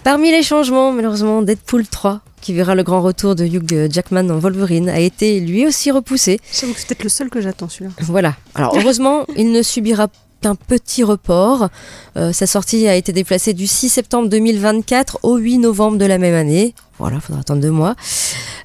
Parmi 0.04 0.30
les 0.30 0.42
changements, 0.42 0.92
malheureusement, 0.92 1.42
Deadpool 1.42 1.86
3, 1.86 2.20
qui 2.40 2.54
verra 2.54 2.74
le 2.74 2.82
grand 2.82 3.02
retour 3.02 3.34
de 3.34 3.44
Hugh 3.44 3.90
Jackman 3.90 4.30
en 4.30 4.38
Wolverine, 4.38 4.88
a 4.88 5.00
été 5.00 5.40
lui 5.40 5.66
aussi 5.66 5.90
repoussé. 5.90 6.40
C'est 6.50 6.66
peut-être 6.66 7.02
le 7.02 7.08
seul 7.08 7.30
que 7.30 7.40
j'attends 7.40 7.68
celui-là. 7.68 7.92
Voilà. 8.00 8.34
Alors 8.54 8.76
heureusement, 8.76 9.24
il 9.36 9.52
ne 9.52 9.62
subira 9.62 10.08
qu'un 10.40 10.54
petit 10.54 11.04
report. 11.04 11.68
Euh, 12.16 12.32
sa 12.32 12.46
sortie 12.46 12.86
a 12.88 12.94
été 12.94 13.12
déplacée 13.12 13.52
du 13.52 13.66
6 13.66 13.88
septembre 13.88 14.28
2024 14.28 15.20
au 15.22 15.36
8 15.36 15.58
novembre 15.58 15.98
de 15.98 16.06
la 16.06 16.18
même 16.18 16.34
année. 16.34 16.74
Voilà, 17.00 17.16
il 17.16 17.22
faudra 17.22 17.40
attendre 17.40 17.62
deux 17.62 17.70
mois. 17.70 17.96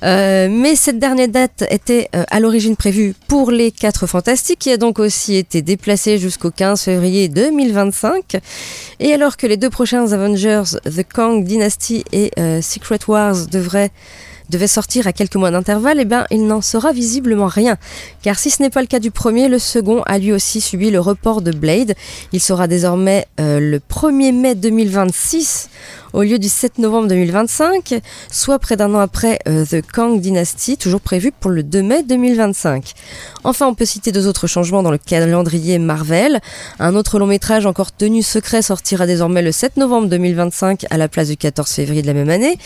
Euh, 0.04 0.50
mais 0.52 0.76
cette 0.76 1.00
dernière 1.00 1.30
date 1.30 1.64
était 1.72 2.10
euh, 2.14 2.26
à 2.30 2.42
l'origine 2.42 2.76
prévue 2.76 3.16
pour 3.30 3.50
les 3.50 3.72
4 3.72 4.08
Fantastiques, 4.08 4.60
qui 4.60 4.72
a 4.72 4.78
donc 4.78 5.00
aussi 5.00 5.38
été 5.38 5.62
déplacée 5.62 6.18
jusqu'au 6.18 6.52
15 6.52 6.82
février 6.82 7.30
2025. 7.30 8.38
Et 9.00 9.14
alors 9.14 9.38
que 9.38 9.48
les 9.48 9.56
deux 9.56 9.70
prochains 9.70 10.12
Avengers, 10.12 10.64
The 10.84 11.04
Kang 11.08 11.46
Dynasty 11.46 12.04
et 12.12 12.32
euh, 12.38 12.62
Secret 12.62 13.00
Wars, 13.08 13.48
devraient 13.48 13.92
sortir 14.68 15.08
à 15.08 15.14
quelques 15.14 15.38
mois 15.38 15.50
d'intervalle, 15.50 16.00
eh 16.02 16.06
bien, 16.06 16.26
il 16.30 16.46
n'en 16.46 16.62
sera 16.62 16.92
visiblement 16.92 17.48
rien. 17.48 17.78
Car 18.22 18.38
si 18.38 18.50
ce 18.50 18.62
n'est 18.62 18.70
pas 18.70 18.82
le 18.82 18.88
cas 18.88 19.00
du 19.00 19.12
premier, 19.12 19.48
le 19.48 19.60
second 19.60 20.04
a 20.06 20.18
lui 20.20 20.34
aussi 20.34 20.60
subi 20.60 20.92
le 20.92 21.00
report 21.00 21.42
de 21.42 21.52
Blade. 21.52 21.96
Il 22.34 22.42
sera 22.42 22.68
désormais 22.68 23.28
le 23.40 23.78
1er 23.80 24.34
mai 24.34 24.56
2026 24.56 25.70
au 26.16 26.24
lieu 26.24 26.40
du 26.40 26.48
7 26.48 26.78
novembre 26.78 27.10
2025, 27.10 28.00
soit 28.32 28.58
près 28.58 28.78
d'un 28.78 28.94
an 28.96 29.00
après 29.00 29.40
euh, 29.50 29.66
The 29.66 29.82
Kang 29.86 30.22
Dynasty, 30.22 30.78
toujours 30.78 31.02
prévu 31.02 31.34
pour 31.34 31.52
le 31.52 31.62
2 31.62 31.82
mai 31.82 32.04
2025. 32.04 32.94
Enfin, 33.44 33.68
on 33.68 33.76
peut 33.76 33.86
citer 33.86 34.14
deux 34.14 34.26
autres 34.26 34.48
changements 34.48 34.82
dans 34.82 34.92
le 34.92 34.98
calendrier 34.98 35.78
Marvel. 35.78 36.40
Un 36.80 36.96
autre 36.96 37.20
long 37.20 37.28
métrage 37.28 37.66
encore 37.66 37.92
tenu 37.92 38.24
secret 38.24 38.62
sortira 38.62 39.06
désormais 39.06 39.42
le 39.42 39.52
7 39.52 39.76
novembre 39.76 40.08
2025 40.08 40.86
à 40.90 40.98
la 40.98 41.10
place 41.10 41.28
du 41.28 41.36
14 41.36 41.70
février 41.70 42.02
de 42.02 42.08
la 42.08 42.14
même 42.14 42.30
année. 42.30 42.58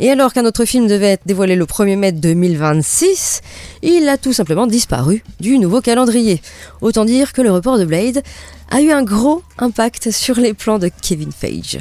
Et 0.00 0.10
alors 0.10 0.34
qu'un 0.34 0.44
autre 0.44 0.66
film 0.66 0.86
devait 0.86 1.12
être 1.12 1.22
dévoilé 1.24 1.56
le 1.56 1.64
1er 1.64 1.96
mai 1.96 2.12
2026, 2.12 3.40
il 3.82 4.06
a 4.08 4.18
tout 4.18 4.34
simplement 4.34 4.66
disparu 4.66 5.24
du 5.40 5.58
nouveau 5.58 5.80
calendrier. 5.80 6.42
Autant 6.82 7.06
dire 7.06 7.32
que 7.32 7.40
le 7.40 7.50
report 7.50 7.78
de 7.78 7.86
Blade 7.86 8.22
a 8.70 8.80
eu 8.80 8.90
un 8.90 9.02
gros 9.02 9.42
impact 9.58 10.10
sur 10.10 10.36
les 10.36 10.54
plans 10.54 10.78
de 10.78 10.90
Kevin 11.02 11.32
Feige. 11.32 11.78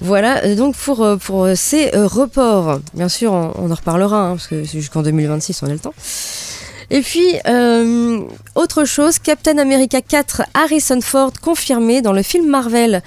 Voilà 0.00 0.44
euh, 0.44 0.56
donc 0.56 0.76
pour, 0.76 1.02
euh, 1.02 1.16
pour 1.16 1.44
euh, 1.44 1.54
ces 1.54 1.90
reports. 1.90 2.80
Bien 2.94 3.08
sûr, 3.08 3.32
on, 3.32 3.70
en 3.70 3.74
reparlera, 3.74 4.28
hein, 4.28 4.30
parce 4.36 4.48
que 4.48 4.64
jusqu'en 4.64 5.02
2026, 5.02 5.62
on 5.62 5.66
a 5.66 5.72
le 5.72 5.78
temps. 5.78 5.94
Et 6.90 7.00
puis, 7.00 7.36
euh, 7.46 8.22
autre 8.54 8.84
chose, 8.84 9.18
Captain 9.18 9.58
America 9.58 10.00
4, 10.00 10.42
Harrison 10.54 11.00
Ford 11.00 11.32
confirmé 11.40 12.02
dans 12.02 12.12
le 12.12 12.22
film 12.22 12.48
Marvel. 12.48 13.02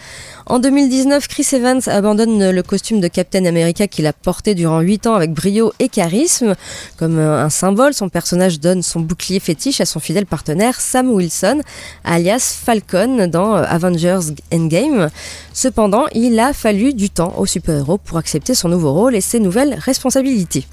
En 0.47 0.59
2019, 0.59 1.27
Chris 1.27 1.47
Evans 1.53 1.81
abandonne 1.88 2.51
le 2.51 2.63
costume 2.63 2.99
de 2.99 3.07
Captain 3.07 3.45
America 3.45 3.88
qu'il 3.88 4.05
a 4.05 4.13
porté 4.13 4.53
durant 4.53 4.79
8 4.79 5.07
ans 5.07 5.15
avec 5.15 5.33
brio 5.33 5.73
et 5.79 5.89
charisme. 5.89 6.53
Comme 6.97 7.17
euh, 7.17 7.43
un 7.43 7.49
symbole, 7.49 7.95
son 7.95 8.09
personnage 8.09 8.59
donne 8.59 8.83
son 8.83 8.99
bouclier 8.99 9.39
fétiche 9.39 9.81
à 9.81 9.85
son 9.85 9.99
fidèle 9.99 10.27
partenaire 10.27 10.79
Sam 10.79 11.09
Wilson, 11.09 11.61
alias 12.03 12.59
Falcon 12.63 13.27
dans 13.27 13.55
euh, 13.55 13.63
Avengers 13.67 14.33
Endgame. 14.53 15.09
Cependant, 15.53 16.05
il 16.13 16.39
a 16.39 16.53
fallu 16.53 16.93
du 16.93 17.09
temps 17.09 17.33
au 17.38 17.47
super-héros 17.47 17.97
pour 17.97 18.19
accepter 18.19 18.53
son 18.53 18.69
nouveau 18.69 18.93
rôle 18.93 19.15
et 19.15 19.21
ses 19.21 19.39
nouvelles 19.39 19.75
responsabilités. 19.79 20.67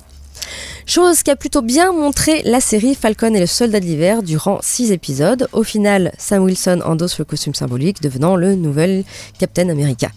Chose 0.85 1.23
qui 1.23 1.31
a 1.31 1.37
plutôt 1.37 1.63
bien 1.63 1.93
montré 1.93 2.43
la 2.45 2.61
série 2.61 2.97
Falcon 2.97 3.33
et 3.35 3.41
le 3.41 3.47
soldat 3.47 3.79
de 3.79 3.85
l'hiver 3.85 4.23
durant 4.23 4.59
6 4.61 4.91
épisodes. 4.91 5.49
Au 5.53 5.63
final, 5.63 6.13
Sam 6.19 6.43
Wilson 6.43 6.81
endosse 6.85 7.21
le 7.21 7.25
costume 7.25 7.55
symbolique, 7.55 8.03
devenant 8.03 8.35
le 8.35 8.57
nouvel 8.57 9.05
Captain 9.39 9.69
America. 9.69 10.09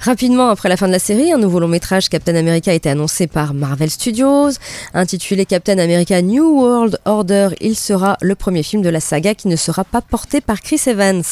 Rapidement 0.00 0.48
après 0.48 0.68
la 0.68 0.76
fin 0.76 0.88
de 0.88 0.92
la 0.92 0.98
série, 0.98 1.32
un 1.32 1.38
nouveau 1.38 1.60
long 1.60 1.68
métrage 1.68 2.08
Captain 2.08 2.34
America 2.34 2.72
a 2.72 2.74
été 2.74 2.90
annoncé 2.90 3.28
par 3.28 3.54
Marvel 3.54 3.90
Studios. 3.90 4.50
Intitulé 4.94 5.46
Captain 5.46 5.78
America 5.78 6.20
New 6.22 6.60
World 6.60 6.98
Order, 7.04 7.50
il 7.60 7.76
sera 7.76 8.16
le 8.20 8.34
premier 8.34 8.64
film 8.64 8.82
de 8.82 8.88
la 8.88 9.00
saga 9.00 9.34
qui 9.34 9.46
ne 9.46 9.56
sera 9.56 9.84
pas 9.84 10.00
porté 10.00 10.40
par 10.40 10.60
Chris 10.60 10.80
Evans. 10.86 11.22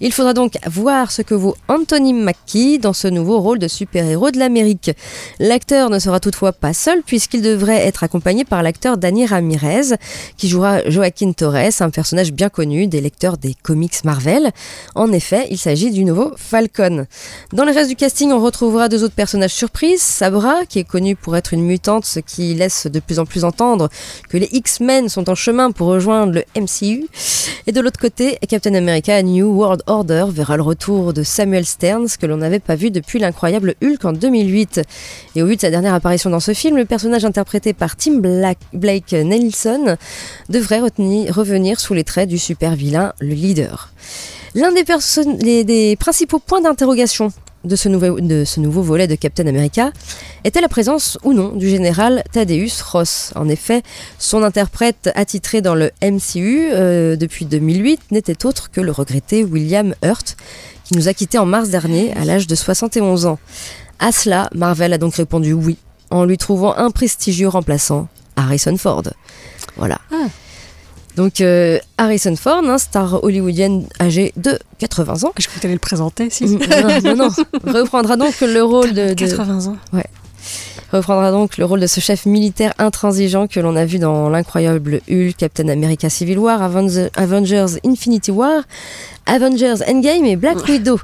Il 0.00 0.12
faudra 0.12 0.34
donc 0.34 0.58
voir 0.66 1.10
ce 1.10 1.22
que 1.22 1.34
vaut 1.34 1.56
Anthony 1.68 2.12
Mackie 2.12 2.78
dans 2.78 2.92
ce 2.92 3.08
nouveau 3.08 3.40
rôle 3.40 3.58
de 3.58 3.68
super-héros 3.68 4.30
de 4.30 4.38
l'Amérique. 4.38 4.90
L'acteur 5.38 5.88
ne 5.88 5.98
sera 5.98 6.20
toutefois 6.20 6.52
pas 6.52 6.74
seul 6.74 7.02
puisqu'il 7.02 7.40
devrait 7.40 7.86
être 7.86 8.04
accompagné 8.04 8.25
par 8.26 8.64
l'acteur 8.64 8.98
Danny 8.98 9.24
Ramirez, 9.24 9.94
qui 10.36 10.48
jouera 10.48 10.88
Joaquin 10.90 11.30
Torres, 11.30 11.80
un 11.80 11.90
personnage 11.90 12.32
bien 12.32 12.48
connu 12.48 12.88
des 12.88 13.00
lecteurs 13.00 13.38
des 13.38 13.54
comics 13.62 14.04
Marvel. 14.04 14.50
En 14.96 15.12
effet, 15.12 15.46
il 15.50 15.58
s'agit 15.58 15.92
du 15.92 16.04
nouveau 16.04 16.32
Falcon. 16.36 17.06
Dans 17.52 17.64
le 17.64 17.70
reste 17.70 17.88
du 17.88 17.94
casting, 17.94 18.32
on 18.32 18.40
retrouvera 18.40 18.88
deux 18.88 19.04
autres 19.04 19.14
personnages 19.14 19.54
surprises. 19.54 20.02
Sabra, 20.02 20.66
qui 20.68 20.80
est 20.80 20.84
connue 20.84 21.14
pour 21.14 21.36
être 21.36 21.54
une 21.54 21.62
mutante, 21.62 22.04
ce 22.04 22.18
qui 22.18 22.52
laisse 22.54 22.88
de 22.88 22.98
plus 22.98 23.20
en 23.20 23.26
plus 23.26 23.44
entendre 23.44 23.90
que 24.28 24.36
les 24.36 24.48
X-Men 24.50 25.08
sont 25.08 25.30
en 25.30 25.36
chemin 25.36 25.70
pour 25.70 25.86
rejoindre 25.86 26.32
le 26.32 26.44
MCU. 26.60 27.06
Et 27.68 27.72
de 27.72 27.80
l'autre 27.80 28.00
côté, 28.00 28.38
Captain 28.48 28.74
America 28.74 29.22
New 29.22 29.46
World 29.46 29.82
Order 29.86 30.26
verra 30.30 30.56
le 30.56 30.62
retour 30.62 31.12
de 31.12 31.22
Samuel 31.22 31.64
Stearns, 31.64 32.08
que 32.20 32.26
l'on 32.26 32.38
n'avait 32.38 32.58
pas 32.58 32.74
vu 32.74 32.90
depuis 32.90 33.20
l'incroyable 33.20 33.74
Hulk 33.82 34.04
en 34.04 34.12
2008. 34.12 34.80
Et 35.36 35.42
au 35.42 35.46
vu 35.46 35.54
de 35.54 35.60
sa 35.60 35.70
dernière 35.70 35.94
apparition 35.94 36.30
dans 36.30 36.40
ce 36.40 36.54
film, 36.54 36.76
le 36.76 36.84
personnage 36.86 37.24
interprété 37.24 37.72
par 37.72 37.96
Tim 37.96 38.15
Blake 38.20 39.12
Nelson 39.12 39.96
devrait 40.48 40.80
revenir 40.80 41.80
sous 41.80 41.94
les 41.94 42.04
traits 42.04 42.28
du 42.28 42.38
super 42.38 42.74
vilain, 42.74 43.12
le 43.20 43.34
leader. 43.34 43.90
L'un 44.54 44.72
des, 44.72 45.96
principaux 45.98 46.38
points 46.38 46.62
d'interrogation 46.62 47.30
de 47.64 47.76
ce, 47.76 47.88
nouveau, 47.88 48.20
de 48.20 48.44
ce 48.44 48.60
nouveau 48.60 48.80
volet 48.80 49.06
de 49.06 49.14
Captain 49.14 49.46
America 49.46 49.92
était 50.44 50.60
la 50.60 50.68
présence 50.68 51.18
ou 51.24 51.32
non 51.32 51.50
du 51.50 51.68
général 51.68 52.22
Thaddeus 52.32 52.82
Ross. 52.90 53.32
En 53.34 53.48
effet, 53.48 53.82
son 54.18 54.42
interprète 54.42 55.10
attitré 55.14 55.60
dans 55.60 55.74
le 55.74 55.90
MCU 56.02 56.70
euh, 56.72 57.16
depuis 57.16 57.44
2008 57.44 58.12
n'était 58.12 58.46
autre 58.46 58.70
que 58.70 58.80
le 58.80 58.92
regretté 58.92 59.44
William 59.44 59.94
Hurt, 60.02 60.36
qui 60.84 60.94
nous 60.94 61.08
a 61.08 61.12
quittés 61.12 61.38
en 61.38 61.46
mars 61.46 61.68
dernier 61.68 62.14
à 62.14 62.24
l'âge 62.24 62.46
de 62.46 62.54
71 62.54 63.26
ans. 63.26 63.38
À 63.98 64.12
cela, 64.12 64.48
Marvel 64.54 64.92
a 64.92 64.98
donc 64.98 65.16
répondu 65.16 65.52
oui, 65.52 65.76
en 66.10 66.24
lui 66.24 66.38
trouvant 66.38 66.74
un 66.76 66.90
prestigieux 66.90 67.48
remplaçant, 67.48 68.08
Harrison 68.36 68.76
Ford. 68.76 69.04
Voilà. 69.76 69.98
Ah. 70.12 70.26
Donc 71.16 71.40
euh, 71.40 71.78
Harrison 71.96 72.36
Ford, 72.36 72.62
hein, 72.64 72.78
star 72.78 73.24
hollywoodienne 73.24 73.86
âgée 74.00 74.32
de 74.36 74.58
80 74.78 75.24
ans, 75.24 75.32
Je 75.38 75.46
crois 75.46 75.56
que 75.56 75.60
tu 75.60 75.66
allais 75.66 75.74
le 75.74 75.80
présenter, 75.80 76.28
si. 76.30 76.44
non, 76.46 76.58
non, 77.02 77.16
non, 77.16 77.28
reprendra 77.72 78.16
donc 78.16 78.40
le 78.42 78.62
rôle 78.62 78.92
de, 78.92 79.08
de- 79.08 79.14
80 79.14 79.66
ans. 79.66 79.76
Reprendra 80.96 81.30
donc 81.30 81.56
le 81.58 81.64
rôle 81.64 81.80
de 81.80 81.86
ce 81.86 82.00
chef 82.00 82.26
militaire 82.26 82.72
intransigeant 82.78 83.46
que 83.46 83.60
l'on 83.60 83.76
a 83.76 83.84
vu 83.84 83.98
dans 83.98 84.28
l'incroyable 84.28 85.00
Hulk, 85.10 85.36
Captain 85.36 85.68
America 85.68 86.08
Civil 86.10 86.38
War, 86.38 86.62
Aven- 86.62 87.10
Avengers 87.16 87.78
Infinity 87.84 88.30
War, 88.30 88.62
Avengers 89.26 89.82
Endgame 89.88 90.24
et 90.24 90.36
Black 90.36 90.56
Widow. 90.68 90.98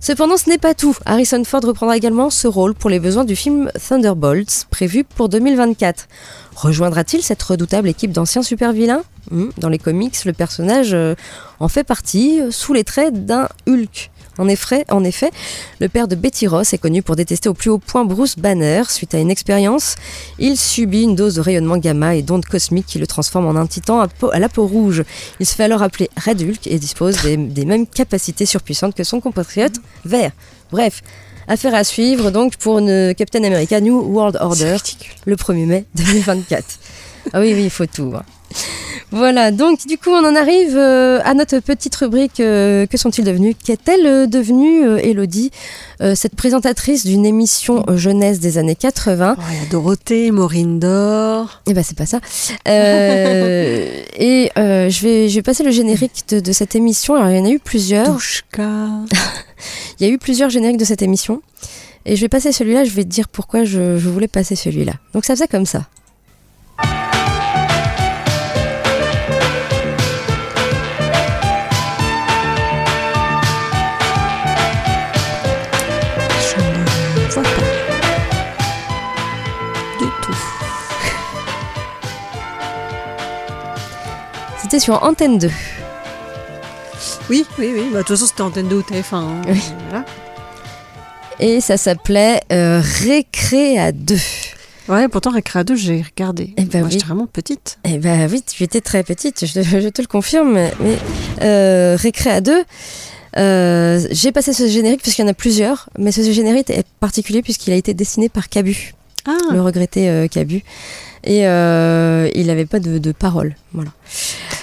Cependant, 0.00 0.36
ce 0.36 0.48
n'est 0.48 0.58
pas 0.58 0.74
tout. 0.74 0.96
Harrison 1.06 1.42
Ford 1.44 1.60
reprendra 1.64 1.96
également 1.96 2.30
ce 2.30 2.46
rôle 2.48 2.74
pour 2.74 2.90
les 2.90 3.00
besoins 3.00 3.24
du 3.24 3.36
film 3.36 3.70
Thunderbolts, 3.88 4.66
prévu 4.70 5.04
pour 5.04 5.28
2024. 5.28 6.06
Rejoindra-t-il 6.56 7.22
cette 7.22 7.42
redoutable 7.42 7.88
équipe 7.88 8.12
d'anciens 8.12 8.42
super-vilains? 8.42 9.02
Hmm, 9.30 9.48
Dans 9.58 9.68
les 9.68 9.78
comics, 9.78 10.24
le 10.24 10.32
personnage 10.32 10.92
euh, 10.94 11.14
en 11.60 11.68
fait 11.68 11.84
partie 11.84 12.40
euh, 12.40 12.50
sous 12.50 12.72
les 12.72 12.84
traits 12.84 13.26
d'un 13.26 13.48
Hulk. 13.68 14.10
En 14.38 14.48
effet, 14.48 14.84
en 14.88 15.02
effet, 15.04 15.30
le 15.80 15.88
père 15.88 16.06
de 16.08 16.14
Betty 16.14 16.46
Ross 16.46 16.72
est 16.72 16.78
connu 16.78 17.02
pour 17.02 17.16
détester 17.16 17.48
au 17.48 17.54
plus 17.54 17.70
haut 17.70 17.78
point 17.78 18.04
Bruce 18.04 18.36
Banner. 18.36 18.82
Suite 18.88 19.14
à 19.14 19.18
une 19.18 19.30
expérience, 19.30 19.96
il 20.38 20.56
subit 20.56 21.02
une 21.02 21.16
dose 21.16 21.34
de 21.34 21.40
rayonnement 21.40 21.76
gamma 21.76 22.14
et 22.14 22.22
d'ondes 22.22 22.44
cosmiques 22.46 22.86
qui 22.86 22.98
le 22.98 23.06
transforme 23.06 23.46
en 23.46 23.56
un 23.56 23.66
titan 23.66 24.00
à, 24.00 24.08
peau- 24.08 24.30
à 24.32 24.38
la 24.38 24.48
peau 24.48 24.66
rouge. 24.66 25.02
Il 25.40 25.46
se 25.46 25.54
fait 25.54 25.64
alors 25.64 25.82
appeler 25.82 26.08
Red 26.24 26.40
Hulk 26.40 26.66
et 26.66 26.78
dispose 26.78 27.20
des, 27.22 27.36
des 27.36 27.64
mêmes 27.64 27.86
capacités 27.86 28.46
surpuissantes 28.46 28.94
que 28.94 29.04
son 29.04 29.20
compatriote 29.20 29.74
vert. 30.04 30.32
Bref, 30.70 31.02
affaire 31.48 31.74
à 31.74 31.82
suivre 31.82 32.30
donc 32.30 32.56
pour 32.56 32.78
une 32.78 33.14
Captain 33.16 33.42
America 33.42 33.80
New 33.80 34.00
World 34.00 34.36
Order 34.40 34.76
le 35.26 35.34
1er 35.36 35.66
mai 35.66 35.84
2024. 35.94 36.64
ah 37.32 37.40
oui, 37.40 37.52
oui, 37.54 37.64
il 37.64 37.70
faut 37.70 37.86
tout. 37.86 38.12
hein. 38.14 38.22
Voilà, 39.10 39.52
donc 39.52 39.86
du 39.86 39.96
coup 39.96 40.10
on 40.10 40.22
en 40.24 40.34
arrive 40.34 40.76
euh, 40.76 41.20
à 41.24 41.32
notre 41.32 41.60
petite 41.60 41.94
rubrique 41.96 42.40
euh, 42.40 42.84
Que 42.86 42.98
sont-ils 42.98 43.24
devenus? 43.24 43.56
Qu'est-elle 43.64 44.06
euh, 44.06 44.26
devenue, 44.26 44.86
euh, 44.86 44.98
Elodie, 44.98 45.50
cette 46.14 46.36
présentatrice 46.36 47.04
d'une 47.04 47.26
émission 47.26 47.84
jeunesse 47.96 48.38
des 48.38 48.58
années 48.58 48.76
80 48.76 49.36
Oh, 49.36 49.42
il 49.50 49.56
y 49.56 49.66
a 49.66 49.70
Dorothée, 49.70 50.30
Maureen 50.30 50.78
Dor. 50.78 51.62
Eh 51.66 51.74
ben 51.74 51.82
c'est 51.82 51.96
pas 51.96 52.06
ça. 52.06 52.20
Et 52.66 54.50
je, 54.56 55.02
vais, 55.02 55.28
je 55.28 55.34
vais 55.34 55.42
passer 55.42 55.64
le 55.64 55.72
générique 55.72 56.24
de, 56.28 56.38
de 56.38 56.52
cette 56.52 56.76
émission. 56.76 57.16
Alors 57.16 57.30
il 57.30 57.38
y 57.38 57.40
en 57.40 57.46
a 57.46 57.50
eu 57.50 57.58
plusieurs. 57.58 58.16
Il 60.00 60.06
y 60.06 60.10
a 60.10 60.12
eu 60.12 60.18
plusieurs 60.18 60.50
génériques 60.50 60.76
de 60.76 60.84
cette 60.84 61.02
émission. 61.02 61.42
Et 62.06 62.14
je 62.14 62.20
vais 62.20 62.28
passer 62.28 62.52
celui-là, 62.52 62.84
je 62.84 62.90
vais 62.90 63.02
te 63.02 63.08
dire 63.08 63.28
pourquoi 63.28 63.64
je, 63.64 63.98
je 63.98 64.08
voulais 64.08 64.28
passer 64.28 64.54
celui-là. 64.54 64.92
Donc 65.14 65.24
ça 65.24 65.34
faisait 65.34 65.48
comme 65.48 65.66
ça. 65.66 65.88
C'était 84.70 84.80
sur 84.80 85.02
Antenne 85.02 85.38
2. 85.38 85.48
Oui, 87.30 87.46
oui, 87.58 87.72
oui. 87.74 87.88
Bah, 87.90 88.00
de 88.00 88.02
toute 88.04 88.08
façon, 88.18 88.26
c'était 88.26 88.42
Antenne 88.42 88.68
2 88.68 88.76
ou 88.76 88.80
TF1. 88.82 89.14
hein. 89.14 89.40
Oui. 89.48 89.62
Voilà. 89.88 90.04
Et 91.40 91.62
ça 91.62 91.78
s'appelait 91.78 92.42
euh, 92.52 92.82
Récré 93.02 93.78
à 93.78 93.92
2. 93.92 94.14
Ouais, 94.90 95.08
pourtant, 95.08 95.30
Récréa 95.30 95.64
2, 95.64 95.74
j'ai 95.74 96.02
regardé. 96.02 96.52
Eh 96.58 96.64
ben 96.64 96.80
Moi, 96.80 96.88
oui. 96.88 96.92
j'étais 96.92 97.06
vraiment 97.06 97.26
petite. 97.26 97.78
Eh 97.84 97.96
ben 97.96 98.28
oui, 98.30 98.42
tu 98.46 98.62
étais 98.62 98.82
très 98.82 99.02
petite, 99.04 99.46
je 99.46 99.54
te, 99.54 99.62
je 99.80 99.88
te 99.88 100.02
le 100.02 100.06
confirme. 100.06 100.52
Mais 100.52 100.98
euh, 101.40 101.96
Récré 101.98 102.28
à 102.28 102.42
2, 102.42 102.62
euh, 103.38 104.06
j'ai 104.10 104.32
passé 104.32 104.52
ce 104.52 104.66
générique 104.68 105.00
puisqu'il 105.00 105.22
y 105.22 105.24
en 105.24 105.28
a 105.28 105.34
plusieurs, 105.34 105.88
mais 105.98 106.12
ce 106.12 106.20
générique 106.30 106.68
est 106.68 106.86
particulier 107.00 107.40
puisqu'il 107.40 107.72
a 107.72 107.76
été 107.76 107.94
dessiné 107.94 108.28
par 108.28 108.50
Cabu, 108.50 108.92
Ah, 109.26 109.32
le 109.50 109.62
regretté 109.62 110.10
euh, 110.10 110.26
Cabu. 110.28 110.62
Et 111.24 111.46
euh, 111.48 112.30
il 112.34 112.46
n'avait 112.46 112.64
pas 112.64 112.78
de, 112.78 112.98
de 112.98 113.12
parole. 113.12 113.56
Voilà. 113.72 113.90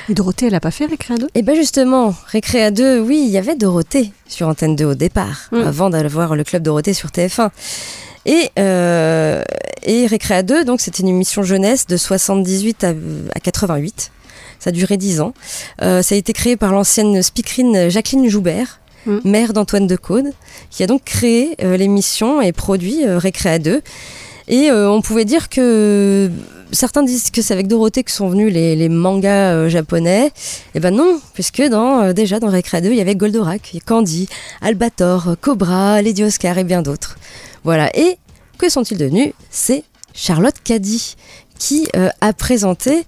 Et 0.09 0.13
Dorothée, 0.13 0.47
elle 0.47 0.55
a 0.55 0.59
pas 0.59 0.71
fait 0.71 0.85
Récréa 0.85 1.17
2 1.17 1.27
Et 1.35 1.41
ben 1.41 1.55
justement, 1.55 2.13
Récré 2.27 2.63
à 2.63 2.71
2, 2.71 2.99
oui, 2.99 3.23
il 3.25 3.31
y 3.31 3.37
avait 3.37 3.55
Dorothée 3.55 4.11
sur 4.27 4.47
Antenne 4.47 4.75
2 4.75 4.85
au 4.85 4.95
départ, 4.95 5.49
Mm. 5.51 5.57
avant 5.61 5.89
d'avoir 5.89 6.35
le 6.35 6.43
club 6.43 6.63
Dorothée 6.63 6.93
sur 6.93 7.09
TF1. 7.09 7.49
Et, 8.25 8.49
euh, 8.57 9.43
et 9.83 10.07
Récré 10.07 10.35
à 10.35 10.43
2, 10.43 10.65
donc 10.65 10.81
c'était 10.81 11.01
une 11.01 11.09
émission 11.09 11.43
jeunesse 11.43 11.85
de 11.87 11.97
78 11.97 12.83
à, 12.83 12.89
à 13.35 13.39
88. 13.39 14.11
Ça 14.59 14.69
a 14.69 14.71
duré 14.71 14.97
10 14.97 15.21
ans. 15.21 15.33
Euh, 15.81 16.01
ça 16.01 16.15
a 16.15 16.17
été 16.17 16.33
créé 16.33 16.55
par 16.55 16.71
l'ancienne 16.71 17.21
speakerine 17.21 17.89
Jacqueline 17.89 18.29
Joubert, 18.29 18.79
Mm. 19.05 19.19
mère 19.23 19.53
d'Antoine 19.53 19.85
Decaude, 19.85 20.31
qui 20.71 20.81
a 20.81 20.87
donc 20.87 21.03
créé 21.03 21.55
euh, 21.63 21.77
l'émission 21.77 22.41
et 22.41 22.51
produit 22.51 23.05
euh, 23.05 23.19
Récré 23.19 23.49
à 23.51 23.59
2. 23.59 23.83
Et 24.47 24.71
euh, 24.71 24.89
on 24.89 25.01
pouvait 25.03 25.25
dire 25.25 25.47
que 25.49 26.31
certains 26.75 27.03
disent 27.03 27.31
que 27.31 27.41
c'est 27.41 27.53
avec 27.53 27.67
Dorothée 27.67 28.03
que 28.03 28.11
sont 28.11 28.29
venus 28.29 28.53
les, 28.53 28.89
mangas 28.89 29.53
euh, 29.53 29.69
japonais. 29.69 30.31
Eh 30.75 30.79
ben 30.79 30.93
non, 30.93 31.19
puisque 31.33 31.59
euh, 31.59 32.13
déjà 32.13 32.39
dans 32.39 32.49
Récré 32.49 32.81
2, 32.81 32.91
il 32.91 32.97
y 32.97 33.01
avait 33.01 33.15
Goldorak, 33.15 33.77
Candy, 33.85 34.27
Albator, 34.61 35.35
Cobra, 35.41 36.01
Lady 36.01 36.23
Oscar 36.23 36.57
et 36.57 36.63
bien 36.63 36.81
d'autres. 36.81 37.17
Voilà. 37.63 37.89
Et 37.97 38.17
que 38.57 38.69
sont-ils 38.69 38.97
devenus? 38.97 39.33
C'est 39.49 39.83
Charlotte 40.13 40.55
Caddy 40.63 41.15
qui 41.57 41.87
euh, 41.95 42.09
a 42.19 42.33
présenté 42.33 43.05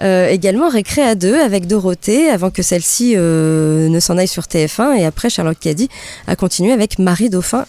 également 0.00 0.68
Récré 0.68 1.02
à 1.02 1.16
2 1.16 1.40
avec 1.40 1.66
Dorothée 1.66 2.30
avant 2.30 2.50
que 2.50 2.62
celle-ci 2.62 3.16
ne 3.16 3.98
s'en 4.00 4.16
aille 4.16 4.28
sur 4.28 4.44
TF1 4.44 4.96
et 4.96 5.04
après 5.04 5.28
Charlotte 5.28 5.58
Caddy 5.58 5.88
a 6.28 6.36
continué 6.36 6.70
avec 6.70 7.00
Marie 7.00 7.30
Dauphin 7.30 7.66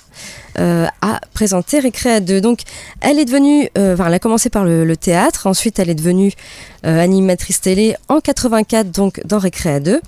euh, 0.57 0.87
à 1.01 1.21
présenter 1.33 1.79
Récré 1.79 2.11
à 2.11 2.19
2. 2.19 2.41
Donc 2.41 2.61
elle 3.01 3.19
est 3.19 3.25
devenue, 3.25 3.69
euh, 3.77 3.93
enfin 3.93 4.07
elle 4.07 4.13
a 4.13 4.19
commencé 4.19 4.49
par 4.49 4.65
le, 4.65 4.97
théâtre, 4.97 5.47
ensuite 5.47 5.79
elle 5.79 5.89
est 5.89 5.95
devenue 5.95 6.33
euh, 6.85 6.99
animatrice 6.99 7.61
télé 7.61 7.95
en 8.07 8.21
84 8.21 8.91
donc 8.91 9.21
dans 9.25 9.37
Récré 9.37 9.69
à 9.69 9.79
2 9.79 9.99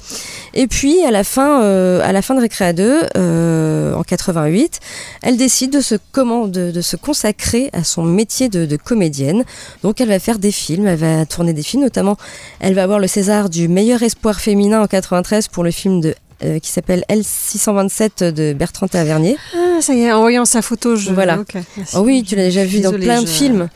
et 0.54 0.68
puis 0.68 1.04
à 1.04 1.12
la 1.12 1.24
fin, 1.24 1.64
euh, 1.64 2.02
à 2.04 2.12
la 2.12 2.22
fin 2.22 2.34
de 2.34 2.40
Récré 2.40 2.66
à 2.66 2.74
2 2.74 3.10
euh, 3.18 3.94
en 3.94 4.04
88 4.04 4.80
elle 5.22 5.38
décide 5.38 5.74
de 5.74 5.82
se, 5.82 5.96
comment, 6.12 6.48
de 6.48 6.80
se 6.82 6.96
consacrer 6.96 7.70
à 7.74 7.84
son 7.84 8.04
métier 8.04 8.50
de, 8.50 8.66
de 8.66 8.76
comédienne. 8.78 9.44
Donc 9.84 10.02
elle 10.02 10.10
va 10.10 10.20
faire 10.20 10.40
des 10.40 10.52
films, 10.52 10.88
elle 10.88 10.98
va 10.98 11.26
tourner 11.26 11.54
des 11.54 11.64
films, 11.64 11.84
notamment 11.84 12.18
elle 12.60 12.74
va 12.74 12.84
avoir 12.84 13.00
le 13.00 13.08
César 13.08 13.50
du 13.50 13.68
meilleur 13.68 14.02
espoir 14.02 14.40
féminin 14.40 14.82
en 14.82 14.88
93 14.88 15.50
pour 15.50 15.64
le 15.64 15.72
film 15.72 16.02
de, 16.02 16.16
euh, 16.44 16.60
qui 16.60 16.70
s'appelle 16.72 17.04
L627 17.10 18.32
de 18.32 18.54
Bertrand 18.54 18.88
Tavernier. 18.88 19.38
Ah, 19.56 19.82
ça 19.82 19.94
y 19.94 20.02
est, 20.02 20.12
en 20.12 20.22
voyant 20.22 20.46
sa 20.46 20.62
photo, 20.62 20.96
je. 20.96 21.12
Voilà. 21.12 21.40
Ok, 21.40 21.56
merci. 21.78 21.96
Oh 21.98 22.02
oui, 22.02 22.24
tu 22.24 22.36
l'as 22.36 22.44
déjà 22.46 22.64
vu 22.66 22.80
dans 22.82 22.92
plein 22.92 23.22
de 23.22 23.28
films. 23.28 23.70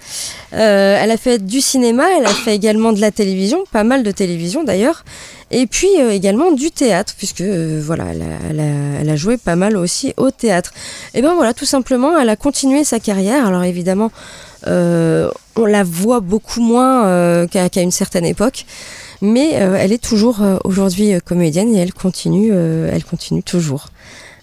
Euh, 0.54 0.98
elle 1.02 1.12
a 1.12 1.18
fait 1.18 1.44
du 1.46 1.62
cinéma, 1.62 2.04
elle 2.18 2.26
a 2.26 2.30
fait 2.34 2.56
également 2.56 2.92
de 2.94 3.02
la 3.02 3.12
télévision, 3.12 3.64
pas 3.72 3.84
mal 3.84 4.04
de 4.04 4.12
télévision 4.12 4.64
d'ailleurs, 4.64 5.04
et 5.52 5.68
puis 5.68 5.90
euh, 6.00 6.12
également 6.12 6.52
du 6.52 6.72
théâtre, 6.72 7.14
puisque 7.18 7.42
voilà, 7.42 8.06
elle 8.12 8.22
a, 8.22 8.26
elle 8.50 8.60
a- 8.60 9.00
elle 9.02 9.10
a 9.10 9.16
joué 9.16 9.38
pas 9.38 9.56
mal 9.56 9.76
aussi 9.78 10.14
au 10.18 10.32
théâtre. 10.32 10.72
Et 11.14 11.22
ben 11.22 11.34
voilà, 11.36 11.54
tout 11.54 11.66
simplement, 11.66 12.18
elle 12.18 12.30
a 12.30 12.36
continué 12.36 12.84
sa 12.84 13.00
carrière. 13.00 13.46
Alors 13.46 13.64
évidemment, 13.64 14.12
on 14.68 15.66
la 15.66 15.84
voit 15.84 16.22
beaucoup 16.22 16.62
moins 16.62 17.46
qu'à 17.48 17.70
qu'à 17.70 17.82
une 17.82 17.92
certaine 17.92 18.26
époque. 18.26 18.66
Mais 19.26 19.56
euh, 19.56 19.76
elle 19.80 19.92
est 19.92 20.04
toujours 20.04 20.42
euh, 20.42 20.58
aujourd'hui 20.64 21.14
euh, 21.14 21.20
comédienne 21.20 21.74
et 21.76 21.80
elle 21.80 21.94
continue, 21.94 22.52
elle 22.54 23.04
continue 23.04 23.44
toujours 23.44 23.88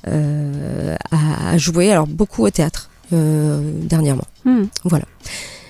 à, 0.04 1.50
à 1.50 1.58
jouer, 1.58 1.92
alors 1.92 2.08
beaucoup 2.08 2.44
au 2.44 2.50
théâtre 2.50 2.90
dernièrement. 3.12 4.24
Hmm. 4.44 4.64
Voilà. 4.84 5.04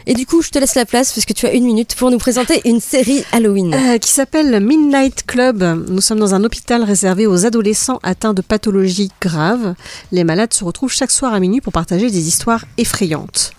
Et 0.07 0.15
du 0.15 0.27
coup, 0.27 0.43
je 0.43 0.51
te 0.51 0.59
laisse 0.59 0.75
la 0.75 0.85
place 0.85 1.13
parce 1.13 1.25
que 1.25 1.33
tu 1.33 1.47
as 1.47 1.53
une 1.53 1.65
minute 1.65 1.95
pour 1.95 2.11
nous 2.11 2.19
présenter 2.19 2.61
une 2.65 2.81
série 2.81 3.25
Halloween. 3.33 3.75
Euh, 3.75 3.99
qui 3.99 4.11
s'appelle 4.11 4.61
Midnight 4.61 5.25
Club. 5.27 5.63
Nous 5.89 6.01
sommes 6.01 6.19
dans 6.19 6.35
un 6.35 6.45
hôpital 6.45 6.83
réservé 6.83 7.27
aux 7.27 7.47
adolescents 7.47 8.01
atteints 8.03 8.35
de 8.35 8.43
pathologies 8.43 9.11
graves. 9.21 9.75
Les 10.11 10.25
malades 10.25 10.53
se 10.53 10.65
retrouvent 10.65 10.93
chaque 10.93 11.11
soir 11.11 11.33
à 11.35 11.41
minuit 11.41 11.61
pour 11.61 11.73
partager 11.73 12.11
des 12.11 12.29
histoires 12.29 12.65
effrayantes. 12.79 13.53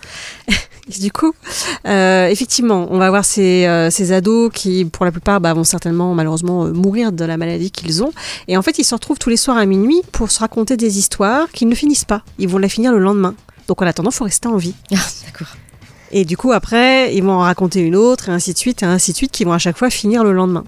Et 0.88 1.00
du 1.00 1.10
coup, 1.10 1.32
euh, 1.86 2.26
effectivement, 2.28 2.86
on 2.90 2.98
va 2.98 3.08
voir 3.08 3.24
ces, 3.24 3.66
euh, 3.66 3.90
ces 3.90 4.12
ados 4.12 4.50
qui, 4.52 4.84
pour 4.84 5.04
la 5.04 5.12
plupart, 5.12 5.40
bah, 5.40 5.54
vont 5.54 5.64
certainement 5.64 6.14
malheureusement 6.14 6.66
euh, 6.66 6.72
mourir 6.72 7.10
de 7.10 7.24
la 7.24 7.36
maladie 7.36 7.70
qu'ils 7.70 8.02
ont. 8.02 8.12
Et 8.48 8.56
en 8.56 8.62
fait, 8.62 8.78
ils 8.78 8.84
se 8.84 8.94
retrouvent 8.94 9.18
tous 9.18 9.30
les 9.30 9.38
soirs 9.38 9.56
à 9.56 9.64
minuit 9.64 10.02
pour 10.12 10.30
se 10.30 10.40
raconter 10.40 10.76
des 10.76 10.98
histoires 10.98 11.50
qui 11.52 11.64
ne 11.64 11.74
finissent 11.74 12.04
pas. 12.04 12.22
Ils 12.38 12.48
vont 12.48 12.58
la 12.58 12.68
finir 12.68 12.92
le 12.92 12.98
lendemain. 12.98 13.34
Donc 13.66 13.80
en 13.80 13.86
attendant, 13.86 14.10
faut 14.10 14.24
rester 14.24 14.48
en 14.48 14.56
vie. 14.56 14.74
Ah, 14.92 14.98
d'accord. 15.24 15.56
Et 16.16 16.24
du 16.24 16.36
coup, 16.36 16.52
après, 16.52 17.12
ils 17.12 17.24
vont 17.24 17.32
en 17.32 17.40
raconter 17.40 17.80
une 17.80 17.96
autre, 17.96 18.28
et 18.28 18.32
ainsi 18.32 18.52
de 18.52 18.58
suite, 18.58 18.84
et 18.84 18.86
ainsi 18.86 19.10
de 19.10 19.16
suite, 19.16 19.32
qui 19.32 19.42
vont 19.42 19.52
à 19.52 19.58
chaque 19.58 19.76
fois 19.76 19.90
finir 19.90 20.22
le 20.22 20.32
lendemain. 20.32 20.62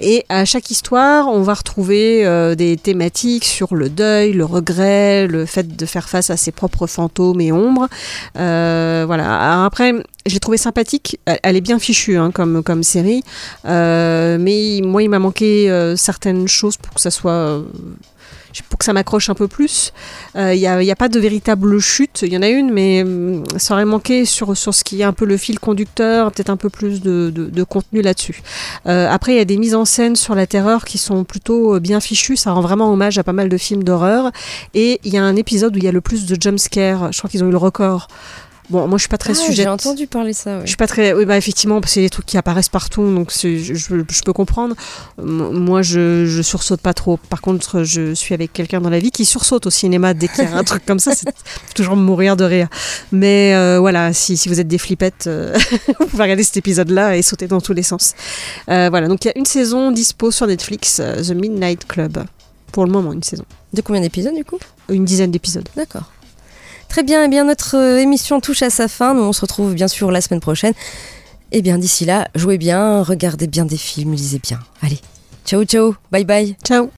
Et 0.00 0.24
à 0.28 0.44
chaque 0.44 0.70
histoire, 0.70 1.26
on 1.26 1.42
va 1.42 1.54
retrouver 1.54 2.24
euh, 2.24 2.54
des 2.54 2.76
thématiques 2.76 3.44
sur 3.44 3.74
le 3.74 3.88
deuil, 3.88 4.32
le 4.32 4.44
regret, 4.44 5.26
le 5.26 5.46
fait 5.46 5.76
de 5.76 5.84
faire 5.84 6.08
face 6.08 6.30
à 6.30 6.36
ses 6.36 6.52
propres 6.52 6.86
fantômes 6.86 7.40
et 7.40 7.50
ombres. 7.50 7.88
Euh, 8.38 9.02
voilà. 9.04 9.64
Après, 9.64 9.92
je 10.26 10.34
l'ai 10.34 10.40
trouvé 10.40 10.58
sympathique. 10.58 11.18
Elle, 11.26 11.56
est 11.56 11.60
bien 11.60 11.80
fichue 11.80 12.16
hein, 12.16 12.30
comme, 12.30 12.62
comme 12.62 12.84
série. 12.84 13.24
Euh, 13.64 14.38
mais 14.38 14.80
moi, 14.84 15.02
il 15.02 15.08
m'a 15.08 15.18
manqué 15.18 15.92
certaines 15.96 16.46
choses 16.46 16.76
pour 16.76 16.94
que 16.94 17.00
ça 17.00 17.10
soit. 17.10 17.64
Euh, 18.56 18.62
pour 18.68 18.78
que 18.78 18.84
ça 18.84 18.92
m'accroche 18.92 19.30
un 19.30 19.34
peu 19.34 19.48
plus. 19.48 19.92
Il 20.34 20.58
n'y 20.58 20.66
a, 20.66 20.96
pas 20.96 21.08
de 21.08 21.20
véritable 21.20 21.78
chute. 21.80 22.22
Il 22.22 22.32
y 22.32 22.36
en 22.36 22.42
a 22.42 22.48
une, 22.48 22.72
mais 22.72 23.02
hum, 23.02 23.44
ça 23.56 23.74
aurait 23.74 23.84
manqué 23.84 24.24
sur, 24.24 24.56
sur 24.56 24.74
ce 24.74 24.84
qui 24.84 25.00
est 25.00 25.04
un 25.04 25.12
peu 25.12 25.24
le 25.24 25.36
fil 25.36 25.58
conducteur, 25.58 26.32
peut-être 26.32 26.50
un 26.50 26.56
peu 26.56 26.70
plus 26.70 27.00
de 27.00 27.62
contenu 27.64 28.02
là-dessus. 28.02 28.42
Euh, 28.86 29.08
après, 29.10 29.32
il 29.32 29.36
y 29.38 29.40
a 29.40 29.44
des 29.44 29.58
mises 29.58 29.74
en 29.74 29.84
scène 29.84 30.16
sur 30.16 30.34
la 30.34 30.46
terreur 30.46 30.84
qui 30.84 30.98
sont 30.98 31.24
plutôt 31.24 31.76
euh, 31.76 31.80
bien 31.80 32.00
fichues. 32.00 32.36
Ça 32.36 32.52
rend 32.52 32.60
vraiment 32.60 32.92
hommage 32.92 33.18
à 33.18 33.24
pas 33.24 33.32
mal 33.32 33.48
de 33.48 33.56
films 33.56 33.84
d'horreur. 33.84 34.30
Et 34.74 35.00
il 35.04 35.12
y 35.12 35.18
a 35.18 35.24
un 35.24 35.36
épisode 35.36 35.74
où 35.74 35.78
il 35.78 35.84
y 35.84 35.88
a 35.88 35.92
le 35.92 36.00
plus 36.00 36.26
de 36.26 36.40
jumpscares. 36.40 37.12
Je 37.12 37.18
crois 37.18 37.30
qu'ils 37.30 37.44
ont 37.44 37.48
eu 37.48 37.52
le 37.52 37.56
record. 37.56 38.08
Bon, 38.70 38.86
moi, 38.86 38.98
je 38.98 39.02
suis 39.02 39.08
pas 39.08 39.16
très 39.18 39.32
Ah, 39.32 39.34
sujette. 39.34 39.56
J'ai 39.56 39.68
entendu 39.68 40.06
parler 40.06 40.32
ça. 40.32 40.56
ouais. 40.56 40.62
Je 40.62 40.68
suis 40.68 40.76
pas 40.76 40.86
très. 40.86 41.14
Oui, 41.14 41.24
bah 41.24 41.36
effectivement, 41.38 41.80
c'est 41.86 42.02
des 42.02 42.10
trucs 42.10 42.26
qui 42.26 42.36
apparaissent 42.36 42.68
partout, 42.68 43.02
donc 43.14 43.32
je, 43.32 44.22
peux 44.24 44.32
comprendre. 44.32 44.74
Moi, 45.18 45.82
je, 45.82 46.26
je 46.26 46.42
sursaute 46.42 46.80
pas 46.80 46.92
trop. 46.92 47.16
Par 47.16 47.40
contre, 47.40 47.82
je 47.84 48.14
suis 48.14 48.34
avec 48.34 48.52
quelqu'un 48.52 48.80
dans 48.80 48.90
la 48.90 48.98
vie 48.98 49.10
qui 49.10 49.24
sursaute 49.24 49.66
au 49.66 49.70
cinéma 49.70 50.12
dès 50.12 50.28
qu'il 50.28 50.44
y 50.44 50.46
a 50.46 50.56
un 50.56 50.64
truc 50.64 50.84
comme 50.84 50.98
ça. 50.98 51.12
C'est 51.14 51.26
toujours 51.74 51.96
mourir 51.96 52.36
de 52.36 52.44
rire. 52.44 52.68
Mais 53.10 53.54
euh, 53.54 53.78
voilà, 53.80 54.12
si, 54.12 54.36
si 54.36 54.48
vous 54.48 54.60
êtes 54.60 54.68
des 54.68 54.78
flippettes, 54.78 55.26
euh, 55.26 55.56
vous 56.00 56.06
pouvez 56.06 56.22
regarder 56.22 56.42
cet 56.42 56.58
épisode-là 56.58 57.16
et 57.16 57.22
sauter 57.22 57.46
dans 57.46 57.60
tous 57.60 57.72
les 57.72 57.82
sens. 57.82 58.14
Euh, 58.68 58.88
voilà, 58.90 59.08
donc 59.08 59.24
il 59.24 59.28
y 59.28 59.30
a 59.30 59.38
une 59.38 59.46
saison 59.46 59.92
dispo 59.92 60.30
sur 60.30 60.46
Netflix, 60.46 60.96
The 60.96 61.30
Midnight 61.30 61.86
Club. 61.86 62.24
Pour 62.72 62.84
le 62.84 62.92
moment, 62.92 63.12
une 63.14 63.22
saison. 63.22 63.44
De 63.72 63.80
combien 63.80 64.02
d'épisodes 64.02 64.34
du 64.34 64.44
coup? 64.44 64.58
Une 64.90 65.04
dizaine 65.06 65.30
d'épisodes. 65.30 65.68
D'accord. 65.74 66.10
Très 66.88 67.02
bien, 67.02 67.24
eh 67.24 67.28
bien 67.28 67.44
notre 67.44 67.76
euh, 67.76 67.98
émission 67.98 68.40
touche 68.40 68.62
à 68.62 68.70
sa 68.70 68.88
fin. 68.88 69.14
Nous 69.14 69.22
on 69.22 69.32
se 69.32 69.40
retrouve 69.40 69.74
bien 69.74 69.88
sûr 69.88 70.10
la 70.10 70.20
semaine 70.20 70.40
prochaine. 70.40 70.74
Et 71.52 71.62
bien 71.62 71.78
d'ici 71.78 72.04
là, 72.04 72.28
jouez 72.34 72.58
bien, 72.58 73.02
regardez 73.02 73.46
bien 73.46 73.64
des 73.64 73.76
films, 73.78 74.12
lisez 74.12 74.38
bien. 74.38 74.58
Allez, 74.82 75.00
ciao 75.44 75.64
ciao, 75.64 75.94
bye 76.10 76.24
bye. 76.24 76.56
Ciao 76.64 76.90